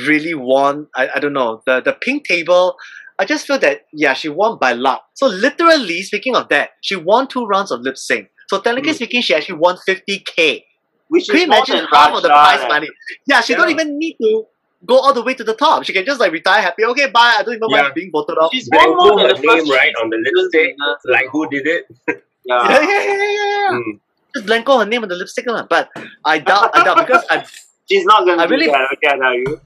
really 0.06 0.34
won. 0.34 0.88
I, 0.96 1.08
I 1.16 1.18
don't 1.20 1.32
know 1.32 1.62
the 1.66 1.80
the 1.80 1.92
pink 1.92 2.26
table. 2.26 2.76
I 3.18 3.24
just 3.24 3.46
feel 3.46 3.58
that 3.60 3.82
yeah, 3.92 4.14
she 4.14 4.28
won 4.28 4.58
by 4.60 4.72
luck. 4.72 5.02
So 5.14 5.26
literally 5.26 6.02
speaking 6.02 6.36
of 6.36 6.48
that, 6.48 6.70
she 6.82 6.96
won 6.96 7.28
two 7.28 7.46
rounds 7.46 7.70
of 7.70 7.80
lip 7.80 7.96
sync. 7.96 8.28
So 8.48 8.60
technically 8.60 8.92
Mm. 8.92 8.96
speaking, 8.96 9.22
she 9.22 9.34
actually 9.34 9.58
won 9.58 9.76
fifty 9.86 10.18
k. 10.20 10.64
which 11.08 11.28
Can 11.28 11.36
you 11.38 11.44
imagine 11.44 11.86
half 11.92 12.12
of 12.14 12.22
the 12.22 12.28
prize 12.28 12.66
money? 12.68 12.88
Yeah, 13.26 13.40
she 13.40 13.54
don't 13.54 13.70
even 13.70 13.98
need 13.98 14.16
to 14.20 14.46
go 14.86 14.98
all 14.98 15.12
the 15.12 15.22
way 15.22 15.34
to 15.34 15.44
the 15.44 15.54
top. 15.54 15.84
She 15.84 15.92
can 15.92 16.04
just 16.04 16.20
like 16.20 16.32
retire 16.32 16.62
happy. 16.62 16.84
Okay, 16.84 17.08
bye. 17.10 17.34
I 17.38 17.42
don't 17.42 17.54
even 17.56 17.68
Yeah. 17.70 17.82
mind 17.82 17.94
being 17.94 18.10
voted 18.12 18.38
off. 18.38 18.52
She's 18.52 18.68
won 18.72 18.88
more 18.96 18.96
Blanco 18.96 19.16
than 19.18 19.28
her 19.28 19.34
the 19.42 19.48
first 19.48 19.66
name 19.66 19.74
right 19.74 19.94
on 20.02 20.10
the 20.10 20.16
season 20.16 20.32
lipstick. 20.36 20.76
winners. 20.78 21.00
Like 21.06 21.26
who 21.30 21.48
did 21.50 21.66
it? 21.66 21.84
Yeah. 22.08 22.14
Yeah, 22.46 22.80
yeah, 22.80 23.04
yeah, 23.04 23.14
yeah, 23.14 23.32
yeah. 23.32 23.70
Mm. 23.72 24.00
Just 24.34 24.46
blanco 24.46 24.78
her 24.78 24.86
name 24.86 25.02
on 25.02 25.08
the 25.08 25.16
lipstick, 25.16 25.46
lah. 25.46 25.66
But 25.68 25.88
I 26.24 26.38
doubt, 26.38 26.70
I 26.74 26.84
doubt 26.84 26.98
because 27.06 27.24
I 27.28 27.44
She's 27.90 28.04
not 28.04 28.24
gonna 28.26 28.42
I 28.42 28.46
do 28.46 28.52
really- 28.54 28.66
that. 28.66 28.88
Okay, 28.94 29.08
I 29.08 29.18
tell 29.18 29.34
you. 29.34 29.60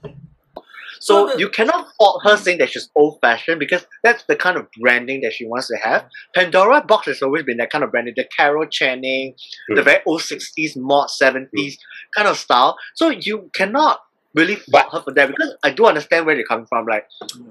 So 0.99 1.27
So 1.27 1.33
the- 1.33 1.39
you 1.39 1.49
cannot 1.49 1.87
fault 1.97 2.21
her 2.23 2.37
saying 2.37 2.59
that 2.59 2.69
she's 2.69 2.89
old 2.95 3.17
fashioned 3.21 3.59
because 3.59 3.85
that's 4.03 4.23
the 4.25 4.35
kind 4.35 4.55
of 4.57 4.67
branding 4.79 5.21
that 5.21 5.33
she 5.33 5.45
wants 5.47 5.67
to 5.67 5.77
have. 5.77 6.05
Pandora 6.35 6.81
Boxx 6.81 7.05
has 7.05 7.21
always 7.23 7.43
been 7.43 7.57
that 7.57 7.71
kind 7.71 7.83
of 7.83 7.89
branding, 7.91 8.13
the 8.15 8.27
Carol 8.37 8.67
Channing, 8.67 9.33
the 9.69 9.81
Hmm. 9.81 9.85
very 9.89 10.01
old 10.05 10.21
sixties, 10.21 10.75
mod 10.75 11.09
seventies 11.09 11.77
kind 12.15 12.27
of 12.27 12.37
style. 12.37 12.77
So 12.95 13.09
you 13.09 13.49
cannot 13.55 14.01
really 14.33 14.55
fault 14.55 14.91
her 14.93 15.01
for 15.01 15.13
that 15.13 15.27
because 15.29 15.53
I 15.63 15.71
do 15.71 15.85
understand 15.85 16.25
where 16.25 16.35
they're 16.35 16.45
coming 16.45 16.65
from. 16.65 16.85
Like 16.85 17.07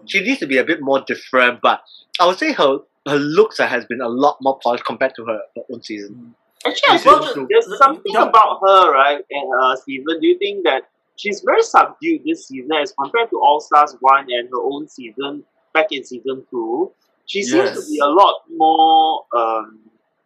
she 0.06 0.22
needs 0.22 0.40
to 0.40 0.46
be 0.46 0.58
a 0.58 0.64
bit 0.64 0.78
more 0.80 1.00
different, 1.06 1.60
but 1.62 1.82
I 2.20 2.26
would 2.26 2.38
say 2.38 2.52
her 2.52 2.78
her 3.08 3.16
looks 3.18 3.58
has 3.58 3.84
been 3.86 4.00
a 4.00 4.08
lot 4.08 4.38
more 4.42 4.58
polished 4.62 4.84
compared 4.84 5.14
to 5.16 5.24
her, 5.24 5.40
her 5.56 5.62
own 5.72 5.82
season. 5.82 6.34
Actually, 6.66 6.90
I 6.90 6.96
This 6.98 7.32
think 7.34 7.48
there's 7.48 7.78
something 7.78 8.12
Yeah. 8.12 8.28
about 8.28 8.60
her, 8.66 8.92
right, 8.92 9.24
and 9.30 9.52
uh, 9.62 9.76
Steven. 9.76 10.20
Do 10.20 10.26
you 10.26 10.36
think 10.38 10.64
that 10.64 10.82
she's 11.16 11.40
very 11.44 11.62
subdued 11.62 12.22
this 12.26 12.48
season 12.48 12.70
as 12.72 12.92
compared 12.92 13.30
to 13.30 13.36
All 13.40 13.60
Stars 13.60 13.96
one 14.00 14.26
and 14.28 14.48
her 14.50 14.60
own 14.62 14.86
season 14.88 15.44
back 15.72 15.86
in 15.90 16.04
season 16.04 16.44
two? 16.50 16.92
She 17.24 17.42
seems 17.42 17.70
to 17.72 17.90
be 17.90 17.98
a 18.00 18.06
lot 18.06 18.42
more. 18.54 19.24
Um, 19.34 19.78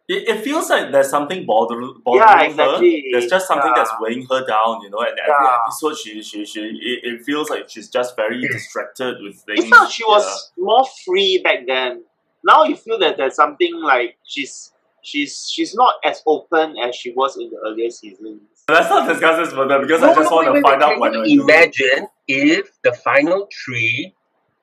It, 0.07 0.27
it 0.29 0.43
feels 0.43 0.69
like 0.69 0.91
there's 0.91 1.09
something 1.09 1.45
bother, 1.47 1.81
bothering 2.03 2.21
Yeah, 2.27 2.43
exactly. 2.43 3.01
her. 3.11 3.19
There's 3.19 3.29
just 3.29 3.47
something 3.47 3.71
Yeah. 3.75 3.83
that's 3.83 3.91
weighing 3.99 4.25
her 4.29 4.45
down, 4.45 4.81
you 4.81 4.89
know. 4.91 4.99
And 4.99 5.17
every 5.17 5.33
Yeah. 5.45 5.57
episode, 5.65 5.97
she, 5.97 6.21
she, 6.21 6.45
she, 6.45 6.59
it, 6.61 6.99
it 7.13 7.23
feels 7.23 7.49
like 7.49 7.69
she's 7.69 7.89
just 7.89 8.15
very 8.15 8.43
mm. 8.43 8.51
distracted 8.51 9.17
with 9.23 9.35
things. 9.37 9.63
it 9.65 9.69
felt 9.69 9.89
she 9.91 10.03
Yeah. 10.07 10.15
was 10.15 10.51
more 10.57 10.85
free 11.05 11.41
back 11.43 11.65
then. 11.65 12.03
Now 12.43 12.63
you 12.65 12.75
feel 12.75 12.99
that 12.99 13.17
there's 13.17 13.35
something 13.35 13.73
like 13.81 14.17
she's 14.23 14.71
she's 15.01 15.49
she's 15.51 15.73
not 15.73 15.95
as 16.03 16.21
open 16.27 16.75
as 16.77 16.95
she 16.95 17.11
was 17.13 17.35
in 17.37 17.49
the 17.49 17.57
earlier 17.65 17.89
seasons. 17.89 18.41
Let's 18.69 18.89
not 18.89 19.07
discuss 19.07 19.37
this 19.43 19.53
further 19.53 19.79
because 19.79 20.01
No, 20.01 20.11
I 20.11 20.15
just 20.15 20.29
no, 20.29 20.35
want 20.35 20.47
to 20.47 20.53
wait, 20.53 20.61
find 20.63 20.81
wait, 20.81 20.87
out 20.93 20.99
what 20.99 21.11
Can 21.13 21.19
you're 21.21 21.27
you 21.27 21.37
doing. 21.47 21.49
imagine 21.49 22.07
if 22.27 22.69
the 22.83 22.93
final 22.93 23.47
three, 23.65 24.13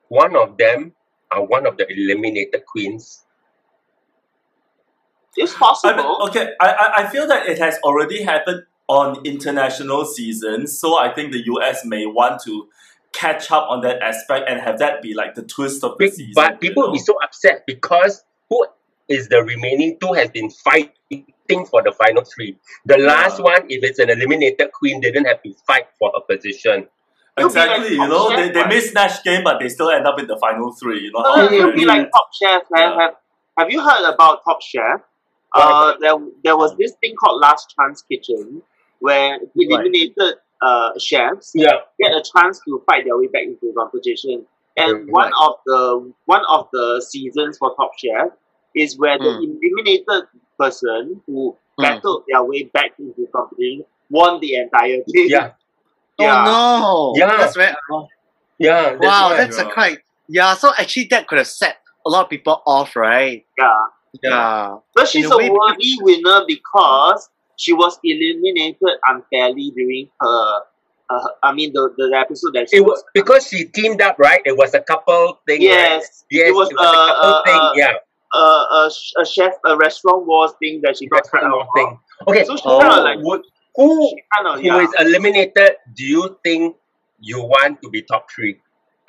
one 0.08 0.36
of 0.36 0.56
them 0.56 0.92
are 1.32 1.44
one 1.44 1.66
of 1.66 1.76
the 1.76 1.86
eliminated 1.90 2.64
queens? 2.66 3.24
It's 5.36 5.54
I 5.54 5.58
possible. 5.58 5.96
mean, 6.18 6.28
okay, 6.28 6.48
I, 6.60 6.68
I, 6.68 7.02
I 7.04 7.10
feel 7.10 7.26
that 7.28 7.46
it 7.48 7.58
has 7.58 7.78
already 7.84 8.22
happened 8.22 8.62
on 8.88 9.24
international 9.24 10.04
seasons, 10.04 10.78
so 10.78 10.98
I 10.98 11.12
think 11.14 11.32
the 11.32 11.42
US 11.46 11.84
may 11.84 12.04
want 12.06 12.42
to 12.44 12.68
catch 13.12 13.50
up 13.50 13.66
on 13.70 13.80
that 13.82 14.00
aspect 14.02 14.48
and 14.48 14.60
have 14.60 14.78
that 14.78 15.02
be 15.02 15.14
like 15.14 15.34
the 15.34 15.42
twist 15.42 15.84
of 15.84 15.92
the 15.92 15.96
Big- 15.98 16.12
season. 16.14 16.32
but 16.34 16.60
people 16.60 16.82
you 16.84 16.86
will 16.88 16.92
be 16.94 16.98
so 16.98 17.14
upset 17.22 17.64
because 17.66 18.24
who 18.48 18.66
is 19.08 19.28
the 19.28 19.42
remaining 19.42 19.98
two 20.00 20.12
has 20.14 20.30
been 20.30 20.48
fighting 20.50 21.66
for 21.70 21.82
the 21.82 21.92
final 21.92 22.24
three. 22.24 22.58
The 22.86 22.98
last 22.98 23.38
Yeah. 23.38 23.44
one, 23.44 23.62
if 23.68 23.82
it's 23.84 23.98
an 23.98 24.08
eliminated 24.10 24.72
queen, 24.72 25.00
didn't 25.00 25.26
have 25.26 25.42
to 25.42 25.52
fight 25.66 25.86
for 25.98 26.10
a 26.16 26.20
position. 26.20 26.88
It'll 27.36 27.48
be 27.50 27.54
like 27.54 27.68
Exactly, 27.68 27.92
you 27.96 28.08
know, 28.08 28.28
they, 28.36 28.50
they 28.50 28.60
right? 28.60 28.68
may 28.68 28.80
snatch 28.80 29.22
game, 29.24 29.42
but 29.44 29.58
they 29.60 29.68
still 29.68 29.90
end 29.90 30.06
up 30.06 30.18
in 30.18 30.26
the 30.26 30.36
final 30.38 30.72
three. 30.72 31.00
You 31.00 31.12
know, 31.12 31.20
no, 31.22 31.50
it'll 31.52 31.72
be 31.72 31.84
like 31.86 32.10
Top 32.10 32.28
Chef. 32.32 32.62
man. 32.70 32.92
Yeah. 32.92 33.00
Have, 33.00 33.14
have 33.58 33.70
you 33.70 33.80
heard 33.82 34.12
about 34.12 34.40
Top 34.44 34.60
Chef? 34.62 35.00
Uh, 35.54 35.94
there, 36.00 36.14
there 36.44 36.56
was 36.56 36.74
this 36.78 36.92
thing 37.00 37.14
called 37.16 37.40
Last 37.40 37.74
Chance 37.78 38.02
Kitchen 38.10 38.62
where 39.00 39.38
eliminated 39.56 40.34
uh, 40.62 40.90
chefs 40.98 41.52
Yeah. 41.54 41.72
get 42.00 42.12
a 42.12 42.22
chance 42.34 42.60
to 42.66 42.82
fight 42.88 43.04
their 43.04 43.18
way 43.18 43.26
back 43.26 43.42
into 43.42 43.58
the 43.62 43.72
competition. 43.76 44.46
And 44.76 45.08
one 45.10 45.24
right. 45.24 45.32
of 45.42 45.54
the 45.66 46.12
one 46.26 46.42
of 46.48 46.68
the 46.72 47.04
seasons 47.06 47.58
for 47.58 47.74
Top 47.76 47.90
Chef 47.98 48.28
is 48.74 48.96
where 48.98 49.18
the 49.18 49.24
Mm. 49.24 49.58
eliminated 49.60 50.28
person 50.58 51.20
who 51.26 51.56
Mm. 51.78 51.82
battled 51.82 52.24
their 52.30 52.42
way 52.44 52.62
back 52.72 52.92
into 52.98 53.14
the 53.20 53.26
competition 53.34 53.84
won 54.08 54.40
the 54.40 54.54
entire 54.54 55.02
thing. 55.04 55.26
Yeah. 55.28 55.52
Yeah. 56.18 56.44
Oh 56.44 57.14
no! 57.16 57.26
Yeah. 57.26 57.36
That's 57.38 57.56
very 57.56 57.74
Yeah. 58.58 58.82
That's 58.90 59.00
wow. 59.04 59.30
why. 59.30 59.36
That's 59.38 59.58
a 59.58 59.64
Yeah. 59.64 59.70
quite 59.70 59.98
yeah. 60.28 60.54
So 60.54 60.70
actually, 60.78 61.08
that 61.10 61.26
could 61.26 61.38
have 61.38 61.46
set 61.48 61.76
a 62.06 62.10
lot 62.10 62.24
of 62.24 62.30
people 62.30 62.62
off, 62.66 62.94
right? 62.96 63.44
yeah. 63.58 63.78
Yeah. 64.22 64.76
But 64.94 65.08
she's 65.08 65.24
In 65.26 65.32
a, 65.32 65.36
a 65.36 65.50
worthy 65.52 65.94
winner 66.00 66.42
because 66.46 67.28
she 67.56 67.72
was 67.72 67.98
eliminated 68.04 68.76
unfairly 69.08 69.72
during 69.74 70.08
her. 70.20 70.60
Uh, 71.10 71.28
I 71.42 71.52
mean, 71.52 71.72
the, 71.72 71.92
the 71.96 72.16
episode 72.16 72.54
that 72.54 72.70
she 72.70 72.78
It 72.78 72.84
was 72.84 73.02
because 73.14 73.46
she 73.46 73.64
teamed 73.66 74.00
up, 74.00 74.18
right? 74.18 74.40
It 74.44 74.56
was 74.56 74.72
a 74.74 74.80
couple 74.80 75.38
thing. 75.46 75.60
right? 75.60 75.68
Yes, 75.68 76.24
Yes, 76.30 76.48
it 76.48 76.54
was, 76.54 76.70
a 76.70 76.74
couple 76.74 76.90
uh, 76.90 77.42
thing. 77.44 77.54
uh, 77.54 77.72
yeah, 77.76 77.92
uh, 78.34 78.38
a, 78.86 78.90
sh- 78.90 79.12
a 79.20 79.24
chef, 79.26 79.52
a 79.66 79.76
restaurant 79.76 80.26
wars 80.26 80.52
thing 80.58 80.80
that 80.84 80.96
she 80.96 81.06
got 81.08 81.22
cut 81.24 81.42
restaurant 81.42 81.54
out. 81.54 81.58
law 81.66 81.68
thing. 81.76 81.98
Okay, 82.28 82.44
So 82.44 82.56
she 82.56 82.62
Oh. 82.64 82.80
kind 82.80 82.98
of 82.98 83.04
like 83.04 83.18
would, 83.20 83.42
who 83.76 84.08
she 84.08 84.22
kind 84.34 84.46
of 84.48 84.60
who 84.60 84.66
yeah. 84.66 84.80
is 84.84 84.94
eliminated? 84.98 85.72
Do 85.94 86.04
you 86.04 86.38
think 86.42 86.76
you 87.20 87.40
want 87.42 87.82
to 87.82 87.90
be 87.90 88.02
top 88.02 88.30
three? 88.30 88.58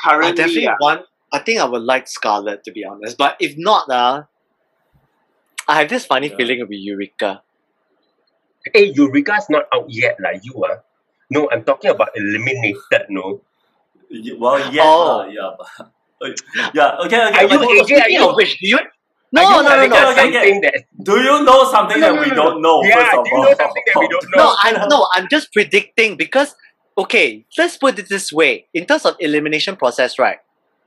currently 0.01 0.31
I 0.31 0.35
definitely 0.35 0.63
yeah. 0.63 0.75
want. 0.81 1.05
I 1.31 1.39
think 1.39 1.59
I 1.61 1.65
would 1.65 1.83
like 1.83 2.07
Scarlet 2.09 2.63
to 2.65 2.71
be 2.71 2.83
honest, 2.83 3.17
but 3.17 3.37
if 3.39 3.53
not, 3.57 3.89
uh, 3.89 4.23
I 5.67 5.79
have 5.79 5.89
this 5.89 6.05
funny 6.05 6.27
Yeah. 6.29 6.37
feeling 6.37 6.55
it'll 6.59 6.67
be 6.67 6.77
Eureka. 6.77 7.41
Hey, 8.73 8.91
Eureka's 8.95 9.49
not 9.49 9.65
out 9.73 9.85
yet, 9.89 10.17
like 10.21 10.41
you 10.43 10.63
are. 10.63 10.83
No, 11.29 11.49
I'm 11.51 11.63
talking 11.63 11.91
about 11.91 12.09
eliminated. 12.15 13.07
No, 13.09 13.41
Well, 14.37 14.59
yeah, 14.73 14.83
Oh. 14.85 15.21
uh, 15.21 15.25
yeah, 15.27 15.49
but, 15.57 15.67
uh, 16.29 16.69
yeah. 16.73 16.97
Okay, 17.05 17.27
okay. 17.27 17.37
Are 17.37 17.43
you 17.43 17.59
but- 17.59 17.87
AJ? 17.87 18.01
Are 18.01 18.09
you? 18.09 18.29
of 18.29 18.35
which, 18.35 18.59
do 18.59 18.67
you? 18.67 18.79
No, 19.31 19.41
are 19.41 19.57
you 19.57 19.63
no, 19.63 19.69
no, 19.69 19.87
no. 19.87 20.11
okay, 20.11 20.27
okay. 20.29 20.59
that 20.61 20.83
Do 21.01 21.13
you 21.19 21.43
know 21.43 21.65
something 21.71 21.99
No, 21.99 22.13
that 22.13 22.15
no, 22.15 22.21
we 22.21 22.27
no, 22.29 22.35
don't 22.35 22.61
know? 22.61 22.83
Yeah, 22.83 22.95
first 23.03 23.17
of 23.17 23.23
do 23.25 23.29
you 23.31 23.37
all? 23.37 23.43
know 23.43 23.55
something 23.57 23.83
that 23.87 23.99
we 23.99 24.07
don't 24.07 24.29
know? 24.35 24.43
No, 24.43 24.55
I'm 24.59 24.89
no, 24.89 25.07
I'm 25.15 25.27
just 25.31 25.51
predicting 25.51 26.15
because 26.17 26.53
okay, 26.95 27.43
let's 27.57 27.77
put 27.77 27.97
it 27.97 28.07
this 28.09 28.31
way. 28.31 28.67
In 28.75 28.85
terms 28.85 29.05
of 29.07 29.15
elimination 29.19 29.75
process, 29.75 30.19
right? 30.19 30.37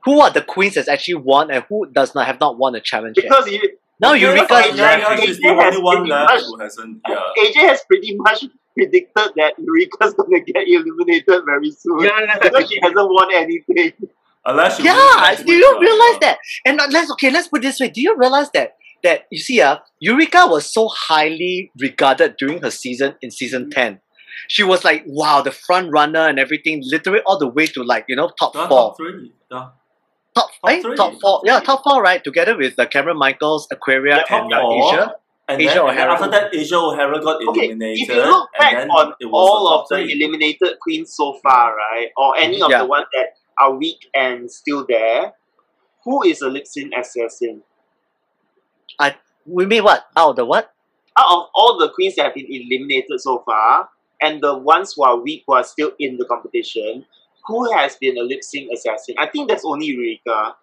Who 0.05 0.21
are 0.21 0.29
the 0.29 0.41
queens 0.41 0.75
that's 0.75 0.87
actually 0.87 1.15
won 1.15 1.51
and 1.51 1.65
who 1.67 1.87
does 1.91 2.15
not 2.15 2.25
have 2.27 2.39
not 2.39 2.57
won 2.57 2.75
a 2.75 2.79
challenge 2.79 3.17
yet? 3.17 3.25
because 3.27 3.49
you, 3.51 3.59
Now 3.99 4.13
Yeah, 4.13 4.33
Eureka's 4.33 4.77
yeah, 4.77 4.97
yeah, 4.97 5.15
the 5.15 5.21
AJ 5.21 5.55
has 5.57 5.75
only 5.75 5.81
one 5.81 5.97
pretty 5.97 6.11
left 6.11 6.33
much- 6.33 6.43
who 6.45 6.59
hasn't. 6.59 7.01
Yeah. 7.07 7.43
AJ 7.43 7.55
has 7.69 7.81
pretty 7.87 8.15
much 8.17 8.45
predicted 8.75 9.31
that 9.37 9.53
Eureka's 9.57 10.13
gonna 10.13 10.39
get 10.41 10.67
eliminated 10.67 11.41
very 11.45 11.71
soon. 11.71 11.99
yeah. 12.01 12.37
Because 12.41 12.69
she 12.69 12.79
hasn't 12.81 13.09
won 13.09 13.27
anything. 13.33 13.93
Unless 14.45 14.77
she 14.77 14.83
Yeah, 14.83 14.93
wins 14.95 15.21
next 15.21 15.43
do 15.45 15.51
week, 15.53 15.59
you 15.63 15.79
realize 15.81 16.19
that? 16.21 16.37
And 16.65 16.79
uh, 16.79 16.87
let's 16.91 17.11
okay, 17.13 17.31
let's 17.31 17.47
put 17.47 17.59
it 17.59 17.67
this 17.67 17.79
way. 17.79 17.89
Do 17.89 17.99
you 18.01 18.15
realize 18.17 18.49
that 18.51 18.75
that 19.03 19.25
you 19.31 19.39
see, 19.39 19.61
uh, 19.61 19.77
Eureka 19.99 20.47
was 20.47 20.71
so 20.71 20.87
highly 20.87 21.71
regarded 21.79 22.35
during 22.37 22.61
her 22.61 22.71
season 22.71 23.15
in 23.21 23.29
season 23.31 23.69
ten. 23.69 23.99
She 24.47 24.63
was 24.63 24.83
like, 24.85 25.03
wow, 25.07 25.41
the 25.41 25.51
front 25.51 25.91
runner 25.91 26.21
and 26.27 26.39
everything, 26.39 26.81
literally 26.85 27.19
all 27.25 27.37
the 27.37 27.47
way 27.47 27.65
to 27.67 27.83
like, 27.83 28.05
you 28.07 28.15
know, 28.15 28.29
top 28.39 28.55
Yeah, 28.55 28.67
four. 28.67 28.77
top 28.89 28.97
three. 28.97 29.33
Yeah. 29.51 29.69
Top, 30.37 30.49
Top 30.61 30.71
eh? 30.71 30.81
three. 30.81 30.95
top 30.95 31.13
four. 31.21 31.41
Yeah, 31.45 31.59
top 31.59 31.83
four, 31.83 32.01
right? 32.01 32.23
Together 32.23 32.55
with 32.57 32.77
uh, 32.77 32.85
Cameron 32.85 33.17
Michaels, 33.17 33.67
Aquaria, 33.71 34.17
Yeah, 34.29 34.37
and 34.37 34.53
uh, 34.53 34.61
four. 34.61 34.93
Asia. 34.93 35.15
And 35.49 35.61
Asia 35.61 35.73
then, 35.87 35.89
and 35.89 35.99
after 36.11 36.29
that, 36.29 36.53
Asia 36.53 36.75
O'Hara 36.75 37.21
got 37.23 37.41
Okay, 37.47 37.67
eliminated. 37.67 38.01
if 38.01 38.09
you 38.09 38.21
look 38.21 38.49
back 38.59 38.87
on 38.89 39.13
all 39.31 39.85
the 39.87 39.95
of 39.95 40.05
the 40.07 40.11
eliminated 40.13 40.77
queens 40.81 41.13
so 41.15 41.39
far, 41.41 41.73
right, 41.75 42.09
or 42.17 42.35
any 42.37 42.61
of 42.61 42.69
Yeah. 42.69 42.79
the 42.79 42.85
ones 42.85 43.05
that 43.13 43.27
are 43.57 43.73
weak 43.73 44.09
and 44.13 44.51
still 44.51 44.85
there, 44.85 45.33
who 46.03 46.23
is 46.23 46.41
a 46.41 46.51
sync 46.65 46.93
assassin? 46.93 47.63
We 49.45 49.65
mean 49.65 49.85
what? 49.85 50.05
Out 50.17 50.31
of 50.31 50.35
the 50.35 50.43
what? 50.45 50.73
Out 51.17 51.31
of 51.31 51.47
all 51.55 51.77
the 51.79 51.89
queens 51.95 52.15
that 52.17 52.25
have 52.25 52.33
been 52.35 52.47
eliminated 52.49 53.21
so 53.21 53.41
far, 53.45 53.87
and 54.21 54.41
the 54.43 54.57
ones 54.57 54.93
who 54.95 55.03
are 55.05 55.15
weak 55.17 55.43
who 55.47 55.53
are 55.53 55.63
still 55.63 55.91
in 55.97 56.17
the 56.17 56.25
competition, 56.25 57.05
who 57.47 57.71
has 57.73 57.95
been 57.95 58.17
a 58.17 58.21
lip 58.21 58.43
sync 58.43 58.69
assassin? 58.73 59.15
I 59.17 59.27
think 59.27 59.49
that's 59.49 59.63
only 59.65 59.87
Eureka. 59.87 60.55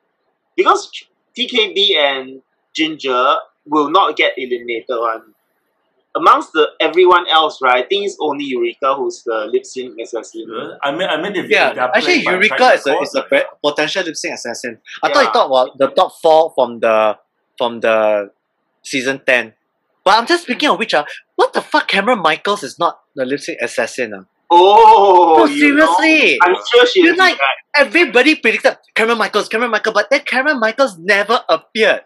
Because 0.57 0.91
TKB 1.37 1.97
and 1.97 2.43
Ginger 2.75 3.37
will 3.67 3.91
not 3.91 4.17
get 4.17 4.33
eliminated 4.37 4.85
one. 4.99 5.35
Amongst 6.17 6.53
the 6.53 6.69
everyone 6.81 7.27
else, 7.29 7.61
right? 7.61 7.85
I 7.85 7.89
think 7.89 8.07
it's 8.07 8.17
only 8.21 8.45
Eureka 8.45 8.95
who's 8.95 9.25
the 9.25 9.49
lip 9.53 9.65
sync 9.67 9.99
assassin. 10.01 10.47
Yeah. 10.49 10.75
I 10.81 10.93
mean, 10.93 11.09
I 11.09 11.21
mean, 11.21 11.35
if 11.35 11.51
Yeah, 11.51 11.73
they're 11.73 11.85
actually, 11.85 12.23
playing 12.23 12.41
Eureka 12.43 12.73
is 12.75 12.87
a, 12.87 12.99
is 13.01 13.15
a 13.17 13.27
like- 13.33 13.47
potential 13.65 14.05
lip 14.05 14.15
sync 14.15 14.35
assassin. 14.35 14.79
I 15.03 15.09
thought 15.09 15.21
you 15.23 15.27
Yeah. 15.27 15.33
talked 15.33 15.47
about 15.51 15.79
the 15.79 15.89
top 15.89 16.13
four 16.23 16.53
from 16.55 16.79
the 16.79 17.19
from 17.59 17.81
the 17.81 18.31
season 18.83 19.23
ten. 19.27 19.55
But 20.05 20.19
I'm 20.19 20.27
just 20.27 20.45
speaking 20.45 20.69
of 20.69 20.79
which, 20.79 20.95
uh, 20.95 21.05
what 21.35 21.53
the 21.53 21.63
fuck? 21.63 21.89
Cameron 21.89 22.21
Michaels 22.21 22.63
is 22.63 22.79
not 22.79 23.01
the 23.17 23.25
lip 23.25 23.41
sync 23.41 23.59
assassin. 23.61 24.15
Uh. 24.15 24.23
Oh, 24.55 25.35
No, 25.39 25.45
you 25.47 25.75
know? 25.75 25.87
seriously. 25.99 26.39
I'm 26.43 26.55
sure 26.71 26.87
she 26.87 27.03
You're 27.03 27.17
like- 27.17 27.39
right. 27.39 27.59
Everybody 27.77 28.37
predicted 28.37 28.79
Cameron 28.95 29.19
Michaels, 29.19 29.49
Cameron 29.49 29.73
Michaels, 29.73 29.95
but 29.95 30.09
then 30.11 30.21
Cameron 30.21 30.61
Michaels 30.61 30.97
never 30.99 31.43
appeared. 31.49 32.03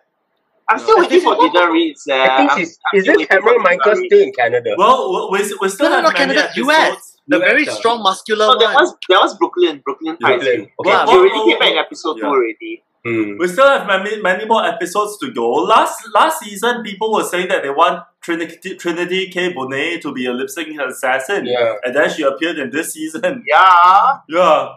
I'm 0.71 0.79
still 0.79 0.97
Yeah. 0.97 1.03
waiting 1.03 1.21
for 1.21 1.35
Dida 1.37 1.71
Ritz. 1.73 2.07
Uh, 2.09 2.15
I 2.15 2.37
think 2.39 2.51
I'm- 2.51 2.59
she's 2.59 2.79
I'm 2.93 2.99
isn't 2.99 3.13
waiting 3.13 3.27
for 3.27 3.33
Cameron 3.37 3.63
Michaels 3.63 3.87
Michael 3.99 4.07
still 4.09 4.23
in 4.23 4.33
Canada? 4.33 4.71
Well, 4.79 5.31
we, 5.33 5.39
we 5.61 5.69
still 5.69 5.91
No, 5.91 5.97
no, 6.01 6.09
no, 6.09 6.11
Canada, 6.11 6.51
US. 6.57 6.77
episodes. 6.77 7.15
The 7.29 7.37
US, 7.37 7.45
very 7.45 7.69
uh, 7.69 7.73
strong 7.73 8.03
muscular 8.03 8.47
Oh, 8.49 8.59
that 8.59 8.75
one. 8.75 8.85
was 8.85 8.97
that 9.11 9.21
was 9.21 9.37
Brooklyn. 9.39 9.83
Brooklyn 9.85 10.17
Heights. 10.23 10.45
Brooklyn. 10.45 10.69
Okay. 10.81 10.91
Yeah, 10.91 11.05
She 11.05 11.09
well, 11.13 11.19
already 11.19 11.35
well, 11.35 11.47
came 11.49 11.59
back 11.59 11.73
in 11.73 11.79
episode 11.79 12.17
yeah. 12.17 12.23
two 12.23 12.29
already. 12.29 12.83
Hmm. 13.05 13.39
We 13.39 13.47
still 13.49 13.67
have 13.69 13.87
many, 13.87 14.21
many 14.21 14.45
more 14.45 14.65
episodes 14.65 15.19
to 15.19 15.31
go. 15.33 15.49
Last 15.51 16.03
last 16.15 16.41
season, 16.41 16.83
people 16.83 17.13
were 17.13 17.23
saying 17.25 17.49
that 17.49 17.63
they 17.63 17.71
want 17.71 18.03
Trinity, 18.21 18.75
Trinity 18.77 19.29
K. 19.29 19.53
Bonet 19.55 20.01
to 20.03 20.13
be 20.13 20.27
a 20.27 20.33
lip 20.33 20.51
sync 20.51 20.79
assassin, 20.81 21.47
Yeah. 21.47 21.75
and 21.85 21.95
then 21.95 22.11
she 22.11 22.23
appeared 22.23 22.59
in 22.59 22.71
this 22.71 22.93
season. 22.95 23.45
Yeah. 23.47 24.19
Yeah. 24.29 24.69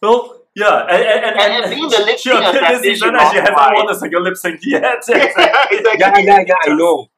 So 0.00 0.40
yeah, 0.54 0.86
and 0.88 1.02
and, 1.02 1.24
and, 1.24 1.40
And- 1.40 1.64
and 1.64 1.70
being 1.74 1.88
the 1.88 1.98
lip 2.06 2.16
she 2.18 2.30
sync 2.30 2.44
appeared 2.44 2.54
this 2.54 2.62
assassin, 2.62 2.82
season 2.84 3.08
she 3.10 3.18
and 3.24 3.30
she 3.32 3.38
hasn't 3.38 3.56
won 3.56 3.90
a 3.90 3.94
single 3.98 4.22
lip 4.22 4.36
sync 4.36 4.60
yet. 4.62 5.02
exactly. 5.08 5.78
Yeah, 5.98 6.18
yeah, 6.18 6.44
yeah. 6.46 6.54
I 6.72 6.74
know. 6.74 7.08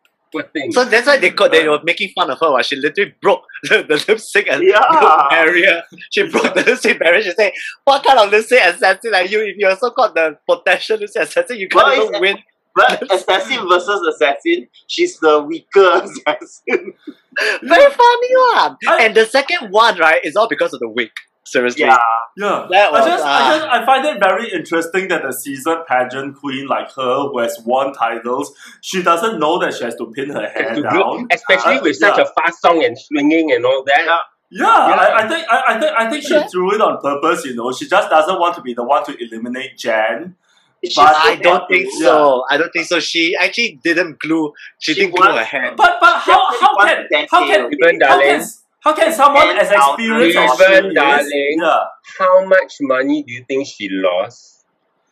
So 0.73 0.85
that's 0.85 1.07
why 1.07 1.17
they 1.19 1.31
got 1.31 1.51
they 1.53 1.67
uh. 1.67 1.71
were 1.73 1.81
making 1.85 2.11
fun 2.15 2.31
of 2.31 2.39
her. 2.41 2.51
While 2.51 2.63
she 2.63 2.77
literally 2.77 3.15
broke 3.23 3.43
the, 3.65 3.83
the 3.89 4.05
lip 4.09 4.21
sync 4.21 4.49
and 4.49 4.63
Yeah. 4.63 5.27
barrier. 5.31 5.83
She 6.11 6.29
broke 6.29 6.55
the 6.55 6.63
lip 6.65 6.79
sync 6.79 6.99
barrier. 6.99 7.23
She 7.23 7.31
said, 7.33 7.53
"What 7.85 8.05
kind 8.05 8.19
of 8.19 8.31
lip 8.31 8.45
sync 8.45 8.63
assassin 8.75 9.15
are 9.15 9.25
you? 9.25 9.41
If 9.43 9.57
you're 9.57 9.77
so 9.77 9.91
called 9.91 10.15
the 10.15 10.37
potential 10.49 10.99
lip 10.99 11.09
sync 11.09 11.27
assassin, 11.29 11.59
you 11.59 11.69
can't 11.69 11.97
even 12.09 12.21
win." 12.21 12.39
But 12.75 13.11
assassin 13.11 13.67
versus 13.67 14.01
assassin, 14.15 14.69
she's 14.87 15.19
the 15.21 15.43
weaker 15.43 16.03
assassin. 16.05 16.93
Very 17.63 17.91
funny 17.93 18.37
one. 18.53 18.77
And 19.01 19.15
the 19.15 19.25
second 19.25 19.71
one, 19.71 19.99
right, 19.99 20.21
is 20.23 20.37
all 20.37 20.49
because 20.49 20.75
of 20.75 20.81
the 20.81 20.89
wig. 20.89 21.11
Seriously. 21.47 21.85
Yeah. 21.85 21.97
Yeah, 22.37 22.67
That 22.71 22.93
was, 22.93 23.01
I 23.07 23.09
just, 23.09 23.25
I 23.25 23.29
ah. 23.31 23.57
just, 23.57 23.67
I 23.67 23.87
find 23.87 24.05
it 24.05 24.19
very 24.21 24.51
interesting 24.53 25.09
that 25.09 25.25
a 25.25 25.33
seasoned 25.33 25.87
pageant 25.87 26.37
queen 26.37 26.67
like 26.67 26.93
her, 26.93 27.15
who 27.31 27.39
has 27.39 27.59
won 27.65 27.95
titles, 27.95 28.53
she 28.83 29.03
doesn't 29.03 29.39
know 29.41 29.59
that 29.61 29.73
she 29.73 29.85
has 29.85 29.95
to 29.97 30.13
pin 30.13 30.29
her 30.31 30.47
hair 30.49 30.75
To 30.75 30.83
down. 30.83 30.93
do- 30.93 31.29
especially 31.33 31.77
Uh, 31.79 31.83
with 31.83 31.97
such 31.97 32.19
a 32.19 32.27
fast 32.27 32.61
song 32.61 32.85
and 32.85 32.99
swinging 32.99 33.53
and 33.53 33.65
all 33.65 33.83
that. 33.87 34.03
Yeah. 34.05 34.19
Yeah, 34.51 34.89
Yeah. 34.89 34.95
I, 34.95 35.25
I 35.25 35.29
think, 35.29 35.47
I, 35.51 35.63
I 35.69 35.81
think, 35.81 35.93
I 35.97 36.11
think 36.11 36.23
she 36.25 36.49
threw 36.51 36.75
it 36.75 36.81
on 36.83 37.01
purpose. 37.01 37.45
You 37.47 37.55
know, 37.55 37.73
she 37.73 37.89
just 37.89 38.11
doesn't 38.11 38.39
want 38.39 38.55
to 38.57 38.61
be 38.61 38.75
the 38.75 38.85
one 38.85 39.03
to 39.07 39.17
eliminate 39.25 39.79
Jan. 39.79 40.35
She's 40.85 40.95
But 40.95 41.17
I 41.17 41.37
don't 41.37 41.63
happy. 41.63 41.85
think 41.85 41.95
so. 42.03 42.45
I 42.51 42.59
don't 42.59 42.71
think 42.71 42.87
so. 42.87 43.01
She 43.01 43.35
actually 43.35 43.81
didn't 43.83 44.19
glue. 44.21 44.53
She, 44.79 44.93
She 44.93 45.01
didn't 45.01 45.17
glue 45.17 45.33
her 45.33 45.43
hair. 45.43 45.75
But 45.75 45.97
but 46.01 46.17
how 46.19 46.41
how 46.61 46.77
can 46.85 46.97
to 47.03 47.09
dance 47.09 47.31
how 47.31 47.41
can 47.47 47.71
here. 47.71 47.71
Even 47.73 48.01
how 48.07 48.21
can 48.21 48.45
how 48.87 48.95
can 48.95 49.13
someone 49.13 49.49
as 49.59 49.71
experienced 49.71 50.39
as 50.39 50.51
dollars. 50.51 50.59
she 50.59 50.75
Even 50.77 50.87
is, 50.91 50.95
darling. 50.95 51.57
yeah, 51.61 51.81
how 52.19 52.45
much 52.47 52.73
money 52.81 53.23
do 53.27 53.33
you 53.33 53.45
think 53.49 53.67
she 53.67 53.89
lost? 53.91 54.53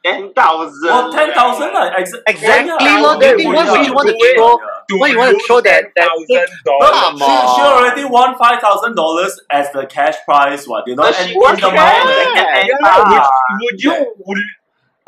ten 0.05 0.33
thousand. 0.35 0.83
well 0.85 1.11
ten 1.13 1.33
thousand 1.33 1.73
like 1.73 1.93
ex- 1.99 2.13
Exactly, 2.27 2.87
yeah, 2.87 3.01
Lord. 3.01 3.23
yeah, 3.23 3.33
Do 3.33 3.43
you 3.43 3.49
think 3.53 3.57
why 3.57 3.65
yeah, 3.65 3.87
you 3.89 3.95
want 3.95 4.09
to 4.09 4.17
yeah, 4.21 4.35
throw- 4.37 4.59
yeah. 4.61 4.81
To 4.91 4.99
Why 5.01 5.07
you 5.09 5.17
wanna 5.19 5.33
lose 5.33 5.47
throw 5.47 5.61
that- 5.63 5.85
that- 5.97 6.11
$10,000 6.11 7.19
No, 7.19 7.27
she, 7.27 7.55
she 7.57 7.63
already 7.73 8.05
won 8.05 8.37
five 8.37 8.61
thousand 8.61 8.95
dollars 8.97 9.41
as 9.51 9.73
the 9.73 9.87
cash 9.87 10.17
prize, 10.27 10.69
what 10.69 10.85
you 10.87 10.95
know? 10.95 11.05
But 11.05 11.19
and 11.19 11.31
she 11.31 11.37
was 11.37 11.55
in 11.55 11.61
the 11.65 11.71
cash. 11.71 12.05
moment, 12.05 12.37
and 12.59 12.69
Yeah, 12.69 12.77
ah, 12.85 13.09
would, 13.09 13.63
would 13.65 13.83
you 13.83 14.15
would 14.27 14.39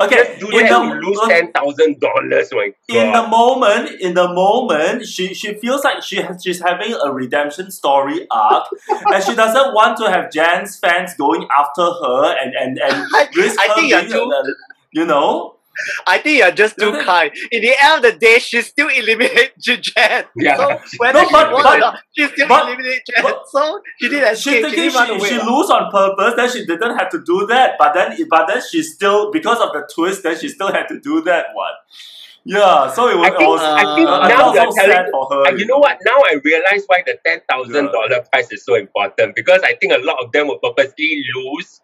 okay, 0.01 0.37
do 0.39 0.47
that 0.51 0.69
the 0.69 0.95
lose 1.01 1.19
ten 1.27 1.51
thousand 1.51 1.99
dollars? 1.99 2.49
My 2.51 2.71
in 2.89 3.11
the 3.11 3.27
moment, 3.27 3.89
in 4.01 4.13
the 4.13 4.27
moment, 4.27 5.05
she 5.05 5.33
she 5.33 5.53
feels 5.55 5.83
like 5.83 6.03
she 6.03 6.17
has, 6.17 6.43
she's 6.43 6.61
having 6.61 6.93
a 7.03 7.11
redemption 7.11 7.71
story 7.71 8.27
arc, 8.31 8.65
and 8.89 9.23
she 9.23 9.35
doesn't 9.35 9.73
want 9.73 9.97
to 9.97 10.09
have 10.09 10.31
Jan's 10.31 10.77
fans 10.79 11.13
going 11.15 11.47
after 11.55 11.81
her 11.83 12.35
and 12.41 12.53
and 12.55 12.79
and 12.79 13.07
risk 13.35 13.59
I 13.59 13.67
her 13.67 13.73
think 13.75 13.93
being 13.93 14.09
too- 14.11 14.31
a- 14.31 14.43
you 14.91 15.05
know. 15.05 15.56
I 16.05 16.17
think 16.19 16.39
you're 16.39 16.51
just 16.51 16.77
too 16.77 16.91
kind. 17.05 17.31
In 17.51 17.61
the 17.61 17.73
end 17.81 18.03
of 18.05 18.11
the 18.13 18.17
day, 18.19 18.39
she 18.39 18.61
still 18.61 18.87
eliminate 18.89 19.53
Jen. 19.59 20.25
Yeah. 20.35 20.57
So 20.57 20.79
whether 20.97 21.21
No, 21.21 21.27
she 21.27 21.33
won 21.33 21.53
or 21.53 21.77
not, 21.79 21.99
she 22.17 22.27
still 22.27 22.47
but- 22.47 22.67
eliminate 22.67 23.01
Jen. 23.13 23.23
but- 23.23 23.43
so 23.51 23.81
she 23.99 24.09
did 24.09 24.37
She 24.37 24.51
escape. 24.51 24.53
She, 24.55 24.61
thinking 24.61 24.83
didn't 24.83 24.95
run 24.95 25.07
she, 25.07 25.13
away. 25.15 25.29
she 25.29 25.35
lose 25.35 25.69
on 25.69 25.91
purpose, 25.91 26.33
then 26.35 26.49
she 26.51 26.65
didn't 26.65 26.97
have 26.97 27.09
to 27.09 27.21
do 27.23 27.45
that. 27.47 27.75
But 27.79 27.93
then 27.93 28.17
but 28.29 28.47
then 28.47 28.61
she 28.69 28.83
still 28.83 29.31
because 29.31 29.59
of 29.59 29.71
the 29.73 29.87
twist, 29.93 30.23
then 30.23 30.37
she 30.39 30.49
still 30.49 30.71
had 30.71 30.87
to 30.87 30.99
do 30.99 31.21
that 31.23 31.47
one. 31.53 31.73
Yeah, 32.49 32.89
so 32.89 33.09
it 33.09 33.17
was, 33.17 33.27
I 33.27 33.29
think, 33.31 33.41
it 33.41 33.47
was 33.47 33.61
I 33.61 33.95
think 33.95 34.07
Uh, 34.07 34.27
now 34.29 34.53
you're 34.53 34.63
so 34.63 34.71
sad 34.71 34.85
telling 34.87 35.11
for 35.11 35.27
her. 35.29 35.47
Uh, 35.47 35.51
you 35.51 35.65
know 35.65 35.79
what? 35.79 35.97
Now 36.05 36.15
I 36.31 36.39
realize 36.41 36.83
why 36.87 37.03
the 37.05 37.19
ten 37.25 37.41
thousand 37.49 37.87
dollar 37.91 38.23
prize 38.31 38.49
is 38.53 38.63
so 38.63 38.75
important 38.75 39.35
because 39.35 39.59
I 39.63 39.75
think 39.75 39.91
a 39.91 39.97
lot 39.97 40.23
of 40.23 40.31
them 40.31 40.47
will 40.47 40.59
purposely 40.59 41.25
lose 41.35 41.81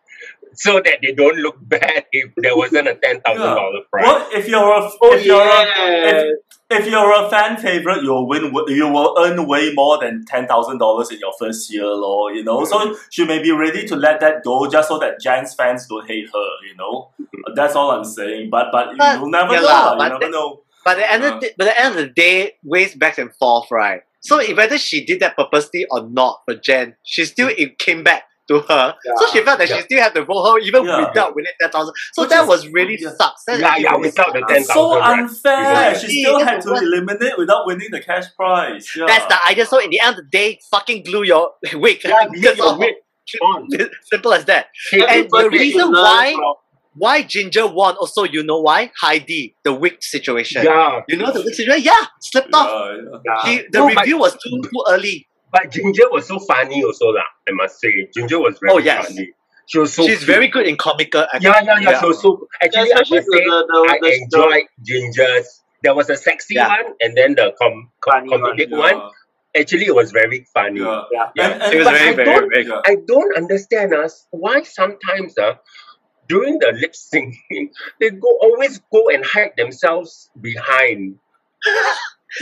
so 0.56 0.74
that 0.82 1.00
they 1.02 1.14
don't 1.14 1.38
look 1.38 1.58
bad 1.62 2.06
if 2.12 2.32
there 2.38 2.56
wasn't 2.56 2.88
a 2.88 2.96
ten 2.96 3.22
thousand 3.22 3.42
dollar 3.42 3.82
prize. 3.92 4.06
Well, 4.06 4.28
if 4.34 4.48
you're 4.48 4.72
a 4.72 4.90
Oh 5.02 5.14
if 5.14 5.26
you're 5.26 5.42
a, 5.42 5.64
if, 6.10 6.40
if 6.70 6.88
you're 6.92 7.26
a 7.26 7.30
fan 7.30 7.58
favorite, 7.58 8.04
you'll 8.04 8.28
win. 8.28 8.54
You 8.68 8.88
will 8.90 9.16
earn 9.20 9.48
way 9.48 9.72
more 9.74 10.00
than 10.00 10.26
ten 10.26 10.48
thousand 10.48 10.78
dollars 10.80 11.12
in 11.12 11.20
your 11.20 11.34
first 11.40 11.72
year, 11.74 11.86
or 11.86 12.32
you 12.34 12.44
know. 12.44 12.66
So 12.66 12.96
she 13.10 13.26
may 13.26 13.42
be 13.42 13.52
ready 13.52 13.86
to 13.88 13.96
let 13.96 14.20
that 14.22 14.44
go 14.44 14.68
just 14.70 14.88
so 14.90 15.00
that 15.00 15.20
Giants 15.22 15.54
fans 15.56 15.88
don't 15.88 16.08
hate 16.08 16.28
her. 16.34 16.50
You 16.68 16.76
know, 16.78 17.10
that's 17.56 17.76
all 17.76 17.92
I'm 17.92 18.04
saying. 18.06 18.50
But 18.50 18.68
but 18.72 18.92
you- 18.92 18.98
But- 18.98 19.20
you'll 19.20 19.30
never 19.30 19.54
yeah 19.54 19.60
know. 19.62 19.66
lah, 19.68 19.92
lah, 19.94 20.04
you 20.06 20.10
never 20.10 20.20
that- 20.26 20.32
know. 20.32 20.60
But 20.86 20.98
at 20.98 21.00
the 21.00 21.14
end 21.14 21.24
Uh. 21.24 21.36
of 21.36 21.42
the, 21.42 21.52
but 21.58 21.68
at 21.68 21.76
the 21.78 21.82
end 21.82 21.90
of 21.96 22.02
the 22.06 22.10
day, 22.12 22.54
ways 22.64 22.94
back 22.96 23.18
and 23.18 23.34
forth, 23.36 23.72
right? 23.72 24.02
So 24.20 24.40
whether 24.56 24.78
she 24.78 25.04
did 25.06 25.20
that 25.22 25.36
purposely 25.38 25.86
or 25.92 26.02
not 26.08 26.42
for 26.46 26.56
Jen, 26.56 26.96
she 27.04 27.26
still 27.26 27.50
it 27.58 27.78
came 27.78 28.04
back 28.04 28.24
to 28.50 28.60
her. 28.60 28.96
So 29.18 29.28
she 29.32 29.42
felt 29.42 29.60
that 29.60 29.70
Yeah. 29.70 29.78
she 29.78 29.82
still 29.84 30.02
had 30.02 30.14
to 30.16 30.26
vote 30.26 30.44
her 30.52 30.60
even 30.60 30.86
Yeah. 30.86 31.08
without 31.08 31.36
winning 31.36 31.52
ten 31.62 31.70
thousand. 31.72 31.94
So 32.14 32.24
Which 32.24 32.30
that 32.32 32.44
is- 32.44 32.48
was 32.50 32.68
really 32.70 32.98
yeah. 33.00 33.10
sucks. 33.18 33.44
That's 33.48 33.60
Yeah, 33.62 33.76
yeah, 33.78 33.96
without 33.96 34.34
the 34.34 34.40
sucks. 34.40 34.54
10,000. 34.54 34.64
So 34.76 35.00
right? 35.00 35.20
unfair. 35.20 35.60
Exactly. 35.92 36.10
She 36.10 36.22
still 36.24 36.40
That's 36.40 36.50
had 36.52 36.62
to 36.64 36.72
what- 36.72 36.84
eliminate 36.84 37.38
without 37.38 37.66
winning 37.68 37.90
the 37.92 38.02
cash 38.02 38.26
prize. 38.36 38.88
Yeah. 38.96 39.06
That's 39.08 39.26
the 39.28 39.38
idea. 39.50 39.66
So 39.66 39.80
in 39.80 39.90
the 39.92 40.00
end 40.02 40.18
of 40.20 40.26
the 40.26 40.30
day, 40.30 40.60
fucking 40.72 41.04
glue 41.04 41.24
your 41.24 41.52
wig. 41.74 42.02
Yeah, 42.04 42.28
glue 42.28 42.54
your 42.54 42.78
wig 42.78 42.96
on. 43.42 43.68
Simple 44.12 44.34
as 44.34 44.46
that. 44.46 44.68
And 44.92 45.30
the 45.30 45.50
reason 45.50 45.92
why 45.92 46.34
from- 46.34 46.54
why 46.96 47.24
Ginger 47.24 47.66
won 47.66 47.96
also, 47.96 48.24
you 48.24 48.44
know 48.44 48.60
why? 48.60 48.92
Heidi, 49.02 49.56
the 49.64 49.74
wig 49.74 50.04
situation. 50.04 50.64
Yeah, 50.64 51.00
You 51.08 51.18
know 51.18 51.32
the 51.32 51.42
wig 51.42 51.56
situation? 51.56 51.84
Yeah, 51.86 52.06
slipped 52.22 52.54
off. 52.54 52.70
Yeah, 52.70 52.96
yeah. 53.02 53.20
Yeah. 53.26 53.42
She, 53.46 53.58
the 53.72 53.80
No, 53.80 53.88
but- 53.88 53.98
review 54.02 54.18
was 54.20 54.34
too 54.34 54.62
too 54.62 54.84
early. 54.90 55.28
But 55.54 55.72
Ginger 55.72 56.10
was 56.12 56.28
so 56.28 56.40
funny 56.40 56.84
also 56.84 57.06
lah. 57.16 57.30
I 57.48 57.52
must 57.54 57.80
say, 57.80 58.10
Ginger 58.14 58.40
was 58.40 58.58
very 58.60 58.74
Oh, 58.74 58.80
yes. 58.80 59.08
funny. 59.08 59.32
She 59.68 59.80
was 59.80 59.94
so. 59.94 60.04
She's 60.06 60.18
cute. 60.20 60.28
very 60.28 60.48
good 60.50 60.68
in 60.68 60.76
comical 60.76 61.22
acting. 61.24 61.44
Yeah, 61.44 61.62
yeah, 61.64 61.80
yeah. 61.80 61.90
Yeah. 61.92 62.00
She 62.02 62.06
was 62.08 62.20
so. 62.22 62.48
Actually, 62.62 62.92
I 62.92 63.00
Especially 63.00 63.18
must 63.20 63.32
say, 63.32 63.44
the, 63.46 63.58
the, 63.72 63.80
I 63.88 63.98
the, 64.02 64.10
the, 64.10 64.14
enjoyed 64.24 64.68
Ginger's. 64.84 65.48
There 65.84 65.96
was 65.96 66.10
a 66.10 66.18
sexy 66.18 66.56
Yeah. 66.56 66.68
one, 66.68 66.94
and 67.00 67.16
then 67.16 67.36
the 67.36 67.54
com, 67.62 67.92
com 68.04 68.28
Funny 68.28 68.30
one, 68.30 68.42
comedic 68.58 68.70
Yeah. 68.72 68.78
one. 68.78 69.12
Actually, 69.56 69.86
it 69.86 69.96
was 69.96 70.12
very 70.12 70.46
funny. 70.54 70.80
Yeah. 70.82 71.04
Yeah. 71.12 71.30
Yeah. 71.36 71.48
And, 71.48 71.62
and, 71.64 71.74
It 71.74 71.78
was 71.78 71.86
But 71.88 71.94
very, 71.96 72.10
I 72.10 72.14
very, 72.16 72.26
don't- 72.34 72.50
very 72.52 72.66
yeah. 72.68 72.82
I 72.92 72.96
don't 73.08 73.38
understand 73.38 73.94
us 73.94 74.28
why 74.32 74.64
sometimes 74.64 75.38
uh, 75.38 75.54
during 76.28 76.58
the 76.60 76.72
lip 76.82 76.94
syncing 76.98 77.70
they 78.00 78.10
go 78.10 78.32
always 78.42 78.80
go 78.92 79.10
and 79.10 79.24
hide 79.24 79.54
themselves 79.56 80.32
behind. 80.42 81.20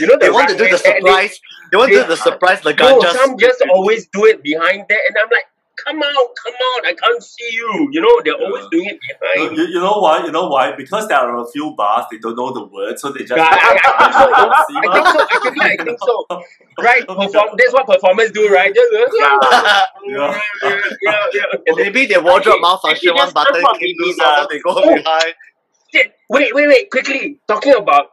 You 0.00 0.06
know 0.06 0.16
They 0.20 0.30
want 0.30 0.48
to 0.48 0.56
do 0.56 0.64
the 0.64 0.70
runway, 0.70 0.78
they- 0.78 1.00
surprise. 1.00 1.40
They 1.70 1.76
want 1.76 1.92
to 1.92 2.02
do 2.02 2.06
the 2.06 2.16
surprise 2.16 2.60
The 2.62 2.72
No, 2.74 2.98
Laganja. 3.00 3.12
some 3.12 3.38
just 3.38 3.62
always 3.72 4.06
do 4.08 4.24
it 4.26 4.42
behind 4.42 4.84
there, 4.88 5.00
and 5.08 5.16
I'm 5.22 5.28
like, 5.30 5.44
come 5.84 5.96
out, 6.02 6.28
come 6.44 6.54
out, 6.54 6.86
I 6.86 6.94
can't 6.94 7.22
see 7.22 7.48
you. 7.52 7.88
You 7.92 8.00
know, 8.02 8.20
they're 8.24 8.34
always 8.34 8.66
doing 8.70 8.86
it 8.86 8.98
You, 9.08 9.14
behind. 9.20 9.56
you- 9.56 9.66
you 9.74 9.80
know 9.80 9.98
why? 10.00 10.24
You 10.24 10.30
know 10.30 10.46
why? 10.48 10.72
Because 10.76 11.08
there 11.08 11.18
are 11.18 11.36
a 11.42 11.46
few 11.50 11.74
bars 11.76 12.04
they 12.10 12.18
don't 12.18 12.36
know 12.36 12.52
the 12.52 12.64
words, 12.66 13.00
so 13.02 13.10
they 13.10 13.20
just. 13.24 13.36
Yeah, 13.36 13.48
I, 13.50 13.78
I 13.82 13.96
think 13.98 14.12
so. 14.12 14.76
I 14.76 14.94
think 14.94 15.06
so. 15.08 15.20
Actually, 15.32 15.60
I 15.62 15.76
think 15.84 15.98
so. 16.00 16.42
Right? 16.82 17.06
Perform. 17.06 17.48
That's 17.58 17.72
what 17.74 17.86
performers 17.86 18.30
do, 18.32 18.48
right? 18.48 18.74
Just, 18.74 18.92
uh, 18.94 19.06
Yeah. 19.18 19.38
Yeah. 20.08 20.40
yeah, 20.62 20.80
yeah, 21.02 21.16
yeah. 21.34 21.74
Maybe 21.76 22.06
their 22.06 22.22
wardrobe 22.22 22.54
Okay, 22.54 22.60
malfunction 22.62 23.10
actually, 23.10 23.24
one 23.24 23.32
button 23.32 23.62
came 23.78 23.94
loose, 23.98 24.16
so 24.16 24.46
they 24.50 24.58
go 24.60 24.70
Oh. 24.76 24.94
behind. 24.94 25.34
Wait, 26.30 26.54
wait, 26.54 26.66
wait. 26.66 26.90
Quickly. 26.90 27.38
Talking 27.46 27.74
about 27.74 28.06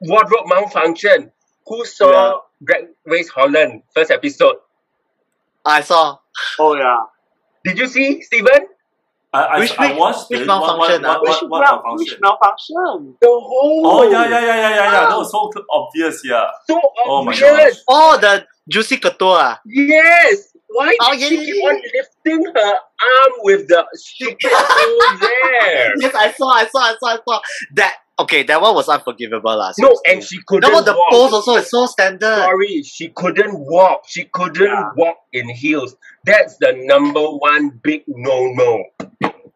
wardrobe 0.00 0.46
malfunction. 0.46 1.30
Who 1.66 1.84
saw 1.84 2.40
Drag 2.64 2.86
Race 3.06 3.28
Holland 3.28 3.82
first 3.94 4.10
episode? 4.10 4.56
I 5.64 5.80
saw. 5.80 6.18
Oh 6.58 6.74
yeah. 6.74 6.96
Did 7.64 7.78
you 7.78 7.86
see, 7.86 8.22
Stephen? 8.22 8.66
I, 9.34 9.42
I, 9.44 9.58
Which- 9.60 9.78
I 9.78 9.88
which- 9.92 9.98
watched 9.98 10.30
which 10.30 10.40
it. 10.40 10.48
What- 10.48 10.66
malfunction, 10.66 11.02
What, 11.02 11.20
what, 11.22 11.22
Which, 11.22 11.42
what, 11.42 11.50
what 11.50 11.60
malfunction? 11.84 11.96
which 11.98 12.20
malfunction? 12.20 13.16
The 13.20 13.28
whole. 13.28 13.82
Oh 13.86 14.02
yeah, 14.10 14.24
yeah, 14.28 14.28
yeah, 14.28 14.40
yeah, 14.40 14.70
yeah, 14.70 14.84
yeah. 14.92 15.08
That 15.08 15.16
was 15.16 15.30
so 15.30 15.50
obvious. 15.70 16.20
Yeah. 16.24 16.46
So 16.68 16.80
Oh 17.06 17.24
my 17.24 17.32
obvious. 17.32 17.82
Oh, 17.88 18.18
the 18.20 18.44
Juicy 18.68 18.96
Kutoure. 18.98 19.58
Yes. 19.66 20.48
Why 20.74 20.96
Oh, 21.00 21.12
did 21.12 21.20
yeah, 21.20 21.28
she 21.28 21.36
yeah, 21.36 21.44
keep 21.44 21.54
yeah. 21.56 21.68
on 21.68 21.82
lifting 21.94 22.44
her 22.54 22.72
arm 22.74 23.32
with 23.42 23.68
the 23.68 23.86
stupid 23.94 24.38
tool 24.40 25.18
there? 25.20 25.92
Yes, 26.00 26.14
I 26.14 26.32
saw, 26.32 26.48
I 26.50 26.66
saw, 26.66 26.78
I 26.80 26.94
saw, 26.98 27.06
I 27.08 27.18
saw. 27.28 27.40
That 27.74 27.96
okay, 28.18 28.42
that 28.44 28.60
one 28.60 28.74
was 28.74 28.88
unforgivable, 28.88 29.56
lah. 29.56 29.72
No, 29.78 29.90
and 30.08 30.22
she 30.22 30.38
couldn't 30.46 30.68
That 30.70 30.74
one, 30.74 30.84
the 30.84 30.92
walk. 30.92 31.10
pose 31.10 31.32
also 31.32 31.56
is 31.56 31.70
so 31.70 31.86
standard. 31.86 32.36
Sorry, 32.36 32.82
she 32.82 33.08
couldn't 33.08 33.54
walk. 33.58 34.02
She 34.08 34.24
couldn't 34.32 34.62
Yeah. 34.66 34.90
walk 34.96 35.16
in 35.32 35.48
heels. 35.48 35.96
That's 36.24 36.56
the 36.60 36.72
number 36.76 37.22
one 37.22 37.80
big 37.82 38.04
no-no. 38.06 38.84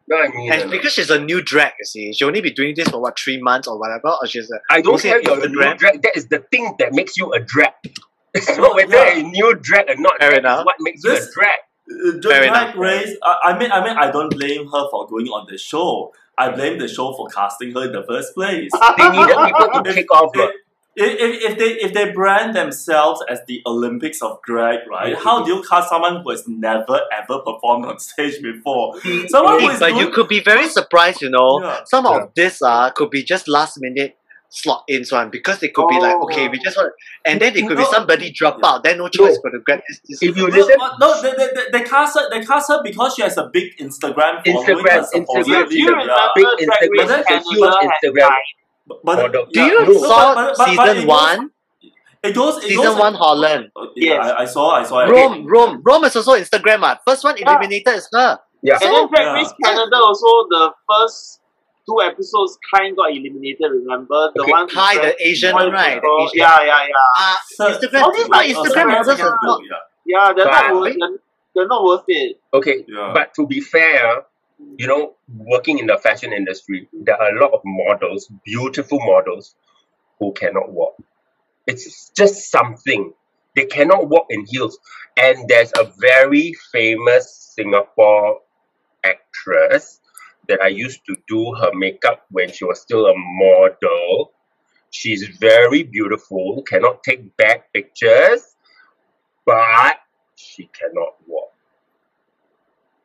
No, 0.09 0.17
I 0.17 0.29
mean, 0.29 0.51
And 0.53 0.71
because 0.71 0.93
she's 0.93 1.09
a 1.09 1.19
new 1.19 1.41
drag, 1.41 1.73
you 1.79 1.85
see, 1.85 2.13
she 2.13 2.23
only 2.23 2.39
be 2.39 2.51
doing 2.51 2.73
this 2.75 2.87
for 2.87 3.01
what 3.01 3.19
three 3.19 3.41
months 3.41 3.67
or 3.67 3.77
whatever, 3.77 4.07
or 4.21 4.25
she's 4.27 4.49
a 4.49 4.59
I 4.73 4.81
don't 4.81 4.93
mostly 4.93 5.09
care 5.09 5.21
you're 5.21 5.43
a 5.43 5.49
new 5.49 5.57
Instagram. 5.59 5.77
drag. 5.77 6.01
That 6.03 6.15
is 6.15 6.27
the 6.29 6.39
thing 6.49 6.75
that 6.79 6.93
makes 6.93 7.17
you 7.17 7.31
a 7.33 7.39
drag. 7.39 7.73
It's 8.33 8.47
No, 8.55 8.63
not 8.67 8.75
whether 8.75 8.95
yeah. 8.95 9.17
a 9.17 9.23
new 9.23 9.55
drag 9.55 9.89
or 9.89 9.95
not. 9.97 10.13
Fair 10.19 10.29
That 10.29 10.35
is 10.35 10.39
enough. 10.39 10.65
what 10.65 10.75
makes 10.79 11.03
you 11.03 11.11
a 11.11 11.19
drag. 11.33 11.59
Uh, 11.89 12.11
Fair 12.11 12.19
Drag 12.19 12.43
enough. 12.47 12.75
Race. 12.77 13.17
I, 13.23 13.35
I 13.45 13.57
mean, 13.59 13.71
I 13.71 13.83
mean, 13.83 13.97
I 13.97 14.11
don't 14.11 14.29
blame 14.29 14.65
her 14.67 14.83
for 14.91 15.07
going 15.07 15.27
on 15.27 15.47
the 15.49 15.57
show. 15.57 16.11
I 16.37 16.49
blame 16.51 16.77
the 16.77 16.87
show 16.87 17.13
for 17.13 17.27
casting 17.27 17.73
her 17.73 17.85
in 17.85 17.91
the 17.91 18.03
first 18.03 18.33
place. 18.35 18.71
They 18.97 19.09
needed 19.09 19.35
people 19.45 19.69
to 19.83 19.89
If- 19.89 19.95
kick 19.95 20.11
off 20.13 20.35
her. 20.35 20.49
If, 20.99 21.19
if, 21.21 21.51
if 21.51 21.57
they 21.59 21.69
if 21.85 21.93
they 21.93 22.11
brand 22.11 22.55
themselves 22.55 23.23
as 23.29 23.39
the 23.47 23.61
Olympics 23.67 24.19
of 24.23 24.41
drag, 24.41 24.79
right? 24.89 25.15
How 25.15 25.43
do 25.43 25.53
you 25.53 25.61
cast 25.69 25.89
someone 25.89 26.23
who 26.23 26.31
has 26.31 26.47
never 26.47 26.99
ever 27.15 27.37
performed 27.45 27.85
on 27.85 27.99
stage 27.99 28.41
before? 28.41 28.99
Someone 29.27 29.59
who 29.59 29.67
Hey, 29.67 29.73
is 29.75 29.79
but 29.79 29.95
you 29.95 30.09
could 30.09 30.27
be 30.27 30.39
very 30.39 30.67
surprised, 30.67 31.21
you 31.21 31.29
know. 31.29 31.59
Yeah. 31.61 31.81
Some 31.85 32.05
Yeah. 32.05 32.17
of 32.23 32.33
this 32.33 32.63
uh 32.63 32.89
could 32.95 33.11
be 33.11 33.21
just 33.21 33.47
last 33.47 33.77
minute 33.79 34.17
slot 34.49 34.83
in 34.87 35.03
one 35.09 35.29
because 35.29 35.59
they 35.59 35.69
could 35.69 35.87
be 35.89 35.99
like, 35.99 36.15
Oh. 36.15 36.23
okay, 36.23 36.47
we 36.47 36.57
just 36.59 36.77
want, 36.77 36.93
and 37.25 37.39
then 37.41 37.55
it 37.55 37.67
could 37.67 37.77
be 37.77 37.85
somebody 37.85 38.31
drop 38.31 38.59
Yeah. 38.63 38.69
out, 38.69 38.83
then 38.83 38.97
no 38.97 39.07
choice 39.09 39.37
but 39.43 39.49
to 39.51 39.59
grab 39.59 39.81
this. 39.87 39.99
this 40.07 40.23
If 40.23 40.37
you 40.37 40.47
No, 40.47 40.55
listen, 40.55 40.75
no, 40.79 40.91
no, 40.99 41.21
they, 41.21 41.31
they, 41.31 41.47
they, 41.53 41.79
they 41.79 41.83
cast 41.83 42.17
her. 42.17 42.29
They 42.29 42.43
cast 42.45 42.69
her 42.71 42.81
because 42.83 43.15
she 43.15 43.21
has 43.23 43.37
a 43.37 43.49
big 43.51 43.77
Instagram. 43.77 44.43
Instagram, 44.45 45.05
Instagram. 45.13 45.69
Do 45.69 45.77
you 45.77 45.89
remember 45.89 46.13
yeah. 46.13 46.27
Big 46.35 46.45
Drag 46.45 46.89
Instagram, 46.89 47.23
a 47.27 47.39
huge 47.39 47.73
Instagram. 47.91 48.29
But, 48.87 49.03
but 49.03 49.15
Model. 49.17 49.45
Do 49.51 49.59
yeah, 49.59 49.65
you 49.67 49.85
no, 49.85 49.93
saw 49.99 50.33
but- 50.35 50.35
but- 50.35 50.57
but- 50.57 50.57
but 50.57 50.67
season 50.85 50.97
it 51.03 51.07
one? 51.07 51.51
It 52.23 52.33
goes. 52.35 52.57
It 52.63 52.69
Season 52.69 52.83
goes 52.83 52.97
one 52.99 53.13
Holland. 53.13 53.69
Uh, 53.75 53.87
Yeah, 53.95 54.13
Yes. 54.15 54.31
I, 54.31 54.41
I 54.41 54.45
saw. 54.45 54.69
I 54.71 54.83
saw. 54.83 54.99
it. 54.99 55.09
Roem, 55.11 55.45
Roem, 55.45 55.81
Roem 55.83 56.03
is 56.05 56.15
also 56.15 56.33
Instagram. 56.33 56.79
Ah, 56.81 56.97
first 57.05 57.23
one 57.23 57.37
eliminated 57.37 57.93
is 57.95 58.07
her. 58.13 58.39
yeah. 58.63 58.79
And 58.81 58.91
then 58.93 59.07
Drag 59.09 59.45
Yeah. 59.45 59.51
Canada 59.63 59.97
also 59.97 60.27
the 60.49 60.71
first 60.89 61.36
two 61.87 62.01
episodes 62.01 62.57
kind 62.73 62.95
got 62.95 63.11
eliminated. 63.11 63.71
Remember 63.71 64.31
the 64.35 64.41
Okay. 64.43 64.51
one? 64.51 64.65
with 64.65 64.73
Hi, 64.73 64.95
the 65.05 65.27
Asian 65.27 65.53
one 65.53 65.65
one, 65.65 65.73
right? 65.73 66.01
The 66.01 66.23
Asian. 66.23 66.37
Yeah, 66.39 66.57
yeah, 66.61 66.87
yeah. 66.87 66.93
Uh, 67.19 67.35
So- 67.55 67.69
Instagram, 67.71 68.01
all 68.03 68.13
these 68.13 68.27
no, 68.29 68.37
like 68.37 68.49
Instagram 68.51 68.65
Instagram 68.65 68.87
models 68.91 69.19
are 69.21 69.37
not. 69.43 69.61
Yeah. 69.63 69.77
Yeah, 70.05 70.33
they're 70.33 70.45
But- 70.45 70.67
not 70.67 70.75
worth. 70.81 70.95
They're, 70.99 71.09
they're 71.55 71.67
not 71.67 71.83
worth 71.83 72.03
it. 72.07 72.39
Okay, 72.53 72.85
Yeah. 72.87 73.11
but 73.13 73.33
to 73.35 73.47
be 73.47 73.59
fair, 73.61 74.25
you 74.77 74.87
know, 74.87 75.15
working 75.37 75.79
in 75.79 75.87
the 75.87 75.97
fashion 75.97 76.33
industry, 76.33 76.87
there 76.93 77.19
are 77.21 77.35
a 77.35 77.39
lot 77.39 77.51
of 77.53 77.61
models, 77.63 78.27
beautiful 78.45 78.99
models, 78.99 79.55
who 80.19 80.31
cannot 80.33 80.69
walk. 80.69 80.95
It's 81.67 82.09
just 82.09 82.49
something. 82.51 83.13
They 83.55 83.65
cannot 83.65 84.07
walk 84.07 84.27
in 84.29 84.45
heels. 84.47 84.79
And 85.15 85.47
there's 85.47 85.71
a 85.77 85.83
very 85.99 86.53
famous 86.71 87.53
Singapore 87.55 88.41
actress 89.03 89.99
that 90.47 90.61
I 90.61 90.67
used 90.67 91.01
to 91.07 91.15
do 91.27 91.53
her 91.55 91.71
makeup 91.73 92.25
when 92.31 92.51
she 92.51 92.65
was 92.65 92.81
still 92.81 93.05
a 93.07 93.13
model. 93.15 94.31
She's 94.91 95.27
very 95.39 95.83
beautiful, 95.83 96.63
cannot 96.63 97.03
take 97.03 97.35
back 97.37 97.71
pictures, 97.73 98.55
but 99.45 99.97
she 100.35 100.69
cannot 100.73 101.13
walk. 101.27 101.51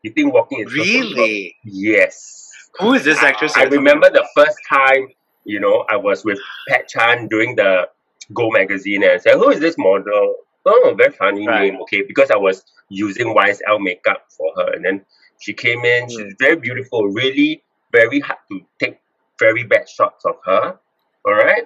You 0.03 0.13
think 0.13 0.33
walking 0.33 0.61
is 0.61 0.73
just 0.73 0.95
a 0.95 0.99
work? 0.99 1.17
Really? 1.17 1.57
Yes. 1.65 2.49
Who 2.81 2.95
is 2.95 3.05
this 3.05 3.23
actress? 3.23 3.53
I 3.57 3.65
remember 3.65 4.11
the 4.11 4.27
first 4.35 4.57
time, 4.69 5.09
you 5.45 5.61
know, 5.61 5.85
I 5.89 5.97
was 5.97 6.25
with 6.25 6.39
Pat 6.69 6.89
Chan 6.89 7.29
during 7.29 7.57
the 7.57 7.89
Go 8.35 8.51
magazine 8.51 9.03
and 9.03 9.13
I 9.13 9.17
said, 9.19 9.35
Who 9.35 9.51
is 9.51 9.61
this 9.61 9.77
model? 9.79 10.37
Oh, 10.65 10.95
very 10.97 11.13
funny 11.13 11.47
Right. 11.47 11.73
name. 11.73 11.81
Okay, 11.83 12.03
because 12.03 12.31
I 12.31 12.37
was 12.37 12.65
using 12.89 13.35
YSL 13.35 13.81
makeup 13.81 14.27
for 14.37 14.53
her. 14.57 14.73
And 14.73 14.85
then 14.85 15.05
she 15.43 15.53
came 15.55 15.85
in, 15.85 16.09
she's 16.09 16.35
very 16.39 16.57
beautiful, 16.57 17.09
really 17.09 17.63
very 17.93 18.21
hard 18.21 18.39
to 18.51 18.61
take 18.79 18.99
very 19.39 19.65
bad 19.65 19.89
shots 19.89 20.25
of 20.25 20.37
her. 20.45 20.79
All 21.27 21.35
right. 21.35 21.65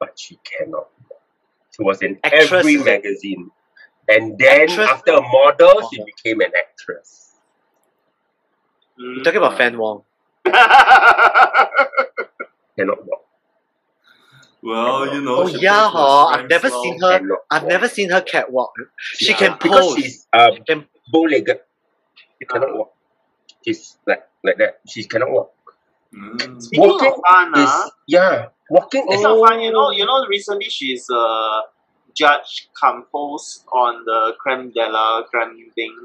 But 0.00 0.18
she 0.18 0.38
cannot. 0.44 0.88
She 1.76 1.82
was 1.82 2.02
in 2.02 2.18
Actress, 2.24 2.52
every 2.52 2.76
magazine. 2.78 3.50
And 4.08 4.38
then 4.38 4.70
Actress? 4.70 4.88
after 4.90 5.12
a 5.12 5.20
model, 5.22 5.88
she 5.90 6.02
became 6.04 6.40
an 6.40 6.52
actress. 6.56 7.32
You're 8.96 9.22
talking 9.24 9.38
about 9.38 9.58
Fann 9.58 9.76
Wong. 9.78 10.02
Cannot 10.46 10.66
walk. 13.06 13.24
Well, 14.62 15.14
you 15.14 15.20
know. 15.20 15.36
Oh 15.42 15.46
yeah, 15.48 15.90
plays 15.90 15.92
huh? 15.92 16.24
I've 16.26 16.48
never 16.48 16.68
well. 16.68 16.82
seen 16.82 17.00
her. 17.00 17.20
I've 17.50 17.62
walk. 17.62 17.70
never 17.70 17.88
seen 17.88 18.10
her 18.10 18.20
catwalk. 18.20 18.72
She 19.14 19.30
Yeah, 19.30 19.36
can 19.38 19.52
because 19.62 19.86
pose. 19.86 19.96
she's 19.96 20.26
um, 20.32 20.54
She 20.56 20.60
can 20.62 20.86
bow-legged. 21.12 21.60
She 22.38 22.46
cannot 22.46 22.76
walk. 22.76 22.94
She's 23.64 23.98
like 24.06 24.28
like 24.44 24.58
that. 24.58 24.80
She 24.86 25.04
cannot 25.04 25.30
walk. 25.30 25.52
Mm. 26.14 26.62
Speaking 26.62 26.88
Walking 26.88 27.12
of 27.12 27.20
fun, 27.28 27.48
Is 27.58 27.68
ah, 27.68 27.90
yeah, 28.06 28.46
walking 28.70 29.02
is 29.08 29.14
it's 29.14 29.22
not 29.22 29.48
fun. 29.48 29.60
You 29.60 29.72
know, 29.72 29.90
you 29.90 30.06
know. 30.06 30.24
Recently, 30.26 30.70
she's 30.70 31.08
a 31.10 31.62
judge 32.14 32.68
composed 32.80 33.64
on 33.72 34.04
the 34.04 34.34
creme 34.40 34.70
de 34.70 34.88
la 34.88 35.22
creme 35.24 35.70
thing. 35.74 35.96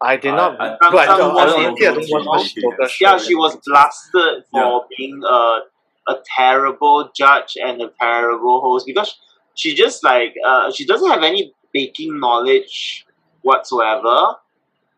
I 0.00 0.16
did 0.16 0.32
I- 0.32 0.36
not. 0.36 0.60
I- 0.60 0.74
I 0.74 0.78
don't. 0.80 1.00
I 1.00 1.06
don't. 1.16 1.36
I 1.38 1.46
don't 1.46 1.96
watch 2.10 2.26
watch 2.26 2.26
much 2.26 2.56
it. 2.56 2.64
poker 2.64 2.88
show. 2.88 3.04
Yeah, 3.06 3.18
she 3.18 3.34
was 3.34 3.56
blasted 3.64 4.44
for 4.50 4.86
being 4.96 5.22
a 5.24 5.60
a 6.06 6.16
terrible 6.36 7.10
judge 7.16 7.56
and 7.62 7.80
a 7.80 7.90
terrible 7.98 8.60
host 8.60 8.84
because 8.86 9.16
she 9.54 9.74
just 9.74 10.04
like 10.04 10.34
uh 10.44 10.70
she 10.70 10.84
doesn't 10.84 11.08
have 11.08 11.22
any 11.22 11.54
baking 11.72 12.20
knowledge 12.20 13.06
whatsoever. 13.42 14.36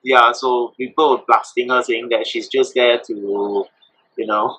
Yeah, 0.06 0.30
so 0.32 0.72
people 0.76 1.10
were 1.10 1.22
blasting 1.26 1.68
her 1.70 1.82
saying 1.82 2.08
that 2.10 2.26
she's 2.28 2.46
just 2.48 2.74
there 2.74 2.98
to, 3.06 3.64
you 4.16 4.26
know, 4.26 4.58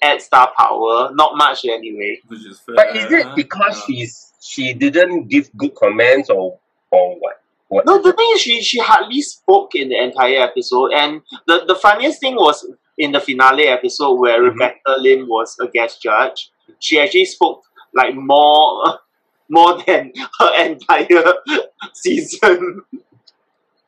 add 0.00 0.20
star 0.22 0.52
power. 0.56 1.10
Not 1.12 1.36
much 1.36 1.64
anyway. 1.64 2.20
Which 2.28 2.46
is 2.46 2.60
fair. 2.60 2.76
But 2.76 2.96
is 2.96 3.10
it 3.10 3.26
because 3.34 3.76
Yeah. 3.76 3.84
she's 3.86 4.32
she 4.40 4.72
didn't 4.74 5.28
give 5.28 5.50
good 5.56 5.74
comments 5.74 6.30
or 6.30 6.58
or 6.92 7.16
what? 7.18 7.40
What? 7.68 7.86
No, 7.86 8.00
the 8.00 8.12
thing 8.12 8.30
is, 8.34 8.40
she 8.42 8.62
she 8.62 8.78
hardly 8.78 9.22
spoke 9.22 9.74
in 9.74 9.88
the 9.88 9.98
entire 10.00 10.40
episode, 10.48 10.92
and 10.92 11.22
the 11.48 11.64
the 11.66 11.74
funniest 11.74 12.20
thing 12.20 12.36
was 12.36 12.64
in 12.96 13.10
the 13.10 13.20
finale 13.20 13.66
episode 13.66 14.14
where 14.20 14.38
Mhm. 14.40 14.52
Rebecca 14.52 14.94
Lim 14.98 15.26
was 15.28 15.56
a 15.60 15.66
guest 15.66 16.00
judge. 16.00 16.50
She 16.78 17.00
actually 17.00 17.24
spoke 17.24 17.62
like 17.92 18.14
more 18.14 19.00
more 19.48 19.82
than 19.82 20.12
her 20.38 20.50
entire 20.70 21.34
season 21.92 22.82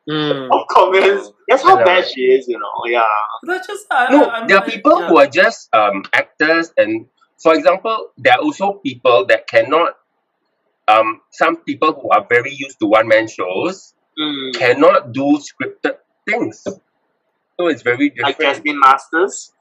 Mm. 0.09 0.49
of 0.53 0.67
comments. 0.69 1.33
That's 1.49 1.63
how 1.63 1.77
bad 1.85 2.07
she 2.07 2.21
is, 2.23 2.47
you 2.49 2.59
know. 2.59 2.73
Yeah. 2.87 3.03
But 3.43 3.67
just 3.67 3.87
I, 3.91 4.13
No, 4.13 4.25
I, 4.25 4.43
I 4.43 4.47
there 4.47 4.59
are 4.59 4.65
people 4.65 5.01
yeah. 5.01 5.09
who 5.09 5.19
are 5.19 5.27
just 5.27 5.69
um 5.75 6.05
actors, 6.13 6.73
and 6.77 7.07
for 7.43 7.55
example, 7.55 8.11
there 8.17 8.35
are 8.35 8.41
also 8.41 8.75
people 8.75 9.27
that 9.27 9.47
cannot. 9.49 9.95
Um, 10.89 11.21
some 11.33 11.57
people 11.65 11.93
who 12.01 12.09
are 12.11 12.25
very 12.29 12.53
used 12.53 12.79
to 12.81 12.87
one 12.87 13.09
man 13.09 13.27
shows 13.29 13.93
Mm. 14.19 14.55
cannot 14.55 15.13
do 15.13 15.39
scripted 15.39 15.97
things. 16.27 16.63
So 16.65 17.67
it's 17.69 17.83
very 17.83 18.13
Like 18.17 18.39
different. 18.39 18.57
Jasmine 18.65 18.81
Masters. 18.81 19.53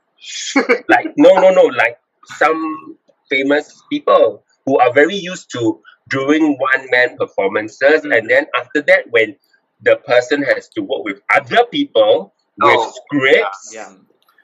like 0.87 1.11
no 1.17 1.33
no 1.41 1.49
no 1.49 1.63
like 1.63 1.97
some 2.37 2.97
famous 3.29 3.81
people 3.91 4.43
who 4.65 4.77
are 4.79 4.93
very 4.93 5.15
used 5.15 5.51
to 5.51 5.81
doing 6.09 6.55
one 6.57 6.87
man 6.89 7.17
performances 7.17 8.03
Mm. 8.03 8.17
and 8.17 8.29
then 8.29 8.45
after 8.55 8.81
that 8.83 9.05
when 9.09 9.35
the 9.85 9.95
person 9.97 10.43
has 10.43 10.67
to 10.69 10.81
work 10.81 11.03
with 11.03 11.21
other 11.33 11.63
people 11.71 12.33
with 12.57 12.75
Oh, 12.77 12.93
scripts 12.95 13.71
Yeah. 13.73 13.93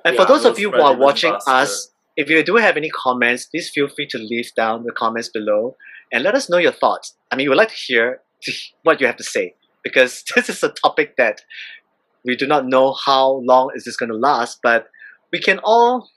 And 0.06 0.16
for 0.16 0.26
those 0.26 0.46
of 0.46 0.58
you 0.60 0.72
who 0.72 0.82
are 0.82 0.96
watching 0.96 1.34
faster. 1.34 1.52
us, 1.52 1.92
if 2.18 2.30
you 2.30 2.44
do 2.44 2.56
have 2.56 2.78
any 2.78 2.90
comments, 2.90 3.46
please 3.46 3.70
feel 3.70 3.88
free 3.88 4.08
to 4.08 4.18
leave 4.18 4.50
down 4.56 4.84
the 4.84 4.92
comments 4.92 5.30
below 5.30 5.76
and 6.12 6.24
let 6.24 6.36
us 6.36 6.50
know 6.50 6.58
your 6.58 6.72
thoughts. 6.72 7.16
I 7.32 7.36
mean, 7.36 7.50
we'd 7.50 7.56
like 7.56 7.70
to 7.70 7.76
hear 7.76 8.22
what 8.84 9.00
you 9.00 9.08
have 9.08 9.18
to 9.18 9.24
say 9.24 9.56
because 9.84 10.24
this 10.36 10.50
is 10.50 10.64
a 10.64 10.70
topic 10.70 11.16
that 11.18 11.42
we 12.26 12.36
do 12.36 12.48
not 12.48 12.66
know 12.68 12.94
how 12.94 13.42
long 13.44 13.72
is 13.76 13.86
this 13.86 13.98
going 13.98 14.12
to 14.12 14.18
last, 14.18 14.60
but 14.62 14.88
we 15.32 15.40
can 15.40 15.60
all 15.64 16.10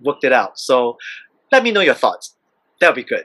work 0.00 0.18
it 0.22 0.32
out. 0.32 0.58
So 0.58 0.96
let 1.52 1.62
me 1.62 1.70
know 1.72 1.80
your 1.80 1.94
thoughts. 1.94 2.36
That 2.80 2.88
would 2.88 2.96
be 2.96 3.04
good. 3.04 3.24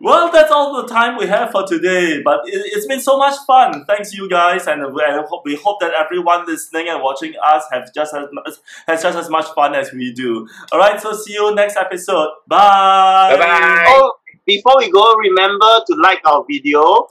Well, 0.00 0.30
that's 0.30 0.50
all 0.50 0.82
the 0.82 0.88
time 0.88 1.16
we 1.16 1.26
have 1.26 1.50
for 1.50 1.66
today. 1.66 2.20
But 2.22 2.40
it, 2.46 2.74
has 2.74 2.86
been 2.86 3.00
so 3.00 3.16
much 3.18 3.34
fun. 3.46 3.84
Thanks, 3.86 4.12
you 4.12 4.28
guys, 4.28 4.66
and, 4.66 4.82
and 4.82 5.26
we 5.44 5.54
hope 5.56 5.80
that 5.80 5.92
everyone 5.98 6.46
listening 6.46 6.88
and 6.88 7.02
watching 7.02 7.34
us 7.42 7.64
have 7.72 7.92
just 7.94 8.14
as 8.14 8.60
has 8.86 9.02
just 9.02 9.18
as 9.18 9.30
much 9.30 9.46
fun 9.54 9.74
as 9.74 9.92
we 9.92 10.12
do. 10.12 10.46
All 10.72 10.78
right, 10.78 11.00
so 11.00 11.12
see 11.12 11.34
you 11.34 11.54
next 11.54 11.76
episode. 11.76 12.28
Bye. 12.46 13.36
Bye 13.36 13.38
bye. 13.38 13.84
Oh, 13.88 14.14
before 14.46 14.74
we 14.78 14.90
go, 14.90 15.14
remember 15.14 15.80
to 15.86 15.96
like 16.02 16.20
our 16.26 16.44
video 16.50 17.08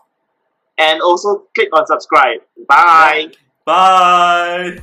and 0.78 1.02
also 1.02 1.44
click 1.56 1.70
on 1.74 1.86
subscribe. 1.88 2.42
Bye. 2.68 3.32
Bye. 3.66 4.82